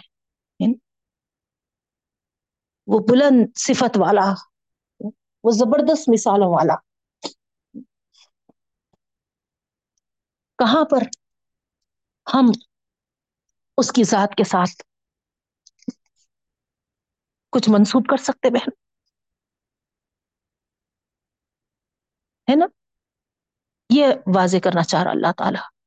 وہ 2.88 3.00
بلند 3.10 3.58
صفت 3.58 3.98
والا، 3.98 4.34
وہ 5.44 5.52
زبردست 5.52 6.10
مثالوں 6.14 6.50
والا۔ 6.50 6.76
کہاں 10.58 10.84
پر 10.92 10.98
ہم 12.34 12.46
اس 13.78 13.92
کی 13.92 14.04
ذات 14.04 14.30
کے 14.38 14.44
ساتھ 14.44 14.82
کچھ 17.52 17.70
منسوب 17.70 18.06
کر 18.10 18.18
سکتے 18.18 18.50
بہن؟ 18.50 18.70
ہے 22.52 22.56
نا؟ 22.56 22.66
یہ 23.89 24.06
واضح 24.36 24.58
کرنا 24.64 24.84
چاہ 24.84 25.04
رہا 25.04 25.12
اللہ 25.12 25.32
تعالی۔ 25.38 25.80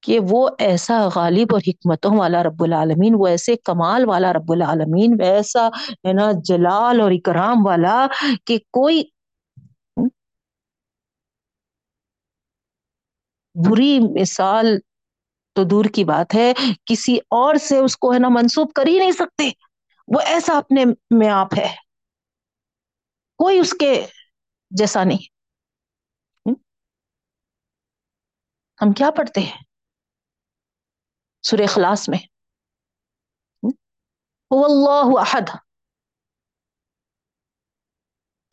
کہ 0.00 0.18
وہ 0.28 0.48
ایسا 0.58 1.08
غالب 1.14 1.46
اور 1.52 1.60
حکمتوں 1.66 2.18
والا 2.18 2.42
رب 2.42 2.62
العالمین، 2.62 3.14
وہ 3.18 3.26
ایسے 3.26 3.56
کمال 3.56 4.08
والا 4.08 4.32
رب 4.32 4.52
العالمین، 4.52 5.16
ویسا 5.20 5.68
ہے 5.92 6.12
نا 6.12 6.30
جلال 6.44 7.00
اور 7.00 7.10
اکرام 7.10 7.66
والا 7.66 8.06
کہ 8.46 8.58
کوئی 8.58 9.02
بری 13.54 13.98
مثال 14.20 14.78
تو 15.52 15.64
دور 15.64 15.84
کی 15.84 16.04
بات 16.04 16.34
ہے، 16.34 16.52
کسی 16.84 17.16
اور 17.16 17.54
سے 17.54 17.78
اس 17.78 17.96
کو 17.96 18.14
ہے 18.14 18.18
نا 18.18 18.28
منسوب 18.28 18.72
کر 18.72 18.86
ہی 18.86 18.98
نہیں 18.98 19.12
سکتے۔ 19.12 19.50
وہ 20.14 20.20
ایسا 20.20 20.58
اپنے 20.58 20.84
میں 21.10 21.28
آپ 21.28 21.54
ہے۔ 21.58 21.74
کوئی 23.38 23.58
اس 23.58 23.72
کے 23.72 24.06
جیسا 24.70 25.04
نہیں۔ 25.04 25.40
ہم 28.82 28.92
کیا 28.92 29.10
پڑھتے 29.10 29.40
ہیں؟ 29.40 29.69
سورہ 31.42 31.62
اخلاص 31.62 32.08
میں۔ 32.08 32.18
هو 34.54 34.64
اللہ 34.64 35.20
احد۔ 35.20 35.56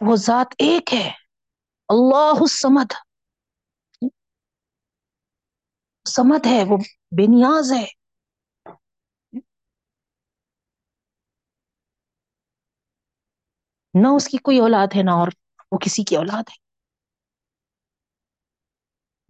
وہ 0.01 0.15
ذات 0.15 0.47
ایک 0.59 0.93
ہے۔ 0.93 1.07
اللہ 1.89 2.41
السمد 2.41 2.93
سمد 6.09 6.45
ہے، 6.45 6.63
وہ 6.69 6.77
بے 7.17 7.25
نیاز 7.27 7.71
ہے۔ 7.71 7.85
نہ 14.01 14.07
اس 14.15 14.27
کی 14.27 14.37
کوئی 14.37 14.59
اولاد 14.59 14.87
ہے، 14.95 15.03
نہ 15.03 15.11
اور 15.11 15.27
وہ 15.71 15.77
کسی 15.77 16.03
کی 16.03 16.15
اولاد 16.15 16.43
ہے۔ 16.49 16.67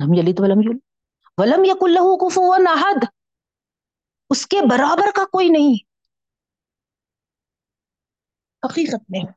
لم 0.06 0.14
یلد 0.14 0.40
ولم 0.40 0.62
یولد۔ 0.62 0.80
ولم 1.38 1.64
یکن 1.64 1.92
له 1.92 2.28
کفوا 2.28 2.58
احد۔ 2.72 3.17
اس 4.38 4.48
کے 4.48 4.58
برابر 4.72 5.12
کا 5.16 5.26
کوئی 5.26 5.50
نہیں۔ 5.50 5.84
حقیقت 8.66 9.04
میں۔ 9.10 9.34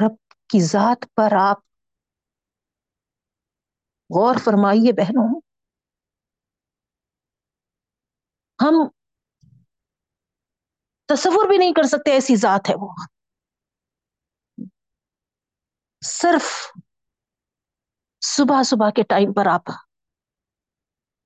رب 0.00 0.14
کی 0.48 0.60
ذات 0.60 1.04
پر 1.14 1.32
آپ 1.40 1.58
غور 4.14 4.34
فرمائیے 4.44 4.92
بہنوں۔ 4.92 5.40
ہم 8.62 8.88
تصور 11.06 11.48
بھی 11.48 11.58
نہیں 11.58 11.72
کر 11.72 11.82
سکتے 11.82 12.10
ایسی 12.10 12.36
ذات 12.36 12.68
ہے 12.68 12.74
وہ۔ 12.80 12.94
صرف 16.04 16.72
صبح 18.20 18.62
صبح 18.62 18.90
کے 18.90 19.02
ٹائم 19.02 19.32
پر 19.32 19.46
آپ 19.46 19.89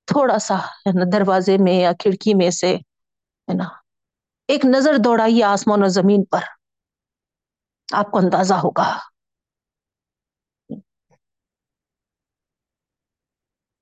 تھوڑا 0.07 0.39
سا 0.39 0.55
ہے 0.55 0.93
نا 0.93 1.05
دروازے 1.13 1.57
میں 1.59 1.73
یا 1.73 1.93
کھڑکی 1.93 2.35
میں 2.35 2.51
سے، 2.51 2.77
ہے 3.49 3.55
نا، 3.55 3.65
ایک 4.49 4.65
نظر 4.65 4.91
دوڑائیے 5.05 5.45
آسمان 5.45 5.83
اور 5.83 5.89
زمین 5.89 6.25
پر۔ 6.25 6.41
آپ 7.95 8.11
کو 8.11 8.19
اندازہ 8.19 8.55
ہوگا۔ 8.55 8.99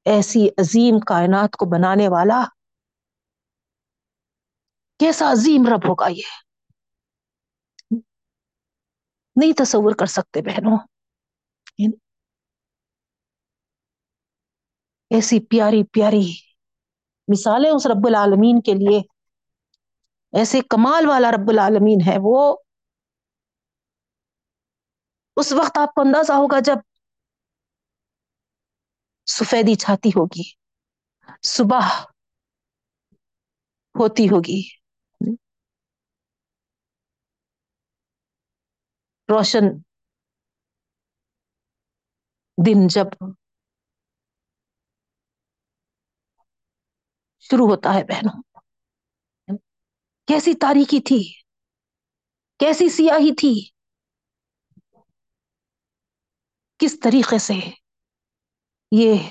ایسی 0.05 0.49
عظیم 0.59 1.01
کائنات 1.01 1.57
کو 1.57 1.67
بنانے 1.67 2.09
والا 2.09 2.45
کیسا 4.99 5.33
عظیم 5.33 5.67
رب 5.67 5.89
ہوگا 5.89 6.09
یہ؟ 6.09 6.31
نہیں 9.37 9.53
تصور 9.57 9.95
کر 9.95 10.07
سکتے 10.07 10.43
بہنوں۔ 10.43 10.79
ایسی 15.15 15.47
پیاری 15.47 15.85
پیاری 15.85 16.33
مثالیں 17.29 17.71
اس 17.71 17.87
رب 17.87 18.07
العالمین 18.07 18.61
کے 18.61 18.73
لیے، 18.73 19.01
ایسے 20.39 20.61
کمال 20.61 21.09
والا 21.09 21.31
رب 21.31 21.49
العالمین 21.49 21.99
ہے 22.07 22.17
وہ۔ 22.21 22.57
اس 25.37 25.53
وقت 25.53 25.79
آپ 25.79 25.95
کو 25.95 26.01
اندازہ 26.01 26.33
ہوگا 26.33 26.61
جب 26.61 26.77
سفیدی 29.27 29.75
چھاتی 29.75 30.09
ہوگی، 30.09 30.51
صبح 31.43 32.05
ہوتی 34.01 34.27
ہوگی۔ 34.27 34.63
روشن 39.29 39.65
دن 42.67 42.87
جب 42.87 43.07
شروع 47.43 47.67
ہوتا 47.67 47.95
ہے 47.95 48.05
بہنوں۔ 48.05 48.43
کیسی 50.27 50.55
تاریخی 50.55 51.01
تھی؟ 51.01 51.41
کیسی 52.59 52.89
سیاہی 52.89 53.35
تھی؟ 53.35 53.71
کس 56.79 57.01
طریقے 57.01 57.39
سے 57.39 57.55
یہ 58.93 59.31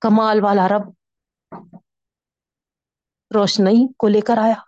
کمال 0.00 0.38
والا 0.42 0.68
رب 0.68 0.92
روشنی 3.34 3.92
کو 3.98 4.08
لے 4.08 4.20
کر 4.20 4.38
آیا؟ 4.42 4.62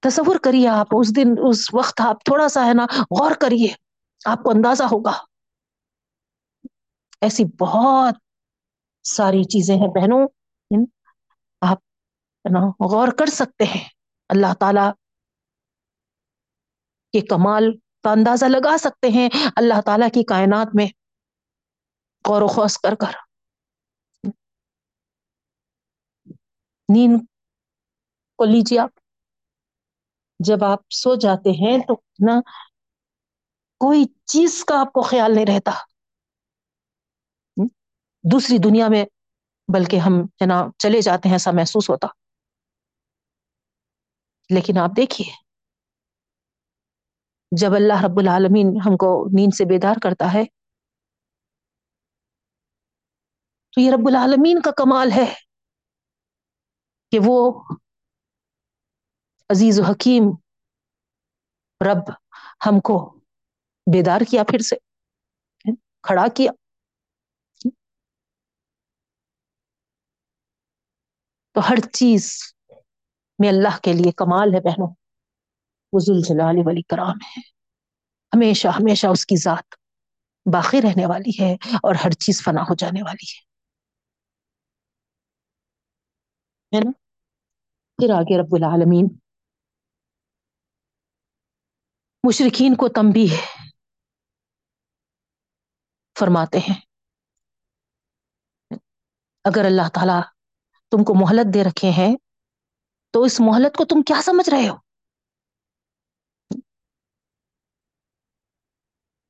تصور 0.00 0.36
کریے 0.44 0.68
آپ، 0.68 0.86
اس 1.00 1.16
دن، 1.16 1.28
اس 1.50 1.74
وقت 1.74 2.00
آپ 2.00 2.24
تھوڑا 2.24 2.48
سا 2.48 2.60
ہے 2.66 2.74
نا، 2.74 2.86
غور 3.00 3.30
کریے، 3.40 3.74
آپ 4.24 4.38
کو 4.38 4.50
اندازہ 4.50 4.82
ہوگا۔ 4.82 5.33
ایسی 7.24 7.44
بہت 7.60 8.14
ساری 9.02 9.44
چیزیں 9.44 9.74
ہیں 9.74 9.88
بہنوں 9.88 10.28
آپ 11.60 11.78
نا 12.50 12.68
غور 12.68 13.08
کر 13.18 13.26
سکتے 13.26 13.64
ہیں۔ 13.64 13.88
اللہ 14.28 14.54
تعالی 14.60 14.90
کے 17.12 17.20
کمال 17.20 17.76
کا 18.02 18.12
اندازہ 18.12 18.44
لگا 18.44 18.76
سکتے 18.78 19.08
ہیں۔ 19.08 19.28
اللہ 19.56 19.80
تعالی 19.80 20.10
کی 20.14 20.24
کائنات 20.24 20.66
میں 20.74 20.86
غور 22.28 22.42
و 22.42 22.46
خوص 22.46 22.78
کر 22.78 22.94
کر۔ 22.94 23.12
نیند 26.94 27.20
کو 28.36 28.44
لیجیے 28.44 28.78
آپ۔ 28.78 28.90
جب 30.38 30.64
آپ 30.64 30.80
سو 30.90 31.14
جاتے 31.14 31.50
ہیں 31.50 31.78
تو 31.78 31.94
نا 32.26 32.40
کوئی 33.78 34.04
چیز 34.24 34.64
کا 34.64 34.80
آپ 34.80 34.92
کو 34.92 35.02
خیال 35.02 35.34
نہیں 35.34 35.46
رہتا۔ 35.46 35.70
دوسری 38.24 38.58
دنیا 38.58 38.88
میں 38.88 39.04
بلکہ 39.68 39.96
ہم 39.96 40.20
ہے 40.42 40.46
نا 40.46 40.66
چلے 40.78 41.00
جاتے 41.00 41.28
ہیں 41.28 41.34
ایسا 41.34 41.50
محسوس 41.50 41.90
ہوتا۔ 41.90 42.06
لیکن 44.50 44.78
آپ 44.78 44.90
دیکھیے، 44.96 45.30
جب 47.52 47.74
اللہ 47.74 48.04
رب 48.04 48.18
العالمین 48.18 48.66
ہم 48.86 48.96
کو 48.96 49.26
نیند 49.38 49.54
سے 49.54 49.64
بیدار 49.64 49.94
کرتا 50.02 50.32
ہے، 50.34 50.44
تو 53.72 53.80
یہ 53.80 53.90
رب 53.90 54.08
العالمین 54.08 54.60
کا 54.60 54.70
کمال 54.76 55.12
ہے 55.12 55.24
کہ 57.12 57.18
وہ 57.24 57.36
عزیز 59.50 59.80
و 59.80 59.82
حکیم 59.82 60.30
رب 61.80 62.10
ہم 62.66 62.80
کو 62.80 62.98
بیدار 63.86 64.20
کیا 64.30 64.42
پھر 64.44 64.58
سے، 64.58 64.76
کھڑا 66.02 66.26
کیا۔ 66.36 66.52
تو 71.54 71.60
ہر 71.60 71.88
چیز 71.92 72.54
میں 73.38 73.48
اللہ 73.48 73.78
کے 73.82 73.92
لیے 73.92 74.12
کمال 74.12 74.54
ہے 74.54 74.60
بہنوں۔ 74.60 74.94
وہ 75.92 75.98
زلجلال 75.98 76.56
ولی 76.64 76.82
کرام 76.82 77.16
ہے۔ 77.22 77.40
ہمیشہ 78.36 78.68
ہمیشہ 78.68 79.06
اس 79.06 79.26
کی 79.26 79.36
ذات 79.36 79.74
باقی 80.52 80.82
رہنے 80.82 81.06
والی 81.06 81.44
ہے 81.44 81.54
اور 81.76 81.94
ہر 81.94 82.10
چیز 82.10 82.44
فنا 82.44 82.62
ہو 82.62 82.74
جانے 82.74 83.02
والی 83.02 83.24
ہے۔ 83.32 83.44
نا؟ 86.84 86.90
پھر 87.96 88.10
آگے 88.14 88.40
رب 88.40 88.54
العالمین۔ 88.54 89.18
مشرقین 92.28 92.74
کو 92.74 92.88
تمبی 92.88 93.26
فرماتے 96.18 96.58
ہیں۔ 96.58 96.80
اگر 99.44 99.64
اللہ 99.64 99.88
تعالی 99.94 100.33
تم 100.94 101.04
کو 101.04 101.14
مہلت 101.14 101.54
دے 101.54 101.64
رکھے 101.64 101.90
ہیں، 101.90 102.16
تو 103.10 103.22
اس 103.22 103.40
مہلت 103.40 103.76
کو 103.76 103.84
تم 103.84 104.02
کیا 104.02 104.22
سمجھ 104.24 104.50
رہے 104.50 104.68
ہو؟ 104.68 104.76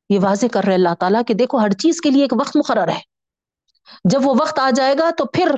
یہ 0.08 0.18
واضح 0.22 0.46
کر 0.52 0.60
رہے 0.66 0.74
اللہ 0.74 0.94
تعالیٰ 1.00 1.22
کہ 1.28 1.34
دیکھو، 1.34 1.58
ہر 1.58 1.70
چیز 1.70 2.00
کے 2.00 2.10
لیے 2.10 2.22
ایک 2.22 2.32
وقت 2.40 2.56
مقرر 2.56 2.88
ہے۔ 2.88 3.00
جب 4.12 4.18
وہ 4.24 4.34
وقت 4.40 4.58
آ 4.58 4.70
جائے 4.76 4.94
گا 4.98 5.10
تو 5.18 5.24
پھر 5.26 5.48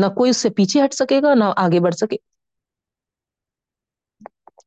نہ 0.00 0.06
کوئی 0.06 0.30
اس 0.30 0.36
سے 0.36 0.50
پیچھے 0.50 0.84
ہٹ 0.84 0.94
سکے 0.94 1.20
گا، 1.22 1.34
نہ 1.34 1.44
آگے 1.56 1.80
بڑھ 1.80 1.94
سکے۔ 1.94 2.16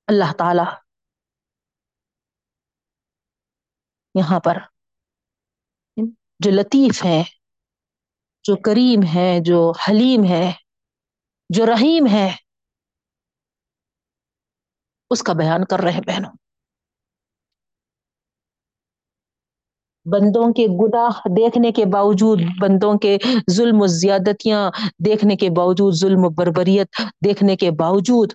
اللہ 0.08 0.32
تعالی 0.38 0.64
یہاں 4.14 4.40
پر 4.40 4.58
جو 6.38 6.50
لطیف 6.50 7.04
ہے 7.04 7.22
جو 8.44 8.56
کریم 8.56 9.00
ہے 9.14 9.38
جو 9.40 9.72
حلیم 9.88 10.24
ہے 10.24 10.52
جو 11.48 11.66
رحیم 11.66 12.06
ہے 12.06 12.36
اس 15.10 15.22
کا 15.22 15.32
بیان 15.32 15.64
کر 15.64 15.80
رہے 15.80 16.00
بہنوں۔ 16.06 16.30
بندوں 20.04 20.52
کے 20.52 20.66
گناہ 20.66 21.28
دیکھنے 21.28 21.72
کے 21.72 21.84
باوجود، 21.92 22.38
بندوں 22.60 22.98
کے 22.98 23.18
ظلم 23.50 23.82
و 23.82 23.86
زیادتیاں 23.86 24.70
دیکھنے 25.06 25.36
کے 25.36 25.50
باوجود، 25.56 25.94
ظلم 25.94 26.24
و 26.24 26.28
بربریت 26.28 27.00
دیکھنے 27.24 27.56
کے 27.56 27.70
باوجود 27.70 28.32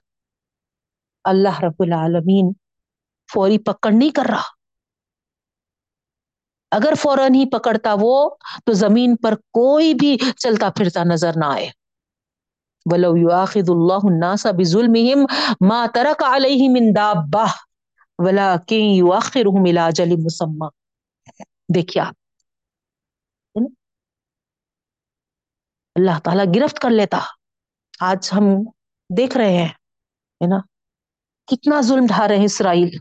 اللہ 1.23 1.59
رب 1.63 1.75
العالمین 1.79 2.53
فوری 3.33 3.57
پکڑ 3.57 3.91
نہیں 3.91 4.09
کر 4.09 4.23
رہا۔ 4.29 4.61
اگر 6.71 6.93
فوراً 7.01 7.35
ہی 7.35 7.49
پکڑتا 7.49 7.95
وہ، 7.99 8.29
تو 8.65 8.73
زمین 8.73 9.15
پر 9.15 9.35
کوئی 9.35 9.93
بھی 9.93 10.17
چلتا 10.37 10.69
پھرتا 10.69 11.03
نظر 11.03 11.31
نہ 11.35 11.45
آئے۔ 11.45 11.69
ولو 12.91 13.17
يؤاخذ 13.17 13.69
الله 13.69 13.99
الناس 14.03 14.45
بظلمهم 14.45 15.25
ما 15.67 15.85
ترك 15.93 16.23
عليه 16.23 16.71
من 16.71 16.95
دابه 16.95 17.47
ولكن 18.17 18.75
يؤخرهم 18.75 19.63
الى 19.65 19.77
اجل 19.77 20.15
مسمى۔ 20.23 20.67
دیکھیے 21.75 22.03
آپ۔ 22.03 22.13
اللہ 25.95 26.19
تعالیٰ 26.23 26.45
گرفت 26.55 26.79
کر 26.79 26.89
لیتا۔ 26.89 27.19
آج 27.99 28.29
ہم 28.33 28.43
دیکھ 29.17 29.37
رہے 29.37 29.57
ہیں، 29.57 29.69
ہے 30.41 30.47
نا؟ 30.47 30.70
کتنا 31.47 31.81
ظلم 31.81 32.05
ڈھا 32.07 32.27
رہے 32.27 32.37
ہیں 32.37 32.45
اسرائیل؟ 32.45 32.97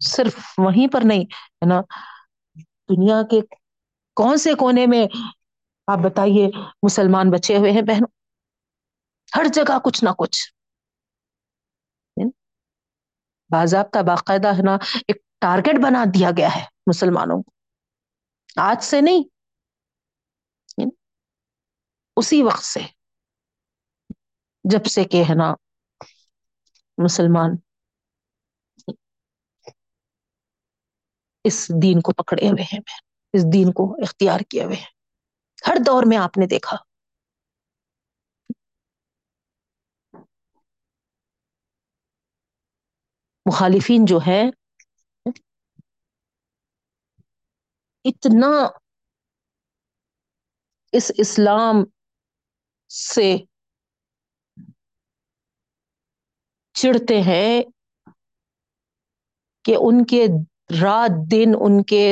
صرف 0.00 0.36
وہیں 0.58 0.92
پر 0.92 1.00
نہیں، 1.04 1.24
ہے 1.52 1.68
نا؟ 1.68 1.80
دنیا 2.88 3.22
کے 3.30 3.40
کون 4.14 4.36
سے 4.36 4.54
کونے 4.54 4.86
میں 4.86 5.06
آپ 5.86 5.98
بتائیے 5.98 6.46
مسلمان 6.82 7.30
بچے 7.30 7.56
ہوئے 7.58 7.70
ہیں 7.70 7.82
بہنوں؟ 7.82 8.08
ہر 9.36 9.44
جگہ 9.52 9.78
کچھ 9.84 10.04
نہ 10.04 10.10
کچھ۔ 10.18 10.52
باضابطہ 13.50 13.98
باقاعدہ، 14.06 14.48
ہے 14.48 14.62
نا، 14.62 14.74
ایک 15.08 15.16
ٹارگیٹ 15.38 15.74
بنا 15.84 16.04
دیا 16.04 16.30
گیا 16.36 16.48
ہے 16.56 16.64
مسلمانوں 16.86 17.42
کو۔ 17.42 17.50
آج 18.56 18.84
سے 18.84 19.00
نہیں 19.00 19.22
اسی 22.16 22.42
وقت 22.42 22.64
سے۔ 22.64 22.80
جب 24.70 24.84
سے 24.84 25.04
کہ 25.04 25.22
ہے 25.30 25.34
نا، 25.34 25.54
مسلمان 26.98 27.50
اس 31.44 31.70
دین 31.82 32.00
کو 32.00 32.12
پکڑے 32.12 32.48
ہوئے 32.48 32.62
ہیں، 32.62 32.78
اس 33.34 33.42
دین 33.52 33.72
کو 33.72 33.94
اختیار 34.02 34.40
کیے 34.40 34.64
ہوئے 34.64 34.76
ہیں۔ 34.76 34.90
ہر 35.66 35.76
دور 35.86 36.02
میں 36.06 36.16
آپ 36.16 36.38
نے 36.38 36.46
دیکھا۔ 36.46 36.76
مخالفین 43.46 44.04
جو 44.04 44.18
ہے 44.26 44.42
اتنا 48.04 48.52
اس 50.92 51.10
اسلام 51.18 51.76
سے 52.90 53.36
چڑھتے 56.76 57.20
ہیں 57.22 57.50
کہ 59.64 59.76
ان 59.80 60.04
کے 60.04 60.26
رات 60.82 61.30
دن 61.30 61.52
ان 61.60 61.82
کے 61.82 62.04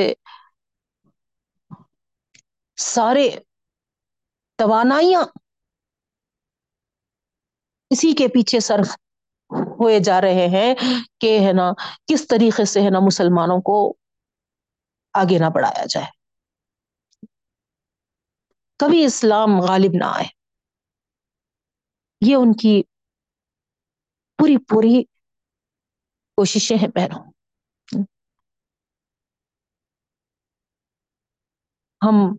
سارے 2.79 3.29
توانائیاں 4.59 5.23
اسی 7.91 8.13
کے 8.13 8.29
پیچھے 8.29 8.61
صرف 8.61 8.89
ہوئے 9.51 9.99
جا 10.01 10.21
رہے 10.21 10.47
ہیں 10.49 10.75
کہ 11.21 11.39
ہے 11.41 11.53
نا، 11.53 11.71
کس 12.07 12.27
طریقے 12.29 12.65
سے 12.65 12.83
ہے 12.83 12.91
نا 12.91 13.01
مسلمانوں 13.07 13.61
کو 13.63 13.77
آگے 15.15 15.39
نہ 15.39 15.51
بڑھایا 15.55 15.85
جائے۔ 15.89 16.07
کبھی 18.81 19.05
اسلام 19.05 19.61
غالب 19.61 19.93
نہ 19.95 20.05
آئے۔ 20.05 20.27
یہ 22.23 22.35
ان 22.35 22.53
کی 22.53 22.83
پوری 24.39 24.57
پوری 24.69 25.05
کوششیں 26.39 26.77
ہیں 26.77 26.89
پہنوں 26.89 27.23
ہم 32.03 32.37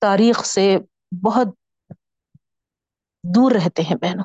تاریخ 0.00 0.44
سے 0.44 0.78
بہت 1.24 1.48
دور 3.24 3.52
رہتے 3.52 3.82
ہیں 3.82 3.96
بہنوں۔ 3.96 4.24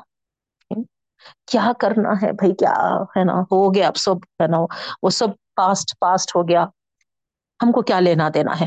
کیا 1.46 1.72
کرنا 1.80 2.10
ہے 2.22 2.32
بھائی؟ 2.32 2.54
کیا 2.54 2.74
ہے 3.16 3.24
نا؟ 3.24 3.40
ہو 3.40 3.74
گیا 3.74 3.86
اب 3.88 3.96
سب، 3.96 4.16
ہے 4.16 4.46
نا؟ 4.46 4.58
وہ 5.02 5.10
سب 5.10 5.26
پاسٹ 5.54 5.98
پاسٹ 6.00 6.36
ہو 6.36 6.48
گیا۔ 6.48 6.64
ہم 7.62 7.72
کو 7.72 7.82
کیا 7.82 8.00
لینا 8.00 8.28
دینا 8.34 8.60
ہے؟ 8.60 8.66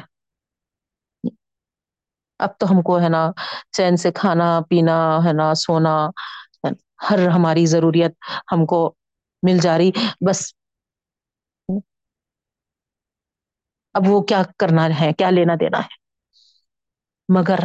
اب 2.40 2.50
تو 2.60 2.66
ہم 2.72 2.82
کو، 2.82 3.00
ہے 3.00 3.10
نا، 3.10 3.32
چین 3.72 3.98
سے 3.98 4.12
کھانا، 4.12 4.60
پینا، 4.70 5.18
ہے 5.26 5.34
نا، 5.34 5.54
سونا۔ 5.54 6.08
ہر 7.10 7.28
ہماری 7.28 7.66
ضروریت 7.66 8.12
ہم 8.52 8.66
کو 8.66 8.96
مل 9.44 9.58
جا 9.62 9.78
رہی۔ 9.78 9.92
بس 10.28 10.54
اب 13.94 14.02
وہ 14.08 14.24
کیا 14.24 14.42
کرنا 14.60 14.82
ہے، 15.00 15.14
کیا 15.14 15.30
لینا 15.30 15.54
دینا 15.60 15.80
ہے۔ 15.80 16.08
مگر 17.30 17.60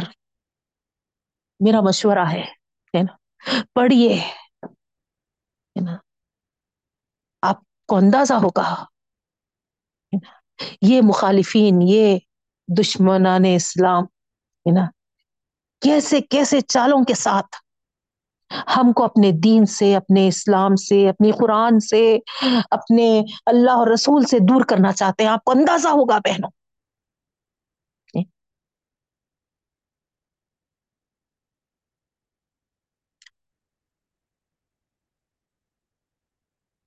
میرا 1.59 1.81
مشورہ 1.81 2.27
ہے 2.33 2.45
نا؟ 3.03 3.15
پڑھیے۔ 3.73 4.31
نا؟ 5.81 5.97
آپ 7.41 7.57
کو 7.87 7.95
اندازہ 7.95 8.33
ہوگا۔ 8.33 8.85
یہ 10.81 11.01
مخالفین، 11.03 11.79
یہ 11.81 12.19
دشمنان 12.79 13.41
اسلام، 13.55 14.03
ہے 14.03 14.79
نا؟ 14.79 14.85
کیسے 15.81 16.21
کیسے 16.21 16.61
چالوں 16.61 17.05
کے 17.05 17.13
ساتھ 17.13 17.62
ہم 18.51 18.93
کو 18.93 19.03
اپنے 19.03 19.31
دین 19.43 19.65
سے، 19.65 19.95
اپنے 19.95 20.27
اسلام 20.27 20.75
سے، 20.75 21.09
اپنی 21.09 21.31
قرآن 21.31 21.79
سے، 21.79 22.17
اپنے 22.71 23.21
اللہ 23.45 23.71
اور 23.71 23.87
رسول 23.87 24.23
سے 24.23 24.39
دور 24.39 24.61
کرنا 24.65 24.91
چاہتے 24.93 25.23
ہیں۔ 25.23 25.29
آپ 25.29 25.43
کو 25.43 25.51
اندازہ 25.51 25.87
ہوگا 25.87 26.17
بہنوں۔ 26.17 26.49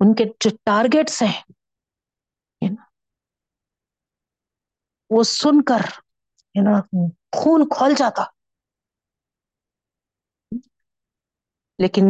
ان 0.00 0.14
کے 0.14 0.24
جو 0.24 0.50
ٹارگیٹس 0.64 1.22
ہیں 1.22 1.42
وہ 5.10 5.22
سن 5.22 5.62
کر 5.62 5.80
خون 7.36 7.68
کھول 7.68 7.94
جاتا۔ 7.96 8.35
لیکن 11.78 12.04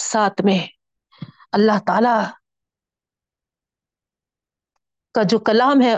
ساتھ 0.00 0.42
میں 0.44 0.58
اللہ 1.52 1.78
تعالی 1.86 2.16
کا 5.14 5.22
جو 5.22 5.38
کلام 5.38 5.82
ہے 5.82 5.94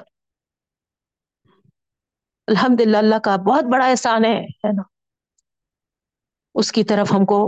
الحمد 2.48 2.80
للہ 2.80 2.96
اللہ 2.96 3.18
کا 3.24 3.36
بہت 3.46 3.64
بڑا 3.72 3.86
احسان 3.86 4.24
ہے 4.24 4.72
نا؟ 4.72 4.82
اس 6.54 6.72
کی 6.72 6.84
طرف 6.84 7.12
ہم 7.12 7.24
کو 7.24 7.38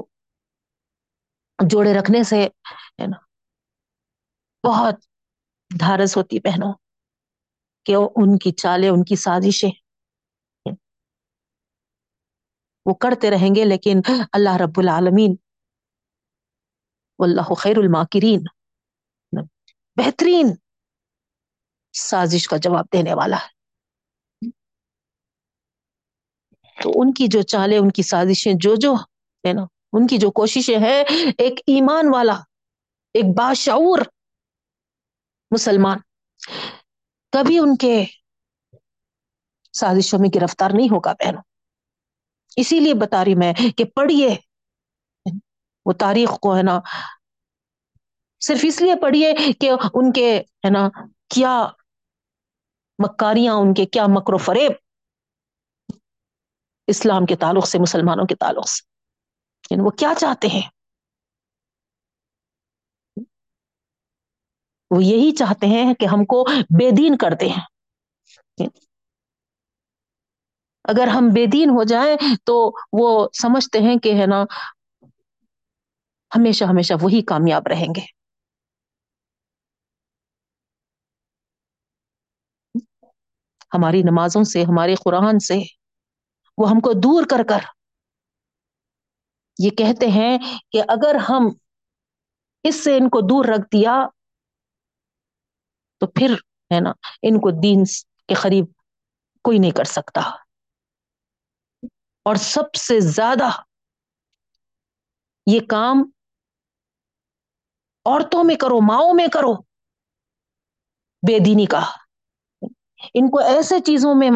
جوڑے 1.59 1.93
رکھنے 1.99 2.23
سے، 2.23 2.43
ہے 3.01 3.07
نا؟ 3.07 3.17
بہت 4.65 5.05
دھارس 5.71 6.17
ہوتی 6.17 6.41
پہنو 6.41 6.73
کہ 7.87 7.95
ان 7.97 8.39
کی 8.39 8.51
چالیں، 8.53 8.89
ان 8.89 9.05
کی 9.05 9.17
سازشیں 9.17 9.71
وہ 12.87 12.95
کرتے 12.95 13.31
رہیں 13.31 13.55
گے، 13.55 13.65
لیکن 13.65 14.01
اللہ 14.33 14.57
رب 14.57 14.79
العالمین 14.79 15.35
واللہ 17.23 17.55
خیر 17.55 17.77
الماکرین۔ 17.77 18.45
بہترین 19.97 20.55
سازش 21.93 22.49
کا 22.49 22.57
جواب 22.57 22.85
دینے 22.93 23.15
والا 23.15 23.37
ہے۔ 23.37 23.63
تو 26.83 26.91
ان 26.95 27.13
کی 27.13 27.27
جو 27.31 27.43
چالیں، 27.43 27.79
ان 27.79 27.91
کی 27.91 28.03
سازشیں 28.03 28.53
جو 28.57 28.75
جو 28.75 28.95
ہے 29.49 29.53
نا، 29.53 29.63
ان 29.93 30.07
کی 30.07 30.19
جو 30.19 30.31
کوششیں 30.31 30.79
ہیں، 30.79 31.05
ایک 31.39 31.53
ایمان 31.67 32.05
والا، 32.15 32.41
ایک 33.15 33.25
باشعور 33.37 33.99
مسلمان، 35.51 35.99
کبھی 37.33 37.59
ان 37.59 37.77
کے 37.77 38.05
سازشوں 39.73 40.19
میں 40.19 40.29
گرفتار 40.35 40.71
نہیں 40.75 40.89
ہوگا 40.91 41.13
بہنوں۔ 41.13 41.43
اسی 42.57 42.81
لیے 42.81 42.95
بتا 42.95 43.25
رہی 43.25 43.35
میں 43.35 43.53
کہ 43.77 43.85
پڑھیے۔ 43.85 44.52
وہ 45.87 45.93
تاریخ 45.99 46.39
کو 46.41 46.57
ہے 46.57 46.63
نا 46.63 46.79
صرف 48.43 48.65
اس 48.65 48.81
لیے 48.83 48.95
پڑھیے 49.03 49.33
کہ 49.61 49.71
ان 49.95 50.13
کے 50.13 50.29
ہے 50.65 50.71
نا 50.71 50.89
کیا 51.29 51.53
مکاریاں، 52.99 53.55
ان 53.55 53.75
کے 53.75 53.85
کیا 53.87 54.07
مکر 54.09 54.33
و 54.33 54.39
فریب 54.39 54.73
اسلام 56.89 57.27
کے 57.27 57.37
تعلق 57.37 57.67
سے، 57.67 57.79
مسلمانوں 57.79 58.27
کے 58.27 58.35
تعلق 58.37 58.69
سے۔ 58.69 58.81
یعنی 59.71 59.83
وہ 59.83 59.91
کیا 59.97 60.13
چاہتے 60.19 60.49
ہیں؟ 60.49 60.63
وہ 64.91 65.03
یہی 65.05 65.31
چاہتے 65.33 65.67
ہیں 65.67 65.93
کہ 65.95 66.07
ہم 66.07 66.25
کو 66.25 66.45
بے 66.79 66.91
دین 66.91 67.17
کر 67.17 67.35
دیں 67.41 67.53
اگر 70.85 71.07
ہم 71.09 71.29
بے 71.29 71.45
دین 71.47 71.71
ہو 71.71 71.83
جائیں 71.85 72.17
تو 72.45 72.55
وہ 72.93 73.09
سمجھتے 73.33 73.79
ہیں 73.79 73.97
کہ 73.99 74.15
ہے 74.15 74.27
نا 74.27 74.45
ہمیشہ 76.37 76.65
ہمیشہ 76.65 76.95
وہی 77.03 77.23
کامیاب 77.23 77.63
رہیں 77.67 77.89
گے۔ 77.97 78.07
ہماری 83.75 84.03
نمازوں 84.03 84.43
سے، 84.45 84.63
ہمارے 84.63 84.95
قرآن 84.95 85.39
سے، 85.39 85.55
وہ 86.59 86.71
ہم 86.71 86.81
کو 86.81 86.93
دور 86.93 87.23
کر 87.31 87.43
کر 87.49 87.59
یہ 89.59 89.71
کہتے 89.71 90.07
ہیں 90.07 90.39
کہ 90.73 90.83
اگر 90.89 91.15
ہم 91.29 91.49
اس 92.65 92.85
سے 92.85 92.97
ان 92.97 93.09
کو 93.09 93.21
دور 93.21 93.45
رکھ 93.45 93.67
دیا 93.73 94.07
تو 96.01 96.07
پھر 96.07 96.35
ہے 96.71 96.81
نا، 96.81 96.93
ان 97.23 97.35
کو 97.35 97.51
دین 97.63 97.85
کے 98.29 98.35
قریب 98.35 98.65
کوئی 99.45 99.59
نہیں 99.59 99.71
کر 99.71 99.85
سکتا۔ 99.85 100.21
اور 102.27 102.37
سب 102.37 102.75
سے 102.75 103.01
زیادہ 103.01 103.49
یہ 105.47 105.61
کام 105.69 106.11
عورتوں 108.05 108.45
میں 108.45 108.55
کرو، 108.55 108.81
ماؤں 108.81 109.15
میں 109.15 109.27
کرو۔ 109.29 109.55
بے 111.23 111.39
دینی 111.39 111.67
کا۔ 111.67 111.81
ان 113.15 113.31
کو 113.31 113.39
ایسے 113.39 113.81
چیزوں 113.81 114.15
میں 114.15 114.31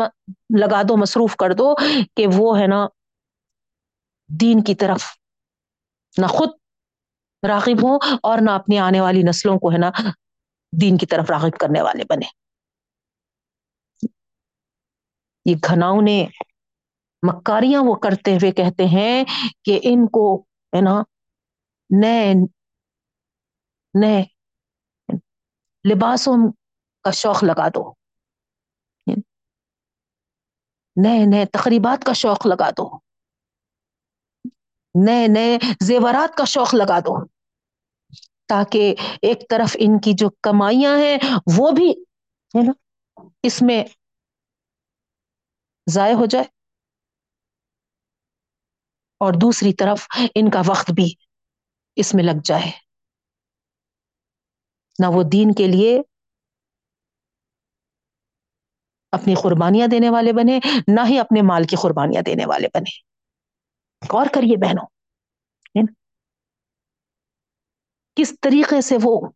لگا 0.58 0.82
دو، 0.88 0.96
مصروف 0.96 1.36
کر 1.36 1.52
دو 1.52 1.74
کہ 2.16 2.26
وہ 2.34 2.58
ہے 2.58 2.66
نا 2.66 2.86
دین 4.40 4.62
کی 4.64 4.74
طرف 4.74 5.04
نہ 6.18 6.26
خود 6.26 6.48
راغب 7.48 7.82
ہوں 7.82 7.98
اور 8.22 8.38
نہ 8.42 8.50
اپنی 8.50 8.78
آنے 8.78 9.00
والی 9.00 9.22
نسلوں 9.22 9.58
کو 9.58 9.72
ہے 9.72 9.78
نا 9.78 9.90
دین 10.80 10.96
کی 10.96 11.06
طرف 11.06 11.30
راغب 11.30 11.58
کرنے 11.60 11.82
والے 11.82 12.04
بنے 12.08 12.26
یہ 15.46 15.54
گھناؤں 15.64 16.02
نے 16.02 16.26
مکاریاں 17.22 17.82
وہ 17.82 17.94
کرتے 17.94 18.34
ہوئے 18.34 18.52
کہتے 18.52 18.84
ہیں 18.86 19.24
کہ 19.64 19.80
ان 19.82 20.06
کو 20.06 20.42
ہے 20.76 20.80
نا 20.80 21.02
نئے 21.90 22.34
نئے 24.00 24.24
لباسوں 25.92 26.52
کا 27.02 27.10
شوق 27.10 27.44
لگا 27.44 27.68
دو۔ 27.68 27.92
نئے 31.02 31.26
نئے 31.30 31.46
تقریبات 31.46 32.04
کا 32.04 32.12
شوق 32.12 32.46
لگا 32.46 32.70
دو۔ 32.70 32.98
نئے 35.06 35.26
نئے 35.28 35.58
زیورات 35.80 36.36
کا 36.36 36.44
شوق 36.44 36.74
لگا 36.74 36.98
دو۔ 36.98 37.26
تاکہ 38.48 38.94
ایک 39.22 39.50
طرف 39.50 39.76
ان 39.80 39.98
کی 39.98 40.12
جو 40.18 40.30
کمائیاں 40.30 40.98
ہیں 40.98 41.18
وہ 41.58 41.70
بھی 41.70 41.90
ہے 42.54 42.66
نا 42.66 42.72
اس 43.42 43.62
میں 43.62 43.84
ضائع 45.90 46.14
ہو 46.14 46.26
جائے 46.26 46.44
اور 49.18 49.32
دوسری 49.32 49.74
طرف 49.74 50.06
ان 50.34 50.50
کا 50.50 50.62
وقت 50.66 50.90
بھی 50.90 51.14
اس 51.96 52.14
میں 52.14 52.24
لگ 52.24 52.40
جائے۔ 52.44 52.85
نہ 54.98 55.06
وہ 55.06 55.22
دین 55.32 55.54
کے 55.54 55.66
لیے 55.66 55.98
اپنی 59.12 59.34
قربانیاں 59.34 59.86
دینے 59.86 60.10
والے 60.10 60.32
بنے، 60.32 60.58
نہ 60.88 61.00
ہی 61.08 61.18
اپنے 61.18 61.42
مال 61.42 61.64
کی 61.64 61.76
قربانیاں 61.76 62.22
دینے 62.22 62.46
والے 62.46 62.68
بنے۔ 62.74 62.90
غور 64.12 64.26
کریے 64.34 64.56
بہنوں 64.56 64.86
کس 68.16 68.34
طریقے 68.40 68.80
سے 68.80 68.96
وہ 69.02 69.28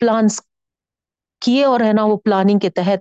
پلانس 0.00 0.40
کیے 1.40 1.64
اور 1.64 1.80
ہے 1.80 1.92
نا 1.92 2.04
وہ 2.04 2.16
پلاننگ 2.16 2.58
کے 2.58 2.70
تحت 2.70 2.98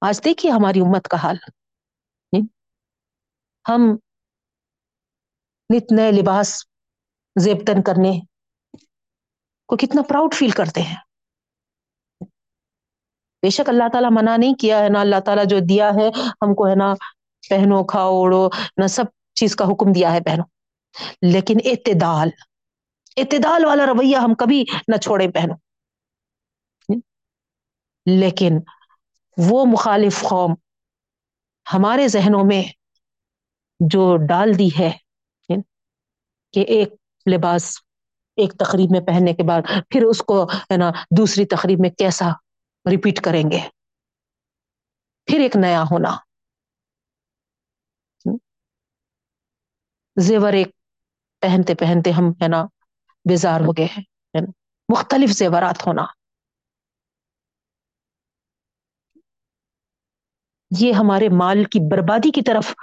آج 0.00 0.24
دیکھیے 0.24 0.52
ہماری 0.52 0.80
امت 0.80 1.08
کا 1.08 1.16
حال۔ 1.16 1.36
ہم 3.68 3.96
نت 5.70 5.92
نئے 5.92 6.12
لباس 6.12 6.64
زیبتن 7.36 7.82
کرنے 7.82 8.20
کو 9.66 9.76
کتنا 9.76 10.02
پراؤڈ 10.02 10.34
فیل 10.34 10.50
کرتے 10.50 10.82
ہیں۔ 10.82 10.96
بے 13.42 13.50
شک 13.50 13.68
اللہ 13.68 13.84
تعالیٰ 13.92 14.10
منع 14.12 14.36
نہیں 14.36 14.54
کیا 14.54 14.78
ہے 14.78 14.88
نا 14.88 15.00
اللہ 15.00 15.20
تعالیٰ 15.20 15.44
جو 15.46 15.58
دیا 15.68 15.88
ہے 15.88 16.08
ہم 16.42 16.54
کو 16.54 16.68
ہے 16.68 16.74
نا 16.74 16.94
پہنو، 17.50 17.84
کھاؤ، 17.84 18.08
اوڑو، 18.08 18.48
نہ 18.76 18.86
سب 18.86 19.04
چیز 19.34 19.56
کا 19.56 19.64
حکم 19.64 19.92
دیا 19.92 20.12
ہے 20.12 20.20
پہنو۔ 20.20 20.42
لیکن 21.32 21.54
اعتدال 21.64 22.28
اعتدال 23.16 23.64
والا 23.64 23.86
رویہ 23.86 24.16
ہم 24.16 24.34
کبھی 24.34 24.64
نہ 24.88 24.96
چھوڑے 24.96 25.28
پہنو۔ 25.28 25.54
لیکن 28.06 28.52
وہ 29.36 29.64
مخالف 29.64 30.20
قوم 30.20 30.54
ہمارے 31.74 32.08
ذہنوں 32.08 32.44
میں 32.44 32.62
جو 33.80 34.16
ڈال 34.16 34.58
دی 34.58 34.68
ہے 34.78 34.90
کہ 36.52 36.60
ایک 36.60 36.94
لباس 37.26 37.78
ایک 38.36 38.52
تقریب 38.52 38.90
میں 38.90 39.00
پہننے 39.00 39.32
کے 39.32 39.42
بعد 39.42 39.60
پھر 39.90 40.02
اس 40.02 40.18
کو 40.18 40.44
ہے 40.44 40.76
نا 40.76 40.90
دوسری 41.18 41.44
تقریب 41.46 41.78
میں 41.80 41.90
کیسا 41.90 42.28
ریپیٹ 42.90 43.20
کریں 43.20 43.50
گے؟ 43.50 43.60
پھر 45.26 45.40
ایک 45.40 45.56
نیا 45.56 45.82
ہونا۔ 45.82 46.16
زیور 50.16 50.52
ایک 50.52 50.68
پہنتے 51.40 51.74
پہنتے 51.74 52.10
ہم 52.10 52.24
ہے 52.42 52.48
نا 52.48 52.64
بیزار 53.24 53.60
ہو 53.60 53.72
گئے 53.72 53.84
ہیں۔ 53.84 54.02
مختلف 54.88 55.30
زیورات 55.30 55.86
ہونا۔ 55.86 56.04
یہ 60.78 60.92
ہمارے 60.92 61.28
مال 61.28 61.64
کی 61.64 61.90
بربادی 61.90 62.30
کی 62.30 62.42
طرف 62.42 62.74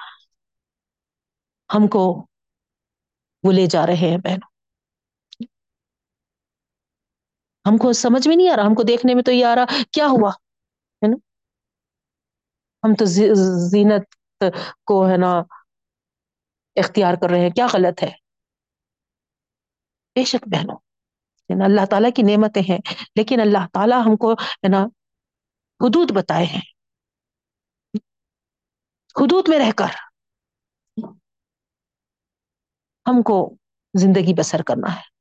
ہم 1.75 1.87
کو 1.87 2.25
وہ 3.43 3.51
لے 3.51 3.65
جا 3.69 3.87
رہے 3.87 3.93
ہیں 3.93 4.17
بہنوں۔ 4.17 4.51
ہم 7.65 7.77
کو 7.77 7.93
سمجھ 7.93 8.27
میں 8.27 8.35
نہیں 8.35 8.49
آ 8.49 8.55
رہا، 8.55 8.63
ہم 8.63 8.75
کو 8.75 8.83
دیکھنے 8.83 9.13
میں 9.13 9.23
تو 9.23 9.31
یہ 9.31 9.45
آ 9.45 9.55
رہا، 9.55 9.65
کیا 9.91 10.07
ہوا؟ 10.07 10.29
ہے 10.29 11.07
نا؟ 11.07 11.15
ہم 12.83 12.95
تو 12.95 13.05
زینت 13.69 14.43
کو 14.85 15.09
ہے 15.09 15.17
نا 15.17 15.31
اختیار 16.75 17.13
کر 17.13 17.29
رہے 17.29 17.39
ہیں، 17.39 17.49
کیا 17.49 17.67
غلط 17.73 18.03
ہے؟ 18.03 18.11
بے 20.15 20.23
شک 20.23 20.47
بہنوں 20.47 20.77
اللہ 21.65 21.85
تعالیٰ 21.85 22.09
کی 22.15 22.21
نعمتیں 22.21 22.61
ہیں، 22.61 22.79
لیکن 23.15 23.41
اللہ 23.41 23.67
تعالیٰ 23.73 24.05
ہم 24.05 24.17
کو 24.17 24.33
ہے 24.33 24.67
نا 24.69 24.77
حدود 25.81 26.11
بتائے 26.11 26.45
ہیں۔ 26.45 26.61
حدود 29.21 29.49
میں 29.49 29.59
رہ 29.59 29.71
کر۔ 29.77 30.10
ہم 33.11 33.21
کو 33.21 33.55
زندگی 33.93 34.33
بسر 34.33 34.61
کرنا 34.61 34.95
ہے۔ 34.95 35.11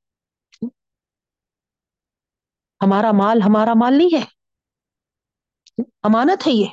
ہمارا 2.85 3.13
مال 3.13 3.43
ہمارا 3.43 3.73
مال 3.75 3.99
نہیں 3.99 4.17
ہے۔ 4.17 4.23
امانت 6.03 6.47
ہے 6.47 6.53
یہ۔ 6.53 6.67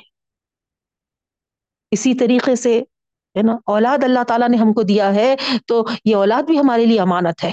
اسی 1.90 2.14
طریقے 2.14 2.56
سے 2.56 2.78
ہے 3.36 3.42
نا، 3.42 3.52
اولاد 3.66 4.04
اللہ 4.04 4.24
تعالیٰ 4.28 4.48
نے 4.48 4.56
ہم 4.56 4.72
کو 4.72 4.82
دیا 4.82 5.14
ہے 5.14 5.36
تو 5.66 5.86
یہ 6.04 6.16
اولاد 6.16 6.42
بھی 6.42 6.58
ہمارے 6.58 6.86
لیے 6.86 7.00
امانت 7.00 7.44
ہے۔ 7.44 7.52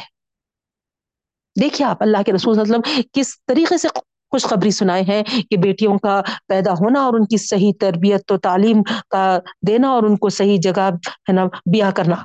دیکھیے 1.62 1.88
آپ 1.88 1.98
اللہ 2.00 2.18
کے 2.26 2.34
رسول 2.34 2.54
صلی 2.54 2.62
اللہ 2.62 2.76
علیہ 2.76 2.92
وسلم 2.92 3.02
کس 3.14 3.46
طریقے 3.46 3.78
سے 3.78 3.88
خوشخبری 4.32 4.72
سنائے 4.72 5.02
ہیں 5.02 5.24
کہ 5.24 5.58
بیٹیوں 5.58 6.00
کا 6.00 6.22
پیدا 6.48 6.72
ہونا 6.72 7.00
اور 7.00 7.14
ان 7.14 7.26
کی 7.26 7.38
صحیح 7.38 7.72
تربیت 7.80 8.32
و 8.32 8.38
تعلیم 8.38 8.84
کا 9.10 9.40
دینا 9.68 9.88
اور 9.88 10.04
ان 10.04 10.18
کو 10.18 10.30
صحیح 10.30 10.58
جگہ 10.62 10.90
ہے 11.06 11.32
نا، 11.32 11.46
بیاہ 11.46 11.92
کرنا۔ 11.92 12.16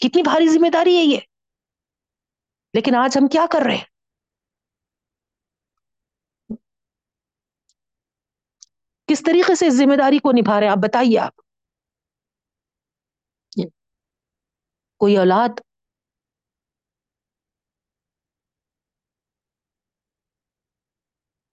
کتنی 0.00 0.22
بھاری 0.22 0.48
ذمہ 0.48 0.70
داری 0.72 0.96
ہے 0.96 1.02
یہ؟ 1.02 1.20
لیکن 2.74 2.94
آج 2.94 3.18
ہم 3.22 3.28
کیا 3.28 3.46
کر 3.52 3.58
رہے 3.66 3.76
ہیں؟ 3.76 3.84
کس 9.06 9.22
طریقے 9.26 9.54
سے 9.54 9.66
اس 9.66 9.74
ذمہ 9.74 9.96
داری 9.98 10.18
کو 10.18 10.32
نبھا 10.32 10.60
رہے 10.60 10.66
ہیں؟ 10.66 10.72
آپ 10.72 10.78
بتائیے 10.88 11.18
آپ۔ 11.18 11.40
کوئی 14.96 15.16
اولاد؟ 15.16 15.60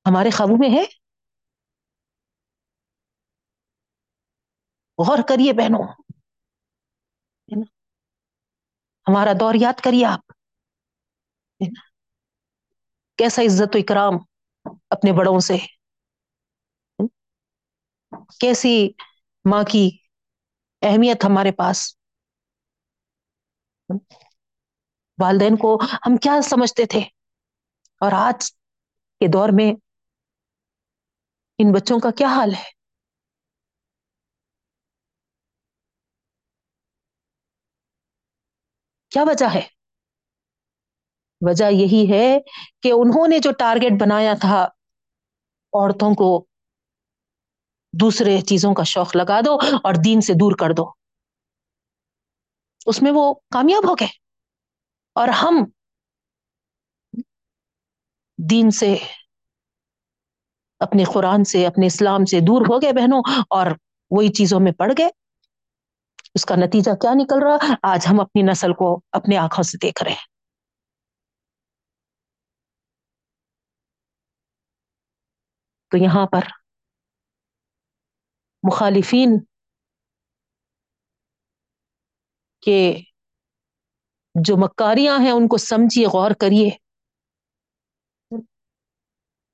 ہمارے 0.10 0.30
خوابوں 0.30 0.58
میں 0.60 0.70
ہے؟ 0.70 0.84
غور 4.98 5.18
کریے 5.30 5.54
بہنوں۔ 5.54 6.07
ہمارا 9.08 9.32
دور 9.40 9.54
یاد 9.62 9.80
کریے 9.82 10.06
آپ۔ 10.06 10.32
کیسا 13.18 13.42
عزت 13.42 13.76
و 13.76 13.80
اکرام 13.80 14.14
اپنے 14.90 15.12
بڑوں 15.12 15.40
سے۔ 15.40 15.58
کیسی 18.40 18.90
ماں 19.46 19.64
کی 19.64 19.90
اہمیت 20.82 21.26
ہمارے 21.26 21.52
پاس۔ 21.52 21.98
والدین 25.18 25.56
کو 25.56 25.80
ہم 25.94 26.18
کیا 26.18 26.42
سمجھتے 26.44 26.86
تھے۔ 26.86 27.00
اور 28.02 28.12
آج 28.12 28.52
کے 29.20 29.28
دور 29.28 29.50
میں 29.54 29.72
ان 31.60 31.72
بچوں 31.72 32.00
کا 32.00 32.12
کیا 32.12 32.28
حال 32.28 32.54
ہے۔ 32.54 32.77
کیا 39.10 39.24
وجہ 39.24 39.46
ہے؟ 39.46 39.62
وجہ 41.42 41.66
یہی 41.66 42.12
ہے 42.12 42.38
کہ 42.84 42.92
انہوں 42.92 43.28
نے 43.28 43.40
جو 43.40 43.52
ٹارگٹ 43.52 44.02
بنایا 44.02 44.34
تھا 44.42 44.64
عورتوں 45.74 46.16
کو، 46.16 46.46
دوسرے 48.00 48.42
چیزوں 48.42 48.74
کا 48.74 48.84
شوق 48.84 49.16
لگا 49.16 49.40
دو 49.46 49.58
اور 49.84 49.94
دین 50.06 50.22
سے 50.22 50.34
دور 50.34 50.52
کر 50.52 50.70
دو۔ 50.78 50.92
اس 52.86 53.02
میں 53.02 53.12
وہ 53.12 53.34
کامیاب 53.34 53.90
ہو 53.90 53.94
گئے۔ 53.94 54.08
اور 55.14 55.28
ہم 55.28 55.66
دین 58.50 58.72
سے، 58.72 58.98
اپنے 60.80 61.04
قرآن 61.04 61.44
سے، 61.44 61.68
اپنے 61.68 61.86
اسلام 61.86 62.26
سے 62.26 62.40
دور 62.40 62.62
ہو 62.70 62.82
گئے 62.82 62.94
بہنوں 62.94 63.24
اور 63.50 63.68
وہی 64.12 64.30
چیزوں 64.34 64.60
میں 64.60 64.72
پڑ 64.72 64.92
گئے۔ 64.98 65.27
اس 66.34 66.46
کا 66.46 66.56
نتیجہ 66.56 66.96
کیا 66.96 67.12
نکل 67.14 67.44
رہا؟ 67.44 67.94
آج 67.94 68.08
ہم 68.12 68.20
اپنی 68.20 68.42
نسل 68.42 68.74
کو 68.74 69.02
اپنے 69.12 69.38
آنکھوں 69.38 69.64
سے 69.64 69.78
دیکھ 69.78 70.04
رہے 70.04 70.12
ہیں۔ 70.12 70.38
تو 75.92 75.98
یہاں 75.98 76.26
پر 76.26 76.40
مخالفین 78.64 79.44
کے 82.62 83.02
جو 84.44 84.56
مکاریاں 84.58 85.20
ہیں، 85.20 85.32
ان 85.32 85.48
کو 85.48 85.58
سمجھیے، 85.58 86.06
غور 86.06 86.32
کریے۔ 86.32 86.70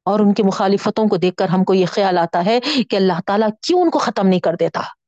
اور 0.05 0.19
ان 0.19 0.34
کی 0.34 0.43
مخالفتوں 0.43 1.09
کو 1.09 1.17
دیکھ 1.17 1.36
کر 1.36 1.45
ہم 1.45 1.63
کو 1.63 1.74
یہ 1.74 1.86
خیال 1.86 2.17
آتا 2.17 2.45
ہے 2.45 2.59
کہ 2.89 2.95
اللہ 2.95 3.21
تعالیٰ 3.26 3.49
کیوں 3.61 3.82
ان 3.82 3.89
کو 3.89 3.99
ختم 3.99 4.28
نہیں 4.28 4.39
کر 4.39 4.53
دیتا؟ 4.59 5.03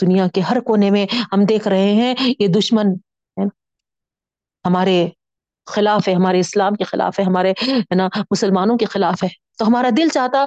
دنیا 0.00 0.26
کے 0.34 0.40
ہر 0.40 0.60
کونے 0.60 0.90
میں 0.90 1.06
ہم 1.32 1.44
دیکھ 1.44 1.68
رہے 1.68 1.92
ہیں، 1.92 2.14
یہ 2.38 2.48
دشمن 2.48 2.86
ہمارے 4.64 5.06
خلاف 5.66 6.08
ہے، 6.08 6.14
ہمارے 6.14 6.40
اسلام 6.40 6.74
کے 6.74 6.84
خلاف 6.84 7.18
ہے، 7.18 7.24
ہمارے 7.24 7.50
ہے 7.68 7.94
نا، 7.94 8.08
مسلمانوں 8.30 8.76
کے 8.76 8.86
خلاف 8.86 9.24
ہے۔ 9.24 9.28
تو 9.58 9.66
ہمارا 9.66 9.88
دل 9.96 10.08
چاہتا 10.08 10.44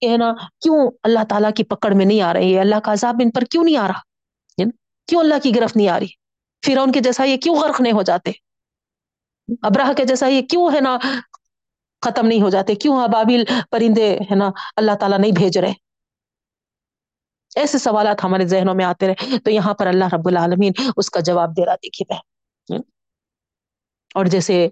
کہ 0.00 0.08
ہے 0.08 0.16
نا، 0.16 0.32
کیوں 0.60 0.90
اللہ 1.02 1.24
تعالیٰ 1.28 1.50
کی 1.56 1.64
پکڑ 1.64 1.94
میں 1.94 2.06
نہیں 2.06 2.20
آ 2.20 2.32
رہی 2.32 2.54
ہے؟ 2.54 2.60
اللہ 2.60 2.80
کا 2.84 2.92
عذاب 2.92 3.14
ان 3.20 3.30
پر 3.30 3.44
کیوں 3.44 3.64
نہیں 3.64 3.76
آ 3.76 3.88
رہا؟ 3.88 4.00
کیوں 5.06 5.20
اللہ 5.20 5.34
کی 5.42 5.54
گرفت 5.54 5.76
نہیں 5.76 5.88
آ 5.88 5.98
رہی؟ 5.98 6.06
پھر 6.62 6.78
ان 6.78 6.92
کے 6.92 7.00
جیسا 7.00 7.24
یہ 7.24 7.36
کیوں 7.36 7.56
غرق 7.56 7.80
نہیں 7.80 7.92
ہو 7.92 8.02
جاتے؟ 8.02 8.30
ابراہ 9.62 9.92
کے 9.92 10.04
جیسا 10.04 10.26
یہ 10.26 10.42
کیوں 10.42 10.70
ہے 10.74 10.80
نا 10.80 10.98
ختم 12.02 12.26
نہیں 12.26 12.42
ہو 12.42 12.48
جاتے؟ 12.48 12.74
کیوں 12.74 13.02
ابابل 13.02 13.44
پرندے 13.70 14.18
ہے 14.30 14.34
نا 14.34 14.50
اللہ 14.76 14.92
تعالیٰ 15.00 15.18
نہیں 15.18 15.32
بھیج 15.32 15.58
رہے؟ 15.58 15.72
ایسے 17.58 17.78
سوالات 17.78 18.24
ہمارے 18.24 18.46
ذہنوں 18.46 18.74
میں 18.74 18.84
آتے 18.84 19.08
رہے، 19.08 19.38
تو 19.38 19.50
یہاں 19.50 19.74
پر 19.74 19.86
اللہ 19.86 20.04
رب 20.12 20.28
العالمین 20.28 20.72
اس 20.96 21.10
کا 21.10 21.20
جواب 21.20 21.56
دے 21.56 21.66
رہا 21.66 21.74
دیکھیے 21.74 22.14
بہن۔ 22.14 22.80
اور 24.14 24.24
جیسے 24.24 24.68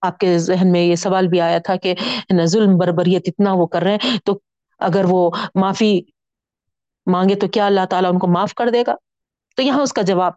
آپ 0.00 0.18
کے 0.18 0.38
ذہن 0.38 0.72
میں 0.72 0.80
یہ 0.80 0.94
سوال 0.94 1.28
بھی 1.28 1.40
آیا 1.40 1.58
تھا 1.58 1.76
کہ 1.76 1.94
ظلم، 2.44 2.78
بربریت 2.78 3.22
اتنا 3.26 3.52
وہ 3.52 3.66
کر 3.66 3.82
رہے 3.82 3.96
ہیں، 4.04 4.18
تو 4.24 4.40
اگر 4.78 5.04
وہ 5.08 5.30
معافی 5.54 6.00
مانگے 7.06 7.34
تو 7.34 7.48
کیا 7.48 7.66
اللہ 7.66 7.86
تعالیٰ 7.90 8.12
ان 8.12 8.18
کو 8.18 8.26
معاف 8.26 8.54
کر 8.54 8.70
دے 8.70 8.84
گا؟ 8.86 8.94
تو 9.56 9.62
یہاں 9.62 9.80
اس 9.80 9.92
کا 9.92 10.02
جواب 10.02 10.32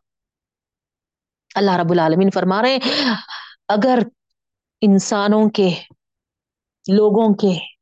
اللہ 1.56 1.72
رب 1.72 1.92
العالمین 1.92 2.30
فرما 2.34 2.62
رہے 2.62 2.70
ہیں۔ 2.70 3.14
اگر 3.68 4.00
انسانوں 4.82 5.50
کے، 5.50 5.70
لوگوں 6.92 7.34
کے 7.34 7.73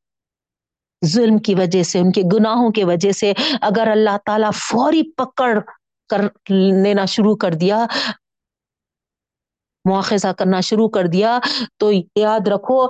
ظلم 1.06 1.38
کی 1.38 1.56
وجہ 1.56 1.84
سے، 1.84 2.00
ان 2.00 2.12
کے 2.12 2.22
گناہوں 2.34 2.72
کی 2.72 2.84
وجہ 2.84 3.12
سے 3.12 3.34
اگر 3.62 3.88
اللہ 3.92 4.18
تعالیٰ 4.26 4.52
فوری 4.54 5.12
پکڑ 5.12 5.60
کر 6.10 6.22
لینا 6.84 7.06
شروع 7.06 7.36
کر 7.36 7.54
دیا، 7.54 7.86
مواخذہ 9.90 10.28
کرنا 10.28 10.60
شروع 10.60 10.90
کر 10.90 11.08
دیا، 11.08 11.40
تو 11.78 11.92
یاد 12.16 12.48
رکھو، 12.48 12.90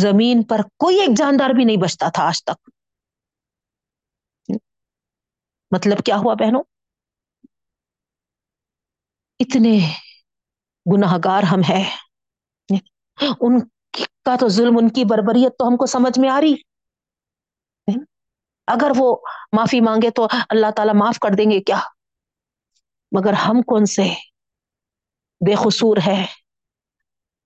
زمین 0.00 0.42
پر 0.42 0.60
کوئی 0.78 1.00
ایک 1.00 1.16
جاندار 1.16 1.50
بھی 1.50 1.64
نہیں 1.64 1.76
بچتا 1.76 2.08
تھا 2.08 2.22
آج 2.24 2.44
تک۔ 2.44 2.70
مطلب 5.70 6.04
کیا 6.04 6.16
ہوا 6.16 6.34
بہنوں؟ 6.34 6.62
اتنے 9.38 9.78
گناہ 10.94 11.18
گار 11.24 11.42
ہم 11.42 11.60
ہیں۔ 11.68 11.96
ان 13.40 13.60
کا 14.24 14.36
تو 14.40 14.48
ظلم، 14.48 14.78
ان 14.78 14.88
کی 14.88 15.04
بربریت 15.04 15.52
تو 15.58 15.68
ہم 15.68 15.76
کو 15.76 15.86
سمجھ 15.86 16.18
میں 16.18 16.28
آ 16.28 16.40
رہی۔ 16.40 16.69
اگر 18.70 18.92
وہ 18.96 19.08
معافی 19.52 19.80
مانگے 19.80 20.10
تو 20.10 20.26
اللہ 20.48 20.70
تعالیٰ 20.76 20.94
معاف 20.94 21.18
کر 21.18 21.34
دیں 21.38 21.50
گے 21.50 21.60
کیا؟ 21.60 21.78
مگر 23.12 23.32
ہم 23.32 23.62
کون 23.62 23.84
سے 23.86 24.08
بے 25.40 25.54
قصور 25.54 25.96
ہے 26.06 26.20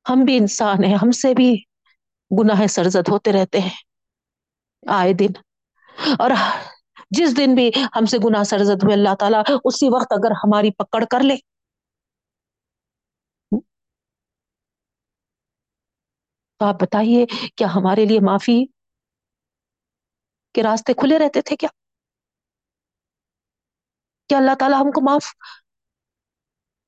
ہم 0.07 0.25
بھی 0.25 0.37
انسان 0.37 0.85
ہیں، 0.85 0.95
ہم 0.95 1.11
سے 1.13 1.35
بھی 1.35 1.51
گناہ 2.31 2.67
سرزد 2.67 3.09
ہوتے 3.09 3.33
رہتے 3.33 3.59
ہیں 3.61 3.75
آئے 4.83 5.13
دن۔ 5.13 5.33
اور 6.19 6.31
جس 7.11 7.37
دن 7.37 7.55
بھی 7.55 7.71
ہم 7.97 8.05
سے 8.05 8.19
گناہ 8.25 8.43
سرزد 8.43 8.83
ہوئے، 8.83 8.95
اللہ 8.95 9.15
تعالیٰ 9.19 9.43
اسی 9.65 9.89
وقت 9.89 10.13
اگر 10.13 10.31
ہماری 10.45 10.71
پکڑ 10.71 11.05
کر 11.11 11.21
لے۔ 11.21 11.37
تو 16.61 16.67
آپ 16.67 16.77
بتائیے، 16.81 17.25
کیا 17.57 17.67
ہمارے 17.75 18.05
لیے 18.05 18.21
معافی 18.21 18.59
کے 20.55 20.63
راستے 20.63 20.95
کھلے 20.95 21.19
رہتے 21.19 21.43
تھے 21.43 21.57
کیا؟ 21.57 21.69
کیا 24.31 24.39
اللہ 24.39 24.55
تعالیٰ 24.59 24.81
ہم 24.81 24.91
کو 24.91 25.01
معاف 25.01 25.33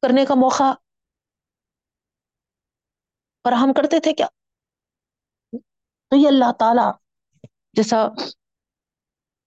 کرنے 0.03 0.25
کا 0.25 0.35
موقع 0.35 0.73
فراہم 3.45 3.73
کرتے 3.73 4.01
تھے 4.01 4.13
کیا؟ 4.13 4.27
تو 6.13 6.17
یہ 6.17 6.29
اللہ 6.29 6.53
تعالی 6.59 6.87
جیسا 7.75 8.03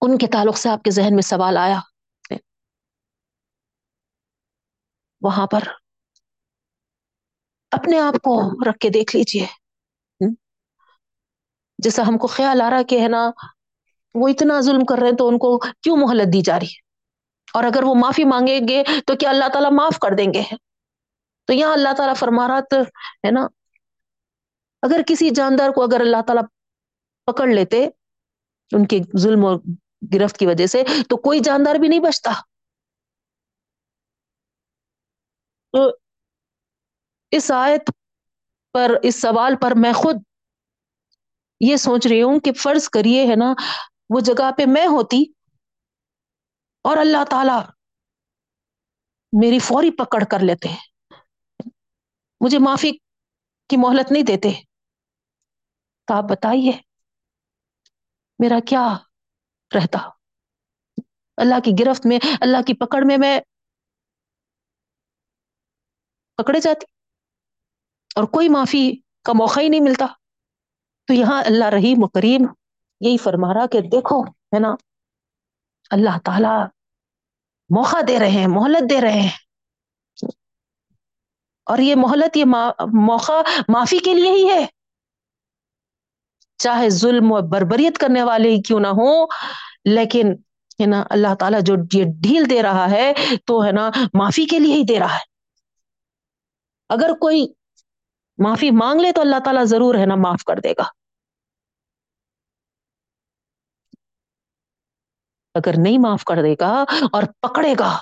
ان 0.01 0.17
کے 0.17 0.27
تعلق 0.27 0.57
سے 0.57 0.69
آپ 0.69 0.83
کے 0.83 0.91
ذہن 0.91 1.15
میں 1.15 1.21
سوال 1.21 1.57
آیا 1.57 1.79
وہاں 5.21 5.47
پر 5.47 5.63
اپنے 7.71 7.99
آپ 7.99 8.13
کو 8.23 8.33
رکھ 8.69 8.77
کے 8.77 8.89
دیکھ 8.89 9.15
لیجیے 9.15 9.45
جیسا 11.79 12.03
ہم 12.07 12.17
کو 12.17 12.27
خیال 12.27 12.61
آ 12.61 12.69
رہا 12.69 12.83
کہ 12.89 13.01
ہے 13.01 13.07
نا 13.07 13.21
وہ 14.13 14.27
اتنا 14.27 14.61
ظلم 14.61 14.85
کر 14.85 14.97
رہے 14.97 15.07
ہیں 15.07 15.17
تو 15.17 15.27
ان 15.27 15.37
کو 15.37 15.59
کیوں 15.59 15.97
مہلت 15.97 16.33
دی 16.33 16.41
جا 16.41 16.59
رہی 16.59 16.67
ہے؟ 16.67 16.81
اور 17.53 17.63
اگر 17.63 17.83
وہ 17.83 17.95
معافی 17.95 18.23
مانگیں 18.23 18.59
گے 18.67 18.83
تو 19.05 19.15
کیا 19.15 19.29
اللہ 19.29 19.45
تعالیٰ 19.53 19.71
معاف 19.71 19.99
کر 19.99 20.15
دیں 20.17 20.33
گے؟ 20.33 20.43
تو 21.45 21.53
یہاں 21.53 21.73
اللہ 21.73 21.89
تعالیٰ 21.97 22.15
فرما 22.15 22.47
رہا 22.47 22.59
ہے 23.25 23.31
نا؟ 23.31 23.47
اگر 24.81 25.01
کسی 25.07 25.29
جاندار 25.29 25.69
کو 25.69 25.83
اگر 25.83 25.99
اللہ 25.99 26.21
تعالیٰ 26.27 26.43
پکڑ 27.25 27.47
لیتے 27.47 27.85
ان 28.71 28.87
کے 28.87 28.99
ظلم 29.17 29.45
اور 29.45 29.57
گرفت 30.13 30.37
کی 30.37 30.45
وجہ 30.45 30.65
سے 30.65 30.83
تو 31.09 31.17
کوئی 31.17 31.39
جاندار 31.39 31.75
بھی 31.75 31.87
نہیں 31.87 31.99
بچتا۔ 31.99 32.31
تو 35.71 35.91
اس 37.31 37.51
آیت 37.51 37.91
پر، 38.73 38.91
اس 39.03 39.21
سوال 39.21 39.55
پر 39.61 39.71
میں 39.75 39.93
خود 39.93 40.15
یہ 41.59 41.75
سوچ 41.75 42.07
رہی 42.07 42.21
ہوں 42.21 42.39
کہ 42.39 42.53
فرض 42.53 42.89
کریے 42.89 43.27
ہے 43.27 43.35
نا 43.35 43.53
وہ 44.09 44.19
جگہ 44.19 44.51
پہ 44.57 44.63
میں 44.67 44.85
ہوتی 44.85 45.23
اور 46.81 46.97
اللہ 46.97 47.23
تعالی 47.29 47.71
میری 49.41 49.59
فوری 49.59 49.91
پکڑ 49.91 50.23
کر 50.31 50.39
لیتے 50.39 50.69
مجھے 52.41 52.57
معافی 52.59 52.91
کی 53.67 53.77
مہلت 53.77 54.11
نہیں 54.11 54.23
دیتے۔ 54.23 54.61
تو 56.07 56.13
آپ 56.13 56.23
بتائیے، 56.23 56.71
میرا 58.39 58.59
کیا 58.67 58.97
رہتا؟ 59.75 59.99
اللہ 61.37 61.59
کی 61.63 61.71
گرفت 61.79 62.05
میں، 62.05 62.19
اللہ 62.41 62.61
کی 62.67 62.73
پکڑ 62.73 62.99
میں 63.05 63.17
میں 63.17 63.39
پکڑے 66.35 66.59
جاتی 66.59 66.85
اور 68.15 68.23
کوئی 68.23 68.49
معافی 68.49 68.95
کا 69.23 69.33
موقع 69.33 69.59
ہی 69.59 69.69
نہیں 69.69 69.81
ملتا۔ 69.81 70.05
تو 71.07 71.13
یہاں 71.13 71.43
اللہ 71.45 71.65
رحیم 71.65 72.03
و 72.03 72.07
کریم 72.07 72.45
یہی 72.99 73.17
فرما 73.17 73.53
رہا 73.53 73.65
کہ 73.65 73.81
دیکھو، 73.81 74.21
ہے 74.23 74.59
نا؟ 74.59 74.75
اللہ 75.89 76.19
تعالی 76.25 76.65
موقع 77.69 77.97
دے 78.07 78.19
رہے 78.19 78.31
ہیں، 78.31 78.47
مہلت 78.47 78.89
دے 78.89 79.01
رہے 79.01 79.21
ہیں۔ 79.21 79.29
اور 81.65 81.77
یہ 81.77 81.95
مہلت، 81.95 82.37
یہ 82.37 82.45
موقع 82.93 83.41
معافی 83.67 83.97
کے 83.97 84.13
لیے 84.13 84.31
ہی 84.31 84.49
ہے۔ 84.49 84.65
چاہے 86.57 86.89
ظلم 86.89 87.31
و 87.31 87.41
بربریت 87.41 87.97
کرنے 87.97 88.23
والے 88.23 88.49
ہی 88.49 88.61
کیوں 88.61 88.79
نہ 88.79 88.87
ہو 88.87 89.25
لیکن 89.85 90.33
ہے 90.81 90.85
نا، 90.85 91.03
اللہ 91.09 91.35
تعالیٰ 91.39 91.61
جو 91.61 91.75
یہ 91.93 92.05
ڈھیل 92.21 92.49
دے 92.49 92.63
رہا 92.63 92.91
ہے 92.91 93.13
تو 93.45 93.65
ہے 93.65 93.71
نا، 93.71 93.89
معافی 94.13 94.45
کے 94.45 94.59
لیے 94.59 94.73
ہی 94.73 94.83
دے 94.83 94.99
رہا 94.99 95.13
ہے۔ 95.13 95.19
اگر 96.89 97.13
کوئی 97.21 97.47
معافی 98.37 98.71
مانگ 98.71 99.01
لے 99.01 99.11
تو 99.11 99.21
اللہ 99.21 99.35
تعالیٰ 99.45 99.65
ضرور 99.65 99.95
ہے 99.95 100.05
نا، 100.05 100.15
معاف 100.15 100.43
کر 100.43 100.59
دے 100.59 100.71
گا۔ 100.71 100.98
اگر 105.59 105.73
نہیں 105.77 105.97
معاف 105.97 106.23
کر 106.23 106.41
دے 106.43 106.55
گا 106.59 106.73
اور 107.11 107.23
پکڑے 107.39 107.73
گا، 107.79 107.97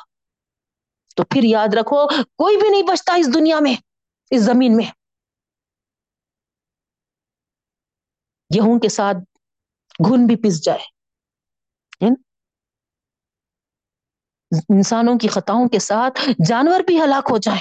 تو 1.16 1.24
پھر 1.24 1.44
یاد 1.44 1.74
رکھو، 1.74 2.08
کوئی 2.38 2.58
بھی 2.58 2.70
نہیں 2.70 2.84
بچتا 2.84 3.14
اس 3.14 3.34
دنیا 3.34 3.60
میں، 3.60 3.76
اس 4.32 4.42
زمین 4.42 4.76
میں۔ 4.78 4.92
گیہوں 8.54 8.80
کے 8.80 8.90
ساتھ 8.90 9.18
گھن 10.10 10.26
بھی 10.26 10.36
پس 10.36 10.64
جائے۔ 10.66 10.86
انسانوں 14.74 15.18
کی 15.18 15.28
خطاؤں 15.28 15.68
کے 15.70 15.80
ساتھ 15.80 16.20
جانور 16.48 16.80
بھی 16.80 17.02
ہلاک 17.02 17.28
ہو 17.32 17.38
جائے 17.38 17.60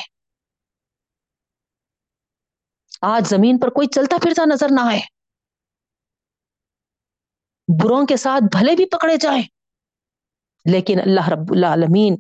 آج 3.03 3.29
زمین 3.29 3.59
پر 3.59 3.69
کوئی 3.69 3.89
چلتا 3.89 4.17
پھرتا 4.23 4.45
نظر 4.45 4.67
نہ 4.71 4.81
آئے۔ 4.81 5.01
بروں 7.83 8.07
کے 8.07 8.17
ساتھ 8.17 8.45
بھلے 8.45 8.77
بھی 8.77 8.87
پکڑے 8.87 9.17
جائیں۔ 9.17 9.43
لیکن 10.71 11.01
اللہ 11.01 11.29
رب 11.29 11.53
العالمین 11.53 12.17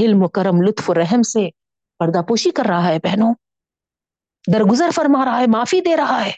حلم 0.00 0.22
و 0.22 0.28
کرم، 0.28 0.62
لطف 0.68 0.90
و 0.90 0.94
رحم 0.94 1.22
سے 1.22 1.50
پردہ 1.98 2.22
پوشی 2.28 2.50
کر 2.50 2.62
رہا 2.68 2.88
ہے 2.88 2.98
بہنوں۔ 2.98 3.34
درگزر 4.52 4.90
فرما 4.94 5.24
رہا 5.24 5.40
ہے، 5.40 5.46
معافی 5.46 5.80
دے 5.80 5.96
رہا 5.96 6.24
ہے۔ 6.24 6.32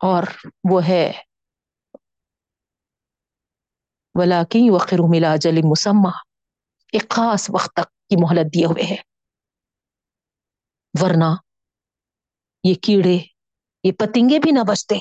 اور 0.00 0.22
وہ 0.70 0.88
ہے 0.88 1.12
ولاکی 4.14 4.70
وقر 4.70 4.96
ملا 5.08 5.36
جلی 5.36 5.60
مسمہ۔ 5.70 6.08
ایک 6.92 7.10
خاص 7.10 7.50
وقت 7.50 7.72
تک 7.72 8.08
کی 8.08 8.16
مہلت 8.22 8.54
دیے 8.54 8.64
ہوئے 8.64 8.84
ہے 8.84 8.96
ورنہ 11.02 11.34
یہ 12.64 12.74
کیڑے، 12.74 13.18
یہ 13.84 13.92
پتنگے 13.92 14.38
بھی 14.38 14.50
نہ 14.50 14.58
بچتے۔ 14.68 14.94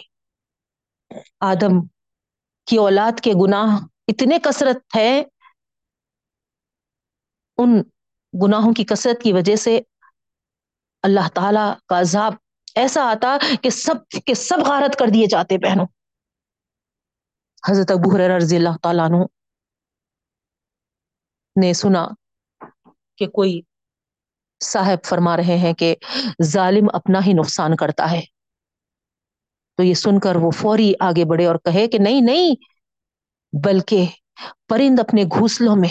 آدم 1.40 1.93
کی 2.66 2.78
اولاد 2.78 3.20
کے 3.20 3.32
گناہ 3.32 3.86
اتنے 4.08 4.38
کثرت 4.44 4.96
ہے 4.96 5.24
ان 7.58 7.82
گناہوں 8.34 8.74
کی 8.74 8.84
کثرت 8.84 9.24
کی 9.24 9.34
وجہ 9.34 9.56
سے 9.56 9.82
اللہ 11.04 11.28
تعالی 11.34 11.74
کا 11.88 12.00
عذاب 12.00 12.34
ایسا 12.76 13.04
آتا 13.04 13.38
کہ 13.62 13.70
سب 13.70 14.08
کے 14.26 14.34
سب 14.34 14.58
غارت 14.68 15.00
کر 15.00 15.06
دیے 15.14 15.26
جاتے 15.26 15.58
بہنوں۔ 15.58 15.86
حضرت 17.70 17.92
ابو 17.92 18.18
رضی 18.38 18.56
اللہ 18.56 18.78
تعالیٰ 18.84 19.06
عنہ 19.06 19.26
نے 21.56 21.74
سنا 21.74 22.08
کہ 23.16 23.28
کوئی 23.28 23.62
صاحب 24.62 25.06
فرما 25.06 25.38
رہے 25.38 25.58
ہیں 25.58 25.74
کہ 25.74 25.96
ظالم 26.44 26.88
اپنا 26.94 27.20
ہی 27.26 27.34
نقصان 27.34 27.76
کرتا 27.76 28.12
ہے۔ 28.12 28.22
تو 29.78 29.84
یہ 29.84 29.94
سن 29.94 30.20
کر 30.20 30.36
وہ 30.36 30.52
فوری 30.52 30.94
آگے 31.00 31.26
بڑھے 31.26 31.46
اور 31.46 31.56
کہے 31.56 31.88
کہ 31.88 31.98
نہیں 32.00 32.22
نہیں، 32.22 32.56
بلکہ 33.64 34.06
پرند 34.68 35.00
اپنے 35.00 35.24
گھونسلوں 35.24 35.76
میں 35.76 35.90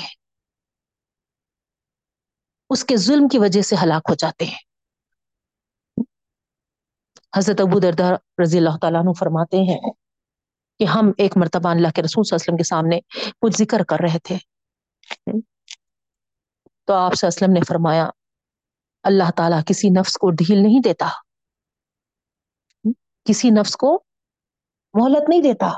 اس 2.71 2.85
کے 2.85 2.97
ظلم 2.97 3.29
کی 3.29 3.39
وجہ 3.39 3.63
سے 3.63 3.77
ہلاک 3.83 4.03
ہو 4.09 4.15
جاتے 4.15 4.45
ہیں۔ 4.45 4.63
حضرت 7.37 7.61
ابو 7.61 7.79
دردا 7.81 8.11
رضی 8.43 8.59
اللہ 8.59 8.77
تعالیٰ 8.81 9.01
عنہ 9.01 9.13
فرماتے 9.19 9.57
ہیں 9.57 9.91
کہ 10.79 10.85
ہم 10.85 11.13
ایک 11.19 11.37
مرتبہ 11.37 11.69
اللہ 11.69 11.89
کے 11.95 12.03
رسول 12.03 12.25
صلی 12.25 12.37
اللہ 12.37 12.43
علیہ 12.43 12.55
وسلم 12.55 12.57
کے 12.57 12.65
سامنے 12.65 13.01
کچھ 13.39 13.57
ذکر 13.59 13.85
کر 13.85 13.97
رہے 14.03 14.19
تھے۔ 14.19 14.37
تو 16.87 16.93
آپ 16.93 17.15
صلی 17.15 17.27
اللہ 17.27 17.37
علیہ 17.37 17.45
وسلم 17.45 17.53
نے 17.53 17.61
فرمایا، 17.69 18.11
اللہ 19.03 19.31
تعالیٰ 19.37 19.61
کسی 19.67 19.89
نفس 19.91 20.13
کو 20.13 20.31
ڈھیل 20.31 20.63
نہیں 20.63 20.81
دیتا۔ 20.85 21.09
کسی 23.25 23.51
نفس 23.51 23.77
کو 23.77 24.03
مہلت 24.95 25.29
نہیں 25.29 25.43
دیتا۔ 25.43 25.71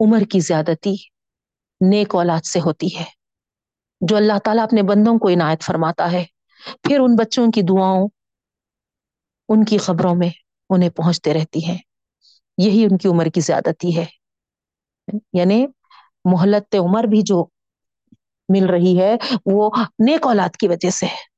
عمر 0.00 0.20
کی 0.30 0.40
زیادتی 0.40 0.94
نیک 1.90 2.14
اولاد 2.14 2.44
سے 2.44 2.60
ہوتی 2.60 2.98
ہے۔ 2.98 3.04
جو 4.00 4.16
اللہ 4.16 4.38
تعالیٰ 4.44 4.64
اپنے 4.64 4.82
بندوں 4.82 5.18
کو 5.18 5.28
عنایت 5.28 5.62
فرماتا 5.62 6.12
ہے، 6.12 6.24
پھر 6.82 7.00
ان 7.00 7.16
بچوں 7.16 7.46
کی 7.54 7.62
دعاؤں، 7.62 8.08
ان 9.48 9.64
کی 9.64 9.78
خبروں 9.78 10.14
میں 10.14 10.30
انہیں 10.70 10.90
پہنچتے 10.90 11.34
رہتی 11.34 11.64
ہیں۔ 11.64 11.78
یہی 12.58 12.84
ان 12.84 12.98
کی 12.98 13.08
عمر 13.08 13.24
کی 13.24 13.40
زیادتی 13.40 13.96
ہے۔ 13.96 14.06
یعنی 15.32 15.66
محلت 16.24 16.74
عمر 16.74 17.04
بھی 17.04 17.22
جو 17.22 17.46
مل 18.48 18.70
رہی 18.70 19.00
ہے، 19.00 19.16
وہ 19.46 19.70
نیک 20.06 20.26
اولاد 20.26 20.56
کی 20.56 20.68
وجہ 20.68 20.90
سے 20.90 21.06
ہے۔ 21.06 21.29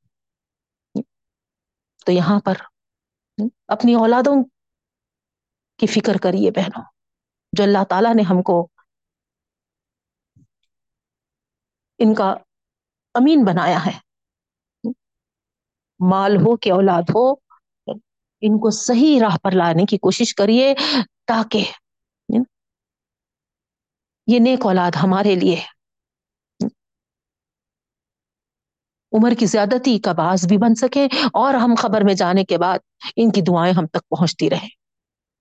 تو 2.07 2.13
یہاں 2.13 2.41
پر 2.41 2.55
اپنی 3.69 3.95
اولادوں 3.95 4.45
کی 5.79 5.87
فکر 5.87 6.17
کریے 6.23 6.51
بہنوں، 6.51 6.85
جو 7.53 7.65
اللہ 7.65 7.85
تعالیٰ 7.89 8.15
نے 8.15 8.23
ہم 8.23 8.43
کو 8.43 8.69
ان 11.99 12.15
کا 12.15 12.35
امین 13.15 13.45
بنایا 13.45 13.87
ہے۔ 13.87 13.99
مال 16.01 16.37
ہو 16.37 16.57
کہ 16.57 16.73
اولاد 16.73 17.03
ہو، 17.15 17.33
ان 18.41 18.59
کو 18.59 18.71
صحیح 18.71 19.21
راہ 19.21 19.37
پر 19.39 19.51
لانے 19.53 19.85
کی 19.85 19.99
کوشش 19.99 20.35
کریے 20.35 20.75
تاکہ 21.25 21.65
یہ 24.27 24.39
نیک 24.39 24.67
اولاد 24.67 24.91
ہمارے 25.03 25.35
لیے 25.35 25.61
عمر 29.13 29.33
کی 29.39 29.47
زیادتی 29.47 29.99
کا 29.99 30.13
باعث 30.13 30.47
بھی 30.47 30.57
بن 30.59 30.75
سکے 30.75 31.05
اور 31.33 31.55
ہم 31.55 31.75
خبر 31.79 32.01
میں 32.05 32.15
جانے 32.15 32.45
کے 32.45 32.59
بعد 32.59 32.79
ان 33.17 33.31
کی 33.31 33.41
دعائیں 33.41 33.75
ہم 33.75 33.87
تک 33.87 34.09
پہنچتی 34.09 34.51
رہیں۔ 34.51 34.69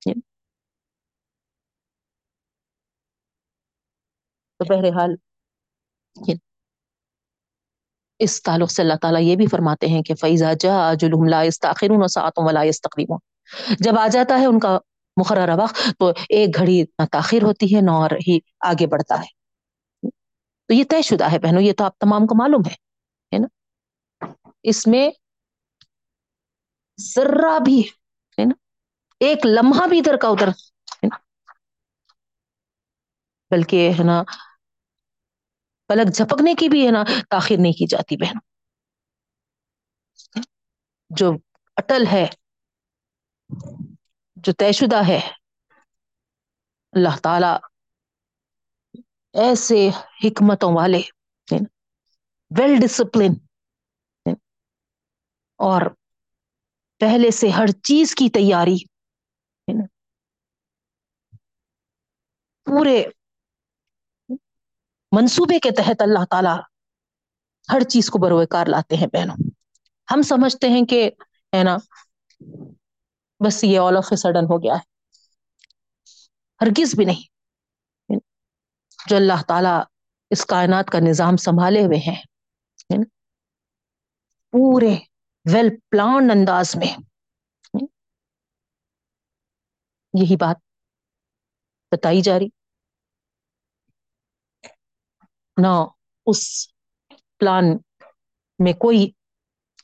جی۔ 0.06 0.14
تو 4.60 4.66
بہرحال 4.70 5.16
جی۔ 6.16 6.34
اس 8.20 8.44
تعلق 8.44 8.72
سے 8.72 8.82
اللہ 8.82 8.94
تعالیٰ 9.02 9.22
یہ 9.22 9.36
بھی 9.36 9.48
فرماتے 9.48 9.88
ہیں 9.88 10.02
کہ 10.02 10.16
فیضا 10.16 10.54
جا 10.54 10.94
جلوم 10.94 11.28
لا 11.28 11.42
استاخر 11.42 12.08
ساتوں 12.08 12.44
ولا 12.46 12.62
تقریبوں 12.84 13.18
جب 13.80 14.00
آ 14.00 14.08
جاتا 14.08 14.40
ہے 14.40 14.46
ان 14.46 14.60
کا 14.60 14.78
مقررہ 15.18 15.56
وقت 15.64 16.00
تو 16.00 16.12
ایک 16.30 16.56
گھڑی 16.56 16.82
نہ 17.00 17.06
تاخیر 17.12 17.44
ہوتی 17.44 17.76
ہے 17.76 17.82
نہ 17.82 17.92
اور 17.92 18.12
ہی 18.12 18.40
آگے 18.60 18.88
بڑھتا 18.88 19.16
ہے۔ 19.16 19.30
تو 20.68 20.74
یہ 20.74 20.84
طے 20.90 21.02
شدہ 21.02 21.32
ہے 21.32 21.40
بہنوں، 21.40 21.62
یہ 21.62 21.74
تو 21.78 21.84
آپ 21.84 21.98
تمام 21.98 22.28
کو 22.28 22.36
معلوم 22.36 22.62
ہے 22.70 23.38
نا؟ 23.40 23.48
اس 24.64 24.88
میں 24.88 25.10
ذرہ 27.00 27.60
بھی 27.66 27.80
ہے 28.38 28.46
نا؟ 28.46 28.56
ایک 29.22 29.46
لمحہ 29.46 29.88
بھی 29.88 30.00
ادھر 30.00 30.18
کا 30.18 30.28
ادھر 30.28 30.50
بلکہ 33.52 33.92
ہے 34.00 34.04
نا، 34.04 34.24
پلک 35.90 36.14
جھپکنے 36.14 36.54
کی 36.54 36.70
بھی 36.70 36.86
ہے 36.86 36.92
نا، 36.92 37.04
تاخیر 37.30 37.58
نہیں 37.60 37.74
کی 37.74 37.86
جاتی 37.88 38.18
بہن۔ 38.18 38.38
جو 41.12 41.32
اٹل 41.78 42.06
ہے، 42.12 42.26
جو 44.38 44.54
طے 44.54 44.72
شدہ 44.72 45.02
ہے، 45.08 45.20
اللہ 46.94 47.18
تعالی 47.24 47.54
ایسے 49.36 49.90
حکمتوں 50.24 50.72
والے 50.76 51.02
ویل 52.52 52.80
ڈسپلن 52.82 53.34
اور 55.62 55.82
پہلے 57.00 57.32
سے 57.32 57.50
ہر 57.50 57.68
چیز 57.68 58.16
کی 58.16 58.30
تیاری 58.30 58.78
پورے 62.66 63.04
منصوبے 65.12 65.60
کے 65.60 65.72
تحت 65.72 66.02
اللہ 66.02 66.26
تعالی 66.30 66.60
ہر 67.74 67.82
چیز 67.82 68.10
کو 68.10 68.20
بروئے 68.20 68.46
کار 68.46 68.68
لاتے 68.68 68.96
ہیں 68.96 69.08
بہنوں۔ 69.14 69.36
ہم 70.12 70.22
سمجھتے 70.22 70.70
ہیں 70.70 70.86
کہ، 70.86 71.12
ہے 71.56 71.64
نا، 71.64 71.78
بس 73.40 73.64
یہ 73.64 73.80
آل 73.80 73.98
آف 73.98 74.08
اے 74.12 74.16
سڈن 74.16 74.46
ہو 74.50 74.64
گیا 74.64 74.74
ہے۔ 74.74 74.92
ہرگز 76.62 76.96
بھی 76.96 77.06
نہیں۔ 77.06 77.32
جو 79.08 79.16
اللہ 79.16 79.42
تعالی 79.48 79.80
اس 80.30 80.46
کائنات 80.46 80.90
کا 80.90 81.00
نظام 81.00 81.38
سنبھالے 81.38 81.86
ہوئے 81.86 81.98
ہیں 81.98 82.24
پورے 84.54 84.96
ویل 85.46 85.70
پلانڈ 85.92 86.32
انداز 86.32 86.76
میں 86.76 86.94
یہی 90.14 90.36
بات 90.36 90.56
بتائی 91.92 92.22
جا 92.22 92.40
رہی۔ 92.40 92.48
نہ 95.62 95.68
اس 96.26 96.68
پلان 97.40 97.66
میں 98.60 98.74
کوئی 98.74 99.12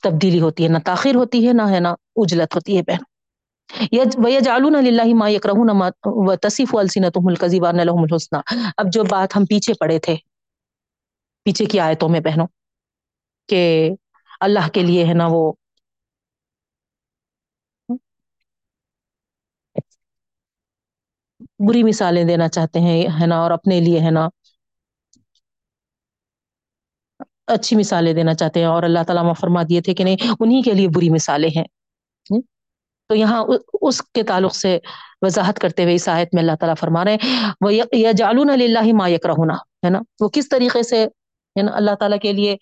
تبدیلی 0.02 0.40
ہوتی 0.40 0.64
ہے، 0.64 0.68
نہ 0.68 0.78
تاخیر 0.84 1.14
ہوتی 1.14 1.48
ہے، 1.48 1.52
نہ 1.52 1.62
ہے 1.70 1.80
نہ 1.80 1.88
اجلت 2.16 2.56
ہوتی 2.56 2.76
ہے 2.76 2.82
بہن۔ 2.82 3.02
وَيَجْعَلُونَ 4.24 4.76
لِلَّهِ 4.82 5.12
مَا 5.14 5.28
يَكْرَهُونَ 5.28 5.70
وَتَصِفُ 6.04 6.80
أَلْسِنَتُهُمُ 6.80 7.30
الْكَذِبَ 7.30 7.68
أَنَّ 7.68 7.84
لَهُمُ 7.84 8.02
الْحُسْنَى 8.02 8.70
اب 8.76 8.86
جو 8.92 9.04
بات 9.04 9.36
ہم 9.36 9.44
پیچھے 9.44 9.74
پڑے 9.74 9.98
تھے، 9.98 10.16
پیچھے 11.44 11.64
کی 11.64 11.80
آیتوں 11.80 12.08
میں 12.08 12.20
بہنوں، 12.20 12.46
کہ 13.48 13.90
اللہ 14.40 14.68
کے 14.74 14.82
لیے 14.82 15.06
ہے 15.06 15.14
نا 15.14 15.26
وہ۔ 15.30 15.52
بری 21.68 21.82
مثالیں 21.82 22.24
دینا 22.24 22.48
چاہتے 22.48 22.80
ہیں، 22.80 23.00
ہے 23.20 23.26
نا، 23.26 23.38
اور 23.42 23.50
اپنے 23.50 23.80
لیے 23.80 24.00
ہے 24.00 24.10
نا۔ 24.10 24.28
اچھی 27.54 27.76
مثالیں 27.76 28.12
دینا 28.14 28.34
چاہتے 28.34 28.60
ہیں، 28.60 28.66
اور 28.66 28.82
اللہ 28.82 29.02
تعالیٰ 29.06 29.32
فرما 29.40 29.62
دیے 29.68 29.80
تھے 29.80 29.94
کہ 29.94 30.04
نہیں 30.04 30.16
انہیں 30.40 30.62
کے 30.62 30.72
لیے 30.74 30.88
بری 30.94 31.10
مثالیں 31.10 31.50
ہیں۔ 31.56 31.64
تو 33.10 33.14
یہاں 33.14 33.44
اس 33.88 34.00
کے 34.14 34.22
تعلق 34.22 34.54
سے 34.54 34.78
وضاحت 35.22 35.58
کرتے 35.58 35.84
ہوئے 35.84 35.94
اس 35.94 36.08
آیت 36.08 36.34
میں 36.34 36.42
اللہ 36.42 36.56
تعالیٰ 36.60 36.74
فرما 36.80 37.04
رہے 37.04 37.14
ہیں 37.14 37.52
وہ 37.60 37.70
جالون 38.18 38.50
اللہ 38.50 38.92
ما 38.98 39.08
یک 39.08 39.26
ہے 39.84 39.90
نا۔ 39.90 40.00
وہ 40.20 40.28
کس 40.32 40.48
طریقے 40.48 40.82
سے، 40.82 41.04
ہے 41.04 41.62
نا، 41.62 41.72
اللہ 41.76 41.94
تعالیٰ 42.00 42.18
کے 42.22 42.32
لیے 42.32 42.56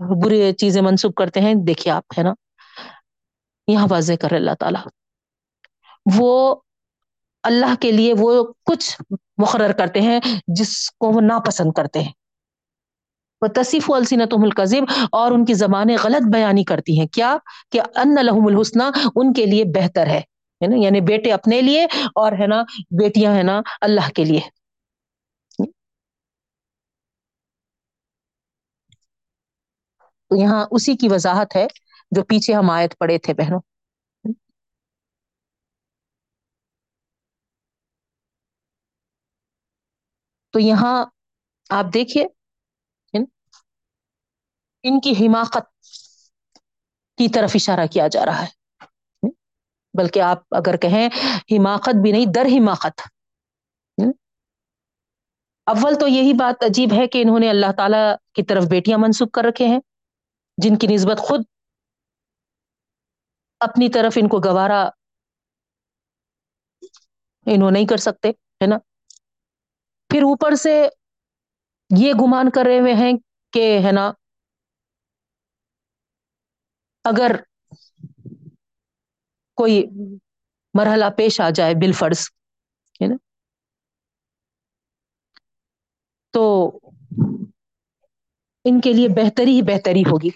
بری 0.00 0.52
چیزیں 0.52 0.82
منسوخ 0.82 1.14
کرتے 1.14 1.40
ہیں، 1.40 1.54
دیکھیے 1.54 1.92
آپ، 1.92 2.04
ہے 2.18 2.22
نا؟ 2.22 2.32
یہاں 3.66 3.86
واضح 3.90 4.12
کر 4.20 4.32
اللہ 4.32 4.50
تعالیٰ۔ 4.58 4.82
وہ 6.18 6.56
اللہ 7.42 7.74
کے 7.80 7.92
لیے 7.92 8.14
وہ 8.18 8.52
کچھ 8.64 9.02
مقرر 9.38 9.72
کرتے 9.72 10.00
ہیں 10.00 10.20
جس 10.46 10.90
کو 10.90 11.10
وہ 11.10 11.20
ناپسند 11.20 11.72
کرتے 11.72 12.02
ہیں۔ 12.02 12.12
وہ 13.40 13.46
تصف 13.46 13.90
و 13.90 13.94
السینت 13.94 14.34
القزب 14.42 15.06
اور 15.12 15.30
ان 15.30 15.44
کی 15.44 15.54
زبانیں 15.54 15.96
غلط 16.04 16.22
بیانی 16.32 16.64
کرتی 16.64 17.00
ہیں۔ 17.00 17.06
کیا؟ 17.06 17.36
کہ 17.72 17.80
ان 17.80 18.14
لحم 18.14 18.46
الحسنہ 18.46 18.82
ان 19.16 19.32
کے 19.32 19.46
لیے 19.46 19.64
بہتر 19.64 20.06
ہے 20.06 20.20
نا؟ 20.68 20.76
یعنی 20.76 21.00
بیٹے 21.00 21.32
اپنے 21.32 21.60
لیے 21.60 21.84
اور، 22.14 22.32
ہے 22.32 22.46
نا، 22.46 22.62
بیٹیاں، 22.90 23.34
ہے 23.34 23.42
نا، 23.42 23.60
اللہ 23.80 24.10
کے 24.14 24.24
لیے۔ 24.24 24.59
تو 30.30 30.36
یہاں 30.36 30.66
اسی 30.70 30.96
کی 30.96 31.08
وضاحت 31.08 31.56
ہے 31.56 31.66
جو 32.10 32.24
پیچھے 32.24 32.54
ہم 32.54 32.70
آیت 32.70 32.98
پڑے 32.98 33.18
تھے 33.18 33.34
بہنوں۔ 33.34 33.60
تو 40.50 40.58
یہاں 40.60 41.04
آپ 41.70 41.84
دیکھیے، 41.94 42.26
ان 44.82 45.00
کی 45.00 45.26
حماقت 45.26 45.84
کی 47.16 47.28
طرف 47.28 47.50
اشارہ 47.54 47.86
کیا 47.86 48.08
جا 48.08 48.26
رہا 48.26 48.42
ہے۔ 48.42 48.48
بلکہ 49.98 50.20
آپ 50.20 50.38
اگر 50.50 50.76
کہیں 50.76 51.08
حماقت 51.52 51.96
بھی 52.02 52.12
نہیں، 52.12 52.26
در 52.34 52.46
حماقت۔ 52.46 53.00
اول 55.66 55.94
تو 56.00 56.06
یہی 56.06 56.32
بات 56.32 56.64
عجیب 56.64 56.92
ہے 56.92 57.06
کہ 57.06 57.22
انہوں 57.22 57.38
نے 57.38 57.50
اللہ 57.50 57.72
تعالی 57.76 58.04
کی 58.34 58.42
طرف 58.42 58.64
بیٹیاں 58.64 58.98
منسوخ 58.98 59.28
کر 59.30 59.42
رکھے 59.44 59.66
ہیں۔ 59.66 59.78
جن 60.62 60.76
کی 60.76 60.86
نسبت 60.94 61.18
خود 61.18 61.44
اپنی 63.60 63.88
طرف 63.88 64.18
ان 64.20 64.28
کو 64.28 64.38
گوارا 64.44 64.82
انہوں 67.46 67.70
نہیں 67.70 67.86
کر 67.86 67.96
سکتے، 67.96 68.28
ہے 68.60 68.66
نا؟ 68.66 68.78
پھر 70.10 70.22
اوپر 70.22 70.54
سے 70.54 70.74
یہ 71.90 72.12
گمان 72.20 72.50
کر 72.50 72.64
رہے 72.66 72.78
ہوئے 72.80 72.94
ہیں 72.94 73.12
کہ، 73.52 73.78
ہے 73.84 73.92
نا، 73.92 74.10
اگر 77.04 77.36
کوئی 79.58 79.82
مرحلہ 80.74 81.04
پیش 81.16 81.40
آ 81.40 81.50
جائے 81.50 81.74
بال 81.74 81.92
فرض 81.92 82.28
ہے 83.00 83.06
نا؟ 83.06 83.16
تو 86.34 86.42
ان 88.64 88.80
کے 88.80 88.92
لیے 88.92 89.08
بہتری 89.08 89.56
ہی 89.56 89.62
بہتری 89.62 90.02
ہوگی۔ 90.02 90.30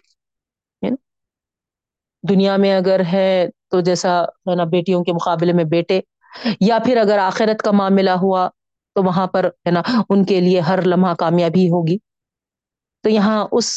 دنیا 2.28 2.56
میں 2.56 2.72
اگر 2.76 3.00
ہے 3.12 3.28
تو 3.70 3.80
جیسا 3.80 4.12
ہے 4.48 4.54
نا 4.54 4.64
بیٹیوں 4.70 5.02
کے 5.04 5.12
مقابلے 5.12 5.52
میں 5.52 5.64
بیٹے، 5.70 6.00
یا 6.60 6.78
پھر 6.84 6.96
اگر 6.96 7.18
آخرت 7.18 7.62
کا 7.62 7.70
معاملہ 7.70 8.10
ہوا 8.22 8.48
تو 8.96 9.02
وہاں 9.02 9.26
پر 9.26 9.48
ہے 9.66 9.70
نا 9.70 9.82
ان 10.08 10.24
کے 10.24 10.40
لیے 10.40 10.60
ہر 10.60 10.82
لمحہ 10.86 11.14
کامیابی 11.14 11.68
ہوگی۔ 11.70 11.96
تو 13.04 13.10
یہاں 13.10 13.46
اس 13.52 13.68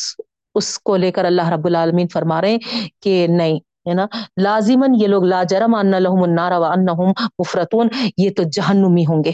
اس 0.55 0.77
کو 0.79 0.95
لے 0.95 1.11
کر 1.11 1.25
اللہ 1.25 1.49
رب 1.49 1.65
العالمین 1.65 2.07
فرما 2.07 2.41
رہے 2.41 2.51
ہیں 2.51 2.59
کہ 3.01 3.25
نہیں، 3.29 3.57
ہے 3.85 3.93
نا 3.93 4.05
لازمن 4.41 4.95
یہ 5.01 5.07
لوگ 5.07 5.23
لا 5.23 5.41
جرم 5.43 5.75
ان 5.75 5.91
لہم 6.03 6.23
النار 6.23 6.51
و 6.51 6.63
انہم 6.65 7.11
مفرتون 7.39 7.87
یہ 8.17 8.29
تو 8.37 8.43
جہنمی 8.51 9.05
ہوں 9.05 9.23
گے۔ 9.23 9.33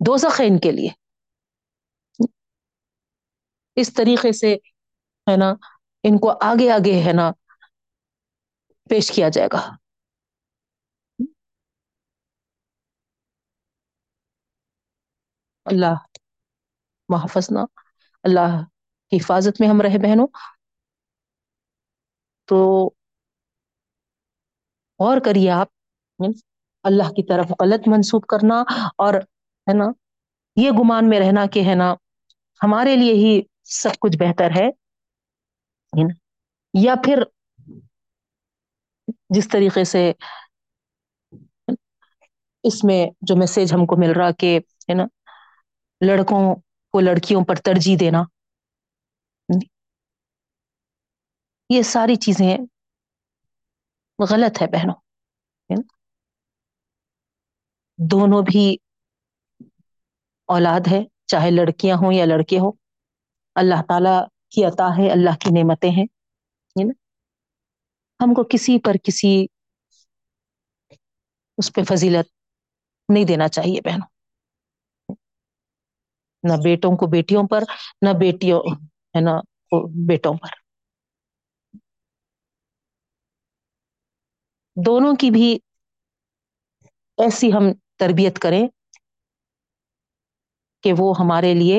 دو 0.00 0.16
ہے 0.38 0.46
ان 0.46 0.58
کے 0.58 0.72
لیے۔ 0.72 0.88
اس 3.76 3.92
طریقے 3.94 4.32
سے 4.32 4.54
ہے 5.26 5.36
نا 5.36 5.52
ان 6.04 6.18
کو 6.18 6.32
آگے 6.40 6.70
آگے 6.70 7.00
ہے 7.02 7.12
نا 7.12 7.30
پیش 8.90 9.12
کیا 9.12 9.28
جائے 9.28 9.48
گا۔ 9.52 9.76
اللہ، 15.64 15.94
محافظ 17.08 17.48
اللہ 18.22 18.64
کی 19.10 19.16
حفاظت 19.16 19.60
میں 19.60 19.68
ہم 19.68 19.80
رہے 19.80 19.98
بہنوں۔ 19.98 20.26
تو 22.44 22.86
اور 24.98 25.20
کریے 25.24 25.50
آپ 25.50 25.68
اللہ 26.82 27.02
کی 27.02 27.26
طرف 27.26 27.46
غلط 27.50 27.80
منسوخ 27.86 28.26
کرنا 28.26 28.60
اور 28.98 29.14
ہے 29.68 29.78
نا، 29.78 29.84
یہ 30.56 30.70
گمان 30.70 31.08
میں 31.08 31.20
رہنا 31.20 31.46
کہ 31.46 31.62
ہے 31.70 31.74
نا، 31.74 31.94
ہمارے 32.62 32.96
لیے 32.96 33.12
ہی 33.12 33.42
سب 33.64 33.90
کچھ 34.00 34.16
بہتر 34.16 34.50
ہے۔ 34.50 34.70
یا 36.74 36.94
پھر 37.04 37.22
جس 39.30 39.48
طریقے 39.48 39.84
سے 39.84 40.12
اس 42.62 42.84
میں 42.84 43.06
جو 43.20 43.36
میسج 43.36 43.72
ہم 43.74 43.86
کو 43.86 43.96
مل 43.96 44.12
رہا 44.12 44.30
کہ 44.30 44.58
ہے 44.88 44.94
نا، 44.94 45.04
لڑکوں 46.06 46.56
کو 46.92 47.00
لڑکیوں 47.00 47.44
پر 47.44 47.54
ترجیح 47.54 47.96
دینا۔ 48.00 48.22
یہ 51.68 51.82
ساری 51.82 52.16
چیزیں 52.16 52.58
غلط 54.30 54.62
ہے 54.62 54.66
بہنوں۔ 54.66 54.94
دونوں 58.10 58.42
بھی 58.42 58.76
اولاد 60.46 60.80
ہے، 60.92 60.98
چاہے 61.26 61.50
لڑکیاں 61.50 61.96
ہوں 61.96 62.12
یا 62.12 62.24
لڑکے 62.24 62.58
ہوں۔ 62.58 62.72
اللہ 63.54 63.82
تعالی 63.88 64.24
کی 64.50 64.64
عطا 64.64 64.88
ہے، 64.98 65.10
اللہ 65.12 65.30
کی 65.30 65.50
نعمتیں 65.50 65.90
ہیں۔ 65.90 66.17
ہم 68.20 68.34
کو 68.34 68.42
کسی 68.50 68.78
پر 68.80 68.96
کسی 69.04 69.30
اس 71.58 71.72
پہ 71.72 71.82
فضیلت 71.84 72.26
نہیں 73.08 73.24
دینا 73.24 73.48
چاہیے 73.48 73.80
بہنوں۔ 73.80 74.08
نہ 76.44 76.54
بیٹوں 76.64 76.96
کو 76.96 77.06
بیٹیوں 77.06 77.42
پر، 77.50 77.62
نہ 78.02 78.10
بیٹیوں، 78.18 78.60
ہے 79.14 79.20
نا 79.20 79.34
بیٹوں 80.06 80.34
پر۔ 80.34 80.52
دونوں 84.76 85.14
کی 85.16 85.30
بھی 85.30 85.48
ایسی 87.18 87.52
ہم 87.52 87.64
تربیت 87.96 88.38
کریں 88.38 88.62
کہ 90.84 90.92
وہ 90.98 91.12
ہمارے 91.18 91.52
لیے، 91.54 91.78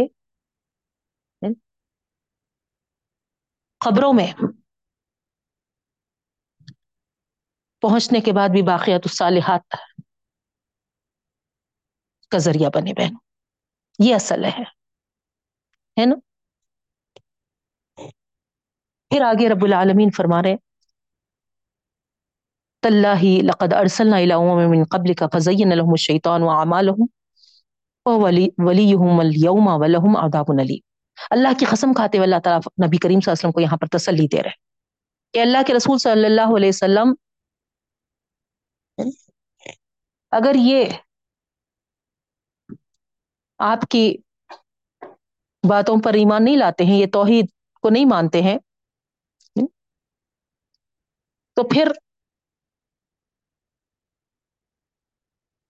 خبروں 3.81 4.13
میں 4.13 4.27
پہنچنے 7.81 8.19
کے 8.21 8.31
بعد 8.31 8.49
بھی 8.49 8.61
باقیات 8.61 9.01
الصالحات 9.05 9.75
کا 12.31 12.37
ذریعہ 12.37 12.69
بنے 12.75 12.93
بہن۔ 12.93 13.13
یہ 13.99 14.15
اصل 14.15 14.45
ہے۔ 14.45 14.63
ہے 15.97 16.05
نا؟ 16.05 16.15
پھر 19.11 19.21
آگے 19.21 19.49
رب 19.49 19.63
العالمین 19.63 20.09
فرما 20.17 20.41
رہے 20.43 20.55
تاللہ 22.83 23.23
لقد 23.43 23.73
ارسلنا 23.73 24.17
الى 24.17 24.33
امم 24.33 24.69
من 24.71 24.83
قبلك 24.83 25.31
فزين 25.33 25.73
لهم 25.73 25.91
الشيطان 25.91 26.43
واعمالهم 26.43 27.09
ووليهم 28.05 29.19
اليوم 29.19 29.67
ولهم 29.81 30.17
عذاب 30.17 30.51
اليم 30.51 30.85
اللہ 31.31 31.57
کی 31.59 31.65
قسم 31.65 31.93
کھاتے 31.93 32.17
ہوئے 32.17 32.27
اللہ 32.27 32.43
تعالیٰ 32.43 32.85
نبی 32.85 32.97
کریم 32.97 33.19
صلی 33.19 33.31
اللہ 33.31 33.33
علیہ 33.33 33.39
وسلم 33.39 33.51
کو 33.51 33.61
یہاں 33.61 33.77
پر 33.77 33.91
تسلی 33.97 34.27
دے 34.27 34.43
رہے 34.43 34.57
کہ 35.33 35.39
اللہ 35.39 35.65
کے 35.67 35.73
رسول 35.73 35.97
صلی 35.97 36.25
اللہ 36.25 36.55
علیہ 36.57 36.69
وسلم 36.69 37.13
اگر 40.31 40.55
یہ 40.55 40.85
آپ 43.59 43.81
کی 43.91 44.17
باتوں 45.63 45.95
پر 46.03 46.13
ایمان 46.13 46.43
نہیں 46.43 46.57
لاتے 46.57 46.83
ہیں، 46.83 46.99
یہ 46.99 47.05
توحید 47.13 47.45
کو 47.83 47.89
نہیں 47.89 48.05
مانتے 48.05 48.41
ہیں، 48.41 48.57
تو 51.57 51.63
پھر 51.63 51.91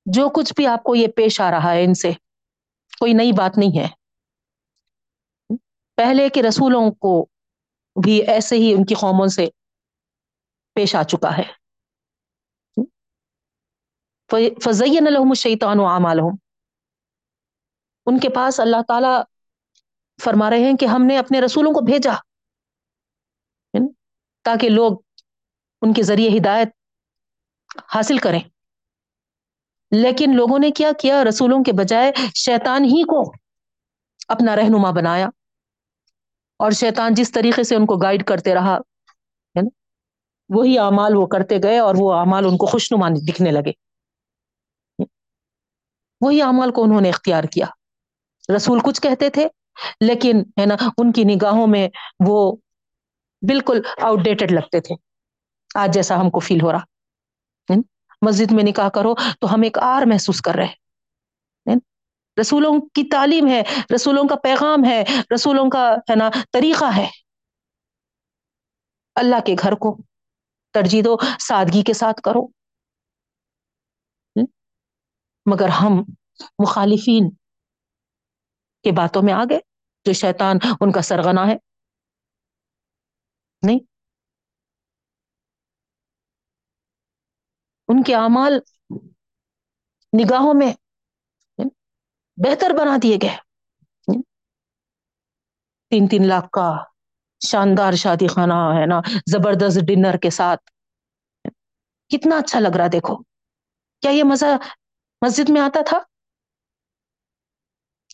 جو 0.05 0.29
کچھ 0.29 0.53
بھی 0.55 0.67
آپ 0.67 0.83
کو 0.83 0.95
یہ 0.95 1.07
پیش 1.07 1.41
آ 1.41 1.51
رہا 1.51 1.73
ہے 1.73 1.83
ان 1.83 1.93
سے، 1.93 2.11
کوئی 2.99 3.13
نئی 3.13 3.31
بات 3.31 3.57
نہیں 3.57 3.79
ہے۔ 3.79 3.87
پہلے 5.97 6.29
کے 6.29 6.41
رسولوں 6.41 6.91
کو 6.91 7.25
بھی 7.95 8.21
ایسے 8.21 8.55
ہی 8.55 8.73
ان 8.73 8.85
کی 8.85 8.95
قوموں 8.95 9.27
سے 9.27 9.47
پیش 10.75 10.95
آ 10.95 11.03
چکا 11.03 11.37
ہے۔ 11.37 11.58
فضین 14.63 15.07
الحم 15.07 15.29
الشیطان 15.29 15.79
و 15.79 15.87
عام 15.87 16.05
ان 18.05 18.19
کے 18.19 18.29
پاس 18.29 18.59
اللہ 18.59 18.81
تعالی 18.87 19.21
فرما 20.23 20.49
رہے 20.49 20.59
ہیں 20.59 20.77
کہ 20.77 20.85
ہم 20.85 21.05
نے 21.05 21.17
اپنے 21.17 21.41
رسولوں 21.41 21.71
کو 21.71 21.81
بھیجا۔ 21.81 22.13
یعنی 23.73 23.87
تاکہ 24.43 24.69
لوگ 24.69 24.97
ان 25.81 25.93
کے 25.93 26.03
ذریعے 26.03 26.37
ہدایت 26.37 26.67
حاصل 27.95 28.17
کریں۔ 28.17 28.39
لیکن 29.91 30.35
لوگوں 30.35 30.59
نے 30.59 30.71
کیا؟ 30.71 30.91
کیا 30.99 31.23
رسولوں 31.23 31.63
کے 31.63 31.71
بجائے 31.71 32.11
شیطان 32.35 32.83
ہی 32.83 33.03
کو 33.03 33.33
اپنا 34.27 34.55
رہنما 34.55 34.91
بنایا۔ 34.91 35.27
اور 36.57 36.71
شیطان 36.71 37.13
جس 37.13 37.31
طریقے 37.31 37.63
سے 37.63 37.75
ان 37.75 37.85
کو 37.85 37.95
گائیڈ 37.95 38.23
کرتے 38.23 38.53
رہا 38.53 38.75
ہے 38.75 39.61
نا 39.61 39.69
وہی 40.49 40.79
اعمال 40.79 41.15
وہ 41.15 41.27
کرتے 41.27 41.57
گئے 41.63 41.79
اور 41.79 41.95
وہ 41.97 42.13
اعمال 42.13 42.45
ان 42.45 42.57
کو 42.57 42.65
خوشنما 42.65 43.09
دکھنے 43.09 43.51
لگے۔ 43.51 43.88
وہی 46.21 46.41
اعمال 46.41 46.71
کو 46.71 46.83
انہوں 46.83 47.01
نے 47.01 47.09
اختیار 47.09 47.43
کیا۔ 47.43 47.65
رسول 48.55 48.79
کچھ 48.83 49.01
کہتے 49.01 49.29
تھے، 49.29 49.47
لیکن 50.01 50.43
ہے 50.59 50.65
نا، 50.65 50.75
ان 50.97 51.11
کی 51.11 51.23
نگاہوں 51.23 51.67
میں 51.67 51.89
وہ 52.27 52.55
بالکل 53.41 53.81
آؤٹ 54.01 54.19
ڈیٹڈ 54.19 54.51
لگتے 54.51 54.79
تھے۔ 54.81 54.95
آج 55.75 55.93
جیسا 55.93 56.19
ہم 56.19 56.29
کو 56.29 56.39
فیل 56.39 56.61
ہو 56.61 56.71
رہا۔ 56.71 56.79
مسجد 58.21 58.51
میں 58.51 58.63
نکاح 58.63 58.89
کرو 58.89 59.15
تو 59.15 59.53
ہم 59.53 59.61
ایک 59.61 59.77
آر 59.77 60.01
محسوس 60.01 60.41
کر 60.41 60.55
رہے 60.55 60.89
رسولوں 62.41 62.81
کی 62.81 63.03
تعلیم 63.03 63.47
ہے، 63.47 63.63
رسولوں 63.95 64.23
کا 64.27 64.35
پیغام 64.35 64.85
ہے، 64.85 65.03
رسولوں 65.35 65.69
کا 65.69 65.95
ہے 66.09 66.15
نا 66.15 66.29
طریقہ 66.51 66.85
ہے۔ 66.95 67.07
اللہ 69.15 69.35
کے 69.45 69.55
گھر 69.59 69.75
کو 69.75 69.97
ترجیح 70.73 71.01
دو، 71.05 71.17
سادگی 71.39 71.81
کے 71.81 71.93
ساتھ 71.93 72.21
کرو۔ 72.21 72.47
مگر 75.49 75.69
ہم 75.69 76.03
مخالفین 76.59 77.29
کے 78.83 78.91
باتوں 78.91 79.21
میں 79.23 79.33
آ 79.33 79.43
گئے 79.49 79.59
جو 80.05 80.13
شیطان 80.13 80.55
ان 80.81 80.91
کا 80.91 81.01
سرغنا 81.01 81.47
ہے۔ 81.47 81.57
نہیں۔ 83.61 83.79
ان 87.87 88.03
کے 88.03 88.15
اعمال 88.15 88.53
نگاہوں 90.19 90.53
میں 90.53 90.73
بہتر 92.37 92.69
بنا 92.79 92.97
دیے 93.03 93.17
گئے۔ 93.21 93.37
تین 95.89 96.07
تین 96.07 96.27
لاکھ 96.27 96.49
کا 96.51 96.83
شاندار 97.47 97.93
شادی 97.93 98.27
خانہ 98.27 98.53
ہے 98.53 98.85
نا، 98.85 99.01
زبردست 99.31 99.79
ڈنر 99.87 100.17
کے 100.17 100.29
ساتھ۔ 100.29 100.71
کتنا 102.09 102.37
اچھا 102.37 102.59
لگ 102.59 102.77
رہا 102.77 102.87
دیکھو۔ 102.91 103.23
کیا 104.01 104.11
یہ 104.11 104.23
مزہ 104.23 104.45
مسجد 105.25 105.49
میں 105.49 105.61
آتا 105.61 105.79
تھا۔ 105.87 105.99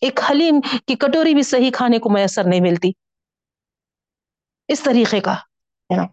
ایک 0.01 0.19
حلیم 0.29 0.61
کی 0.61 0.95
کٹوری 0.95 1.33
بھی 1.33 1.43
صحیح 1.43 1.71
کھانے 1.73 1.99
کو 1.99 2.09
میسر 2.09 2.43
نہیں 2.43 2.61
ملتی۔ 2.61 2.91
اس 4.67 4.81
طریقے 4.83 5.19
کا۔ 5.19 5.33
ہے 5.33 5.95
نا 5.95 6.03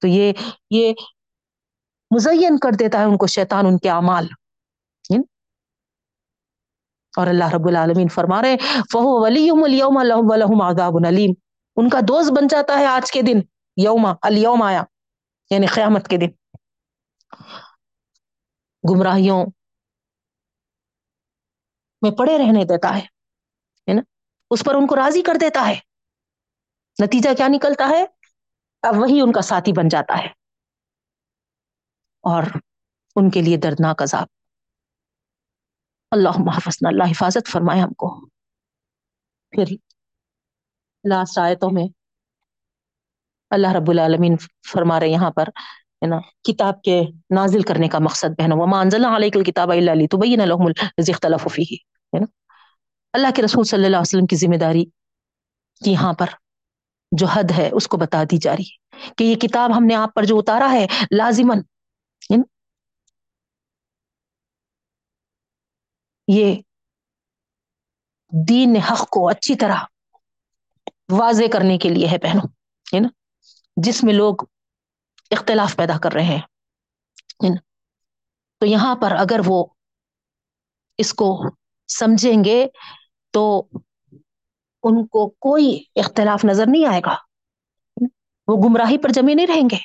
تو 0.00 0.06
یہ 0.06 0.32
یہ 0.70 0.92
مزین 2.14 2.58
کر 2.58 2.70
دیتا 2.78 2.98
ہے 2.98 3.04
ان 3.04 3.16
کو 3.16 3.26
شیطان، 3.26 3.66
ان 3.66 3.78
کے 3.78 3.90
اعمال۔ 3.90 4.26
اور 7.16 7.26
اللہ 7.26 7.44
رب 7.44 7.68
العالمین 7.68 8.08
فرما 8.08 8.42
رہے 8.42 8.56
فہو 8.92 9.24
ولیم 9.24 9.64
اليوم 9.64 9.98
لهم 10.36 10.62
عذاب 10.62 10.92
علیم۔ 11.06 11.30
ان 11.76 11.88
کا 11.88 11.98
دوست 12.08 12.32
بن 12.32 12.46
جاتا 12.46 12.78
ہے 12.78 12.86
آج 12.86 13.12
کے 13.12 13.22
دن، 13.22 13.40
یوم، 13.76 14.06
الیوم 14.22 14.62
آیا 14.62 14.82
یعنی 15.50 15.66
قیامت 15.66 16.08
کے 16.08 16.16
دن۔ 16.16 16.45
گمراہیوں 18.90 19.46
میں 22.02 22.10
پڑے 22.10 22.38
رہنے 22.38 22.64
دیتا 22.64 22.98
ہے 22.98 23.16
نا؟ 23.94 24.02
اس 24.50 24.62
پر 24.64 24.74
ان 24.74 24.86
کو 24.86 24.96
راضی 24.96 25.22
کر 25.22 25.34
دیتا 25.40 25.68
ہے۔ 25.68 25.80
نتیجہ 27.04 27.34
کیا 27.36 27.46
نکلتا 27.48 27.88
ہے؟ 27.88 28.04
اب 28.82 28.94
وہی 28.96 29.20
ان 29.20 29.32
کا 29.32 29.40
ساتھی 29.40 29.72
بن 29.72 29.88
جاتا 29.88 30.18
ہے۔ 30.18 30.26
اور 32.20 32.42
ان 33.16 33.30
کے 33.30 33.42
لیے 33.42 33.56
دردناک 33.56 34.02
عذاب۔ 34.02 34.26
اللہ 36.10 36.28
محفظ 36.28 36.78
اللہ 36.86 37.04
حفاظت 37.10 37.48
فرمائے 37.52 37.80
ہم 37.80 37.92
کو۔ 37.92 38.26
پھر 39.50 39.64
لاسٹ 41.08 41.38
آیتوں 41.38 41.70
میں 41.72 41.84
اللہ 43.50 43.66
رب 43.76 43.90
العالمین 43.90 44.36
فرما 44.72 45.00
رہے 45.00 45.08
یہاں 45.08 45.30
پر۔ 45.30 45.44
ہے 46.02 46.06
نا، 46.06 46.18
کتاب 46.44 46.80
کے 46.82 47.00
نازل 47.34 47.62
کرنے 47.68 47.88
کا 47.88 47.98
مقصد 48.00 48.38
بہن 48.38 48.52
وما 48.54 48.80
انزلنا 48.80 49.16
علیک 49.16 49.36
الکتاب 49.36 49.70
الا 49.72 49.94
لتبین 49.94 50.40
لهم 50.42 50.66
الذی 50.66 51.12
اختلفوا 51.12 51.52
فیہ 51.54 51.78
ہے 52.12 52.20
نا؟ 52.20 52.26
اللہ 53.14 53.30
کے 53.36 53.42
رسول 53.42 53.64
صلی 53.64 53.84
اللہ 53.84 53.96
علیہ 53.96 54.08
وسلم 54.08 54.26
کی 54.26 54.36
ذمہ 54.36 54.56
داری 54.60 54.84
یہاں 55.82 56.12
پر 56.20 56.34
جو 57.12 57.26
حد 57.26 57.50
ہے، 57.56 57.68
اس 57.72 57.86
کو 57.88 57.96
بتا 57.96 58.22
دی 58.30 58.38
جا 58.38 58.56
رہی 58.56 58.64
ہے 58.64 59.12
کہ 59.16 59.24
یہ 59.24 59.36
کتاب 59.40 59.76
ہم 59.76 59.84
نے 59.86 59.94
آپ 59.96 60.14
پر 60.14 60.24
جو 60.24 60.38
اتارا 60.38 60.70
ہے 60.72 60.86
لازمن 61.12 61.60
یہ 66.28 66.54
دین 68.32 68.76
حق 68.88 69.02
کو 69.10 69.28
اچھی 69.28 69.54
طرح 69.56 69.84
واضح 71.12 71.50
کرنے 71.52 71.76
کے 71.78 71.88
لیے 71.88 72.06
ہے 72.08 72.18
بہنوں، 72.22 72.48
ہے 72.86 73.00
نا؟ 73.00 73.08
جس 73.76 74.02
میں 74.04 74.14
لوگ 74.14 74.44
اختلاف 75.30 75.76
پیدا 75.76 75.98
کر 75.98 76.12
رہے 76.12 76.22
ہیں۔ 76.22 76.40
تو 78.58 78.66
یہاں 78.66 78.96
پر 78.96 79.10
اگر 79.10 79.40
وہ 79.46 79.66
اس 80.98 81.14
کو 81.14 81.42
سمجھیں 81.88 82.44
گے 82.44 82.66
تو 83.30 83.68
ان 84.82 85.06
کو 85.06 85.28
کوئی 85.28 85.84
اختلاف 85.96 86.44
نظر 86.44 86.64
نہیں 86.66 86.86
آئے 86.86 87.00
گا۔ 87.06 87.16
وہ 88.48 88.68
گمراہی 88.68 88.98
پر 88.98 89.08
جمے 89.08 89.34
نہیں 89.34 89.46
رہیں 89.46 89.68
گے۔ 89.70 89.76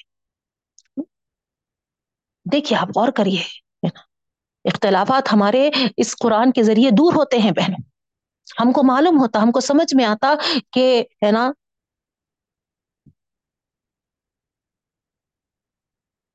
دیکھیے 2.52 2.80
آپ 2.80 2.88
غور 2.96 3.08
کریے 3.08 3.44
اختلافات 4.66 5.34
ہمارے 5.34 5.70
اس 5.98 6.16
قرآن 6.18 6.52
کے 6.52 6.64
ذریعے 6.64 6.90
دور 6.90 7.14
ہوتے 7.14 7.38
ہیں 7.38 7.52
بہن 7.52 7.74
ہم 8.60 8.72
کو 8.72 8.84
معلوم 8.84 9.20
ہوتا، 9.20 9.42
ہم 9.42 9.52
کو 9.52 9.60
سمجھ 9.60 9.96
میں 9.96 10.06
آتا 10.06 10.34
کہ، 10.74 11.04
ہے 11.26 11.32
نا؟ 11.32 11.52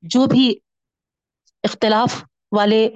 جو 0.01 0.25
بھی 0.25 0.59
اختلاف 1.63 2.23
والے 2.51 2.89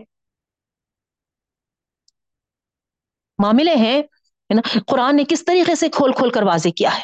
معاملے 3.44 3.76
ہیں 3.76 4.02
نا، 4.56 4.80
قرآن 4.88 5.16
نے 5.16 5.24
کس 5.30 5.46
طریقے 5.46 5.76
سے 5.76 5.90
کھول 5.90 6.12
کھول 6.18 6.32
کر 6.32 6.44
واضح 6.44 6.70
کیا 6.78 6.98
ہے؟ 6.98 7.04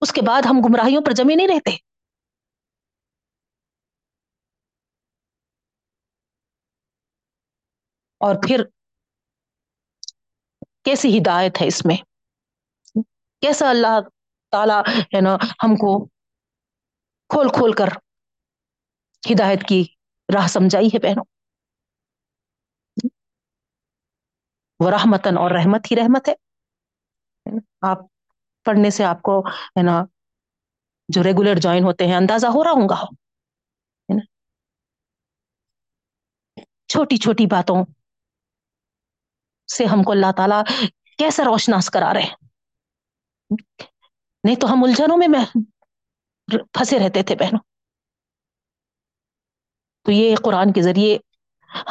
اس 0.00 0.12
کے 0.12 0.20
بعد 0.26 0.42
ہم 0.46 0.56
گمراہیوں 0.68 1.02
پر 1.06 1.12
جمے 1.12 1.34
نہیں 1.34 1.48
رہتے۔ 1.48 1.70
اور 8.20 8.34
پھر 8.34 8.64
کیسی 10.84 11.18
ہدایت 11.18 11.62
ہے 11.62 11.66
اس 11.66 11.84
میں؟ 11.84 11.96
کیسا 13.40 13.70
اللہ 13.70 14.00
تعالی، 14.50 15.00
ہے 15.00 15.20
نا، 15.20 15.34
ہم 15.34 15.76
کو 15.76 16.06
کھول 17.28 17.48
کھول 17.48 17.72
کر 17.72 17.86
ہدایت 19.22 19.62
کی 19.68 19.84
راہ 20.34 20.46
سمجھائی 20.46 20.86
ہے 20.86 20.98
بہنوں۔ 20.98 21.24
وہ 24.80 24.90
رحمتن 24.90 25.38
اور 25.38 25.50
رحمت 25.50 25.90
ہی 25.90 25.96
رحمت 25.96 26.28
ہے۔ 26.28 26.34
آپ 27.80 27.98
پڑھنے 28.64 28.90
سے 28.90 29.04
آپ 29.04 29.22
کو 29.22 29.40
ہے 29.48 29.82
نا 29.82 30.04
جو 31.08 31.22
ریگولر 31.22 31.58
جوائن 31.58 31.84
ہوتے 31.84 32.06
ہیں، 32.06 32.16
اندازہ 32.16 32.46
ہو 32.46 32.64
رہا 32.64 32.70
ہوں 32.70 32.88
گا۔ 32.88 33.04
چھوٹی 36.86 37.16
چھوٹی 37.16 37.46
باتوں 37.46 37.84
سے 39.68 39.84
ہم 39.84 40.02
کو 40.02 40.12
اللہ 40.12 40.32
تعالیٰ 40.36 40.62
کیسے 41.18 41.44
روشناس 41.44 41.90
کرا 41.90 42.14
رہے 42.14 42.28
نہیں 44.44 44.56
تو 44.56 44.66
ہم 44.72 44.84
الجھنوں 44.84 45.16
میں 45.16 45.28
پھنسے 46.72 46.98
رہتے 46.98 47.22
تھے 47.22 47.34
بہنوں۔ 47.34 47.67
تو 50.08 50.12
یہ 50.12 50.36
قرآن 50.44 50.72
کے 50.72 50.82
ذریعے 50.82 51.18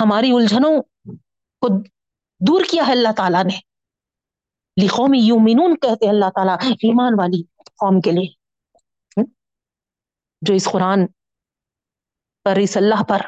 ہماری 0.02 0.32
الجھنوں 0.32 0.82
کو 1.62 1.68
دور 2.40 2.62
کیا 2.72 2.88
ہے 2.88 2.92
اللہ 2.92 3.12
تعالیٰ 3.18 3.44
نے۔ 3.44 3.60
لکھومی 4.84 5.20
یومنون 5.20 5.76
کہتے 5.76 6.10
اللہ 6.10 6.26
تعالیٰ 6.36 6.58
ایمان 6.64 7.14
والی 7.20 7.44
قوم 7.66 8.02
کے 8.02 8.12
لیے۔ 8.12 8.28
جو 10.42 10.54
اس 10.54 10.68
قرآن 10.72 11.08
پر، 12.44 12.56
اس 12.56 12.78
اللہ 12.78 13.04
پر، 13.04 13.22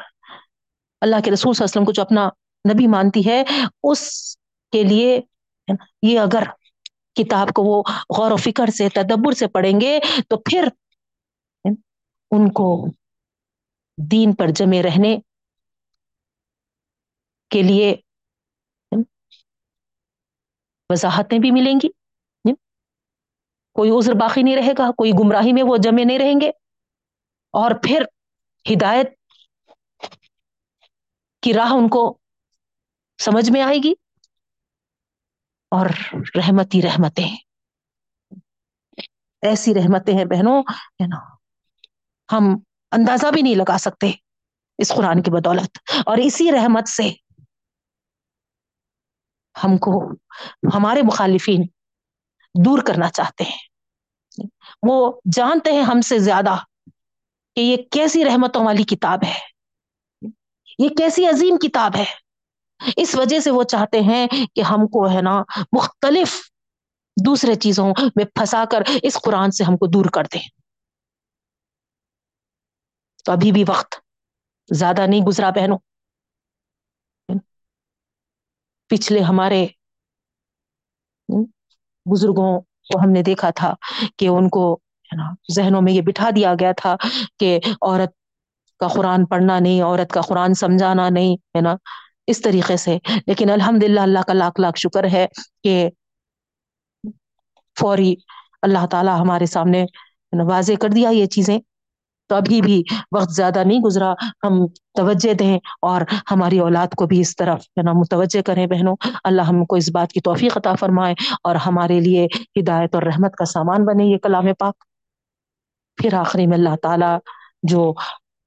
اللہ 1.00 1.16
کے 1.24 1.30
رسول 1.30 1.54
صلی 1.54 1.64
اللہ 1.64 1.64
علیہ 1.64 1.64
وسلم 1.64 1.84
کو 1.84 1.92
جو 1.92 2.02
اپنا 2.02 2.28
نبی 2.74 2.86
مانتی 2.86 3.26
ہے، 3.26 3.44
اس 3.82 4.34
کے 4.72 4.82
لیے 4.82 5.20
یہ 6.02 6.20
اگر 6.20 6.42
کتاب 7.14 7.48
کو 7.48 7.62
وہ 7.62 7.82
غور 8.18 8.30
و 8.30 8.36
فکر 8.36 8.66
سے، 8.66 8.88
تدبر 8.88 9.32
سے 9.32 9.46
پڑھیں 9.46 9.80
گے 9.80 10.00
تو 10.28 10.36
پھر 10.36 10.68
ان 12.30 12.52
کو 12.52 12.86
دین 14.10 14.34
پر 14.34 14.46
جمے 14.54 14.82
رہنے 14.82 15.18
کے 17.50 17.62
لیے 17.62 17.96
وضاحتیں 20.92 21.38
بھی 21.38 21.50
ملیں 21.50 21.74
گی۔ 21.82 21.88
کوئی 23.72 23.90
عذر 23.90 24.12
باقی 24.12 24.42
نہیں 24.42 24.56
رہے 24.56 24.72
گا، 24.78 24.92
کوئی 24.92 25.12
گمراہی 25.20 25.52
میں 25.52 25.62
وہ 25.62 25.76
جمے 25.76 26.04
نہیں 26.04 26.18
رہیں 26.18 26.40
گے۔ 26.40 26.48
اور 27.52 27.70
پھر 27.82 28.02
ہدایت 28.72 29.06
کی 31.42 31.52
راہ 31.52 31.70
ان 31.70 31.88
کو 31.88 32.18
سمجھ 33.18 33.50
میں 33.50 33.62
آئے 33.62 33.76
گی 33.84 33.92
اور 35.70 35.86
رحمتی 36.36 36.82
رحمتیں۔ 36.82 37.36
ایسی 39.42 39.74
رحمتیں 39.74 40.14
ہیں 40.14 40.24
بہنوں، 40.24 40.62
ہے 41.02 41.06
نا؟ 41.06 41.36
ہم 42.32 42.69
اندازہ 42.92 43.26
بھی 43.32 43.42
نہیں 43.42 43.54
لگا 43.54 43.78
سکتے 43.78 44.10
اس 44.78 44.92
قرآن 44.96 45.22
کی 45.22 45.30
بدولت۔ 45.30 45.78
اور 46.06 46.18
اسی 46.18 46.52
رحمت 46.52 46.88
سے 46.88 47.10
ہم 49.64 49.78
کو 49.78 50.12
ہمارے 50.74 51.02
مخالفین 51.02 51.62
دور 52.64 52.78
کرنا 52.82 53.08
چاہتے 53.08 53.44
ہیں۔ 53.44 53.58
وہ 54.82 55.20
جانتے 55.32 55.72
ہیں 55.72 55.82
ہم 55.82 56.00
سے 56.00 56.18
زیادہ 56.18 56.56
کہ 57.54 57.60
یہ 57.60 57.76
کیسی 57.90 58.24
رحمتوں 58.24 58.64
والی 58.64 58.82
کتاب 58.82 59.18
ہے۔ 59.24 59.38
یہ 60.78 60.88
کیسی 60.88 61.26
عظیم 61.26 61.56
کتاب 61.56 61.96
ہے۔ 61.96 62.04
اس 62.96 63.14
وجہ 63.14 63.40
سے 63.40 63.50
وہ 63.50 63.62
چاہتے 63.62 64.00
ہیں 64.00 64.26
کہ 64.54 64.60
ہم 64.60 64.86
کو 64.86 65.10
ہے 65.10 65.22
نا 65.22 65.42
مختلف 65.76 66.40
دوسرے 67.26 67.54
چیزوں 67.54 67.92
میں 68.16 68.24
پھنسا 68.24 68.64
کر 68.70 68.82
اس 69.02 69.18
قرآن 69.24 69.50
سے 69.50 69.64
ہم 69.64 69.76
کو 69.76 69.86
دور 69.86 70.04
کر 70.04 70.24
دیں۔ 70.24 70.59
تو 73.24 73.32
ابھی 73.32 73.52
بھی 73.52 73.64
وقت 73.68 73.94
زیادہ 74.74 75.06
نہیں 75.06 75.20
گزرا 75.20 75.50
بہنوں۔ 75.50 75.78
پچھلے 78.86 79.20
ہمارے 79.20 79.66
بزرگوں 82.10 82.60
کو 82.60 82.98
ہم 82.98 83.10
نے 83.10 83.22
دیکھا 83.22 83.50
تھا 83.50 83.74
کہ 84.16 84.28
ان 84.28 84.48
کو 84.48 84.78
ذہنوں 85.54 85.82
میں 85.82 85.92
یہ 85.92 86.02
بٹھا 86.02 86.30
دیا 86.36 86.54
گیا 86.60 86.72
تھا 86.76 86.96
کہ 87.38 87.60
عورت 87.82 88.10
کا 88.78 88.88
قرآن 88.88 89.26
پڑھنا 89.26 89.58
نہیں، 89.58 89.82
عورت 89.82 90.12
کا 90.12 90.20
قرآن 90.20 90.54
سمجھانا 90.54 91.08
نہیں، 91.08 91.34
ہے 91.34 91.60
نا، 91.60 91.76
اس 92.26 92.42
طریقے 92.42 92.76
سے۔ 92.76 92.98
لیکن 93.26 93.50
الحمد 93.50 93.82
للہ 93.82 94.00
اللہ 94.00 94.18
کا 94.26 94.32
لاکھ 94.32 94.60
لاکھ 94.60 94.78
شکر 94.78 95.04
ہے 95.12 95.26
کہ 95.64 95.90
فوری 97.80 98.14
اللہ 98.62 98.86
تعالیٰ 98.86 99.20
ہمارے 99.20 99.46
سامنے 99.46 99.84
واضح 100.48 100.72
کر 100.80 100.88
دیا 100.88 101.10
یہ 101.10 101.26
چیزیں۔ 101.26 101.58
تو 102.30 102.36
ابھی 102.36 102.60
بھی 102.60 102.82
وقت 103.12 103.30
زیادہ 103.30 103.62
نہیں 103.66 103.80
گزرا۔ 103.80 104.12
ہم 104.44 104.66
توجہ 104.94 105.32
دیں 105.34 105.58
اور 105.82 106.00
ہماری 106.30 106.58
اولاد 106.58 106.94
کو 106.96 107.06
بھی 107.06 107.20
اس 107.20 107.36
طرف، 107.36 107.60
ہے 107.76 107.82
نا، 107.82 107.92
متوجہ 107.92 108.42
کریں 108.42 108.66
بہنوں۔ 108.66 108.96
اللہ 109.24 109.42
ہم 109.42 109.64
کو 109.64 109.76
اس 109.76 109.90
بات 109.90 110.12
کی 110.12 110.20
توفیق 110.20 110.56
عطا 110.56 110.74
فرمائے 110.74 111.14
اور 111.44 111.54
ہمارے 111.54 112.00
لیے 112.00 112.26
ہدایت 112.60 112.94
اور 112.94 113.02
رحمت 113.02 113.36
کا 113.36 113.44
سامان 113.44 113.84
بنے 113.84 114.04
یہ 114.04 114.16
کلام 114.16 114.44
پاک۔ 114.58 114.74
پھر 115.96 116.14
آخری 116.14 116.46
میں 116.46 116.58
اللہ 116.58 116.76
تعالیٰ 116.82 117.18
جو 117.62 117.92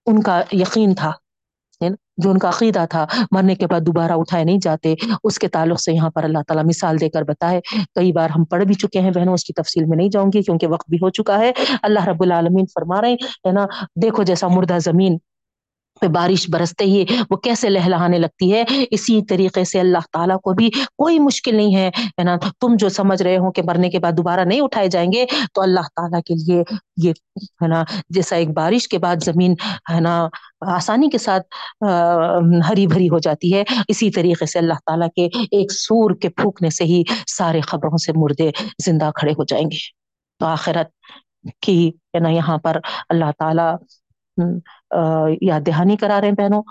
ان 0.05 0.21
کا 0.21 0.41
یقین 0.51 0.95
تھا 0.95 1.11
جو 2.17 2.31
ان 2.31 2.37
کا 2.37 2.49
عقیدہ 2.49 2.85
تھا، 2.89 3.05
مرنے 3.31 3.55
کے 3.55 3.67
بعد 3.67 3.81
دوبارہ 3.81 4.11
اٹھائے 4.11 4.43
نہیں 4.43 4.57
جاتے، 4.61 4.95
اس 5.23 5.39
کے 5.39 5.47
تعلق 5.47 5.81
سے 5.81 5.93
یہاں 5.93 6.09
پر 6.09 6.23
اللہ 6.23 6.37
تعالیٰ 6.47 6.65
مثال 6.65 6.99
دے 6.99 7.09
کر 7.09 7.21
بتائے، 7.21 7.61
کئی 7.95 8.11
بار 8.11 8.29
ہم 8.29 8.45
پڑھ 8.45 8.63
بھی 8.63 8.73
چکے 8.73 8.99
ہیں 8.99 9.11
بہنوں، 9.11 9.33
اس 9.33 9.43
کی 9.43 9.53
تفصیل 9.53 9.85
میں 9.85 9.97
نہیں 9.97 10.09
جاؤں 10.09 10.31
گی 10.33 10.41
کیونکہ 10.41 10.67
وقت 10.67 10.89
بھی 10.89 10.97
ہو 10.97 11.09
چکا 11.09 11.39
ہے۔ 11.39 11.51
اللہ 11.81 12.07
رب 12.07 12.23
العالمین 12.23 12.65
فرما 12.65 13.01
رہے 13.01 13.11
ہیں 13.11 13.51
نا، 13.51 13.65
دیکھو 14.01 14.23
جیسا 14.23 14.47
مردہ 14.47 14.77
زمین 14.79 15.17
پہ 16.01 16.07
بارش 16.07 16.45
برستے 16.49 16.85
ہی 16.85 17.03
وہ 17.29 17.35
کیسے 17.37 17.69
لہلانے 17.69 18.17
لگتی 18.19 18.51
ہے؟ 18.53 18.63
اسی 18.91 19.21
طریقے 19.29 19.63
سے 19.63 19.79
اللہ 19.79 20.05
تعالیٰ 20.11 20.37
کو 20.43 20.53
بھی 20.53 20.69
کوئی 20.69 21.19
مشکل 21.19 21.55
نہیں 21.55 21.75
ہے 21.75 22.23
نا؟ 22.23 22.35
تم 22.59 22.75
جو 22.79 22.89
سمجھ 22.89 23.21
رہے 23.23 23.37
ہو 23.37 23.51
کہ 23.51 23.61
مرنے 23.65 23.89
کے 23.89 23.99
بعد 23.99 24.17
دوبارہ 24.17 24.45
نہیں 24.45 24.61
اٹھائے 24.61 24.87
جائیں 24.87 25.11
گے، 25.13 25.25
تو 25.53 25.61
اللہ 25.61 25.87
تعالیٰ 25.95 26.21
کے 26.21 26.33
لیے 26.33 26.63
یہ، 27.03 27.11
ہے 27.63 27.67
نا؟ 27.67 27.83
جیسا 28.09 28.35
ایک 28.35 28.49
بارش 28.49 28.87
کے 28.87 28.97
بعد 28.97 29.23
زمین، 29.25 29.55
ہے 29.93 29.99
نا، 29.99 30.27
آسانی 30.75 31.09
کے 31.09 31.17
ساتھ 31.17 31.83
ہری 32.69 32.87
بھری 32.87 33.09
ہو 33.09 33.19
جاتی 33.19 33.53
ہے، 33.53 33.63
اسی 33.87 34.09
طریقے 34.11 34.45
سے 34.45 34.59
اللہ 34.59 34.79
تعالیٰ 34.85 35.07
کے 35.15 35.25
ایک 35.51 35.71
سور 35.71 36.15
کے 36.15 36.29
پھونکنے 36.29 36.69
سے 36.69 36.83
ہی 36.83 37.03
سارے 37.27 37.61
خبروں 37.61 37.97
سے 37.97 38.11
مردے 38.15 38.51
زندہ 38.85 39.09
کھڑے 39.15 39.31
ہو 39.31 39.43
جائیں 39.43 39.65
گے۔ 39.65 39.77
تو 40.39 40.45
آخرت 40.45 40.87
کی، 41.61 41.87
ہے 41.87 42.19
نا، 42.19 42.29
یہاں 42.29 42.57
پر 42.57 42.79
اللہ 43.09 43.31
تعالیٰ 43.39 43.75
یاد 45.41 45.61
دہانی 45.67 45.95
کرا 45.97 46.19
رہے 46.21 46.27
ہیں 46.27 46.35
بہنوں، 46.35 46.61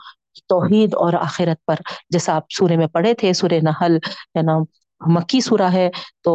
توحید 0.49 0.95
اور 0.95 1.13
آخرت 1.13 1.65
پر۔ 1.67 1.77
جیسا 2.11 2.35
آپ 2.37 2.45
سورے 2.59 2.77
میں 2.77 2.87
پڑھے 2.87 3.15
تھے، 3.15 3.33
سورہ 3.33 3.61
نحل، 3.63 3.97
ہے 4.37 4.43
نا، 4.43 4.59
مکی 5.01 5.41
سورہ 5.41 5.69
ہے، 5.73 5.89
تو 6.25 6.33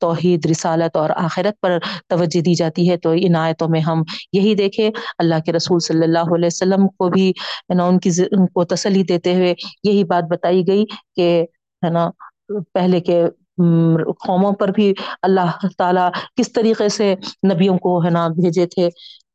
توحید، 0.00 0.46
رسالت 0.46 0.96
اور 0.96 1.10
آخرت 1.16 1.60
پر 1.60 1.78
توجہ 2.08 2.40
دی 2.40 2.54
جاتی 2.54 2.90
ہے۔ 2.90 2.96
تو 2.96 3.10
ان 3.16 3.36
آیتوں 3.36 3.68
میں 3.68 3.80
ہم 3.80 4.02
یہی 4.32 4.54
دیکھے 4.54 4.90
اللہ 5.18 5.40
کے 5.46 5.52
رسول 5.52 5.78
صلی 5.80 6.02
اللہ 6.02 6.34
علیہ 6.34 6.46
وسلم 6.46 6.86
کو 6.88 7.08
بھی، 7.08 7.28
ہے 7.30 7.74
نا، 7.74 7.84
ان 7.84 7.98
کی 7.98 8.10
ان 8.30 8.46
کو 8.46 8.64
تسلی 8.64 9.02
دیتے 9.02 9.34
ہوئے 9.34 9.54
یہی 9.84 10.04
بات 10.04 10.24
بتائی 10.30 10.66
گئی 10.68 10.84
کہ، 11.16 11.44
ہے 11.82 11.90
نا، 11.90 12.08
پہلے 12.74 13.00
کے 13.00 13.24
قوموں 14.26 14.52
پر 14.52 14.68
بھی 14.68 14.92
اللہ 15.22 15.66
تعالیٰ 15.78 16.08
کس 16.36 16.52
طریقے 16.52 16.88
سے 16.88 17.14
نبیوں 17.52 17.76
کو، 17.78 18.04
ہے 18.04 18.10
نا، 18.10 18.26
بھیجے 18.28 18.66
تھے۔ 18.66 18.88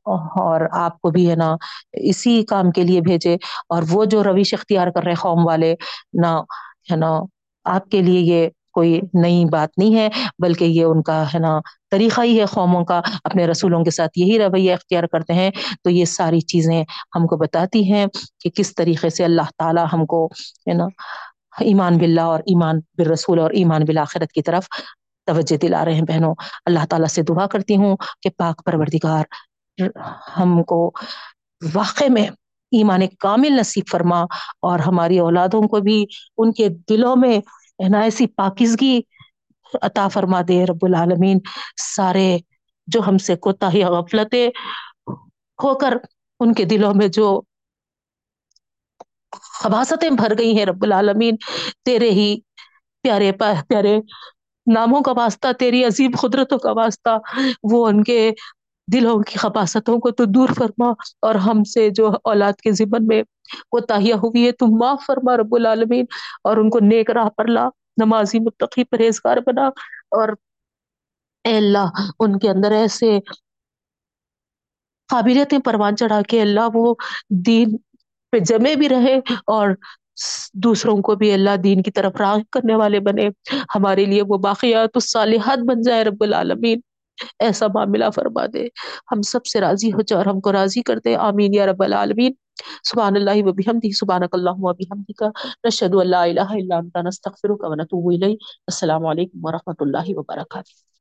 اور 0.06 0.62
آپ 0.72 1.00
کو 1.02 1.10
بھی 1.10 1.30
ہے 1.30 1.36
نا 1.36 1.56
اسی 2.02 2.44
کام 2.44 2.72
کے 2.72 2.84
لیے 2.84 3.02
بھیجے 3.02 3.34
اور 3.70 3.84
وہ 3.92 4.06
جو 4.06 4.24
رویش 4.24 4.54
اختیار 4.54 4.88
کر 4.88 5.04
رہے 5.04 5.14
قوم 5.14 5.46
والے 5.48 5.74
نہ 6.14 6.36
ہے 6.92 6.96
نا، 6.96 7.12
آپ 7.66 7.90
کے 7.90 8.02
لیے 8.02 8.20
یہ 8.20 8.48
کوئی 8.72 9.00
نئی 9.14 9.46
بات 9.52 9.70
نہیں 9.78 9.96
ہے، 9.96 10.10
بلکہ 10.40 10.66
یہ 10.66 10.84
ان 10.84 11.02
کا 11.02 11.24
ہے 11.34 11.40
نا 11.40 11.60
طریقہ 11.92 12.22
ہی 12.22 12.40
ہے 12.40 12.46
قوموں 12.46 12.84
کا، 12.86 13.02
اپنے 13.24 13.46
رسولوں 13.48 13.84
کے 13.84 13.92
ساتھ 13.92 14.18
یہی 14.20 14.40
رویہ 14.40 14.74
اختیار 14.74 15.04
کرتے 15.04 15.34
ہیں۔ 15.34 15.50
تو 15.84 15.90
یہ 15.90 16.06
ساری 16.06 16.40
چیزیں 16.42 16.82
ہم 17.16 17.28
کو 17.28 17.38
بتاتی 17.38 17.92
ہیں 17.92 18.06
کہ 18.40 18.50
کس 18.50 18.76
طریقے 18.76 19.10
سے 19.10 19.24
اللہ 19.24 19.50
تعالیٰ 19.58 19.86
ہم 19.94 20.06
کو 20.06 20.26
ہے 20.68 20.74
نا 20.74 20.88
ایمان 21.60 21.98
باللہ 21.98 22.22
اور 22.22 22.40
ایمان 22.40 22.80
بالرسول 22.98 23.40
اور 23.40 23.52
ایمان 23.52 23.84
بالآخرت 23.88 24.32
کی 24.32 24.42
طرف 24.42 24.68
توجہ 25.28 25.58
دلا 25.58 25.84
رہے 25.86 25.94
ہیں 25.94 26.02
بہنوں۔ 26.02 26.34
اللہ 26.66 26.86
تعالیٰ 26.90 27.08
سے 27.08 27.22
دعا 27.22 27.48
کرتی 27.48 27.76
ہوں 27.76 27.96
کہ 28.22 28.30
پاک 28.38 28.66
پروردگار 28.66 29.24
ہم 30.38 30.62
کو 30.64 30.80
واقع 31.62 32.04
میں 32.10 32.28
ایمان 32.72 33.02
کامل 33.20 33.58
نصیب 33.60 33.84
فرما 33.92 34.22
اور 34.62 34.80
ہماری 34.80 35.20
اولادوں 35.20 35.62
کو 35.62 35.80
بھی 35.80 36.06
ان 36.38 36.52
کے 36.52 36.68
دلوں 36.90 37.16
میں 37.16 37.40
ایسی 38.02 38.28
پاکیزگی 38.36 39.00
عطا 39.82 40.08
فرما 40.08 40.42
دے 40.48 40.64
رب 40.66 40.86
العالمین۔ 40.86 41.40
سارے 41.84 42.38
جو 42.88 43.02
ہم 43.08 43.18
سے 43.18 43.36
کوتا 43.36 43.74
ہی 43.74 43.84
غفلتیں 43.84 44.48
ہو 45.60 45.74
کر 45.80 45.94
ان 46.40 46.54
کے 46.54 46.66
دلوں 46.66 46.94
میں 46.94 47.08
جو 47.08 47.42
خباستیں 49.54 50.10
بھر 50.10 50.38
گئی 50.38 50.58
ہیں 50.58 50.66
رب 50.66 50.84
العالمین، 50.84 51.36
تیرے 51.86 52.10
ہی 52.12 52.36
پیارے 53.04 53.32
پیارے 53.32 53.98
ناموں 54.68 55.02
کا 55.02 55.12
واسطہ، 55.12 55.48
تیری 55.60 55.84
عظیم 55.84 56.12
قدرتوں 56.22 56.58
کا 56.58 56.72
واسطہ، 56.72 57.18
وہ 57.72 57.88
ان 57.88 58.04
کے 58.04 58.20
دلوں 58.88 59.20
کی 59.22 59.38
خباستوں 59.38 59.98
کو 60.00 60.12
تو 60.12 60.26
دور 60.26 60.50
فرما 60.58 60.90
اور 61.22 61.36
ہم 61.46 61.64
سے 61.64 61.90
جو 61.90 62.10
اولاد 62.24 62.62
کے 62.64 62.72
ذمن 62.72 63.08
میں 63.08 63.22
کوتاہیاں 63.70 64.18
ہوئی 64.18 64.46
ہے 64.46 64.52
تم 64.52 64.78
معاف 64.80 65.06
فرما 65.06 65.38
رب 65.38 65.56
العالمین 65.56 66.06
اور 66.44 66.58
ان 66.58 66.70
کو 66.70 66.80
نیک 66.82 67.12
راہ 67.12 67.30
پر 67.30 67.48
لا، 67.48 67.68
نمازی 67.98 68.40
متقی 68.40 68.84
پرہیزگار 68.84 69.38
بنا 69.46 69.68
اور 70.12 70.30
اے 71.46 71.58
اللہ 71.58 71.88
ان 72.20 72.40
کے 72.40 72.50
اندر 72.50 72.72
ایسے 72.72 73.18
قابلیتیں 75.10 75.60
پروان 75.60 75.96
چڑھا 75.96 76.22
کے 76.22 76.42
اللہ 76.42 76.70
وہ 76.74 76.94
دین 77.46 77.76
پہ 78.34 78.40
جمے 78.40 78.76
بھی 78.76 78.90
رہے 78.90 79.16
اور 79.48 79.70
دوسروں 80.54 80.96
کو 81.02 81.16
بھی 81.16 81.32
اللہ 81.34 81.56
دین 81.64 81.82
کی 81.82 81.92
طرف 81.92 82.16
راغ 82.20 82.40
کرنے 82.52 82.76
والے 82.76 83.00
بنے۔ 83.00 83.28
ہمارے 83.76 84.06
لیے 84.06 84.22
وہ 84.28 84.38
باقیات 84.38 84.90
الصالحات 84.96 85.60
بن 85.68 85.82
جائے 85.82 86.04
رب 86.04 86.24
العالمین۔ 86.24 86.80
ایسا 87.40 87.68
معاملہ 87.74 88.06
فرما 88.16 88.46
دے۔ 88.54 88.68
ہم 89.12 89.22
سب 89.22 89.46
سے 89.46 89.62
راضی 89.62 89.94
ہو 89.94 90.02
جائے 90.02 90.24
اور 90.24 90.34
ہم 90.34 90.42
کو 90.42 90.52
راضی 90.52 90.82
کر 90.82 91.00
دے۔ 91.00 91.16
آمین 91.16 91.54
یا 91.54 91.66
رب 91.66 91.84
العالمین۔ 91.84 92.34
سبحان 92.84 93.16
اللہ 93.16 93.44
و 93.44 93.54
بحمدہ 93.54 93.92
سبحانک 93.92 94.30
اللہم 94.32 94.64
و 94.66 94.74
بحمدک 94.74 95.24
نشہد 95.68 95.94
ان 95.94 96.10
لا 96.10 96.24
الہ 96.24 96.50
الا 96.50 96.78
انت، 96.78 96.98
نستغفرک 96.98 97.64
و 97.64 97.76
نتوب 97.76 98.12
الیک۔ 98.14 98.40
السلام 98.68 99.06
علیکم 99.06 99.40
ورحمۃ 99.42 99.74
اللہ 99.80 100.04
وبرکاتہ۔ 100.08 100.93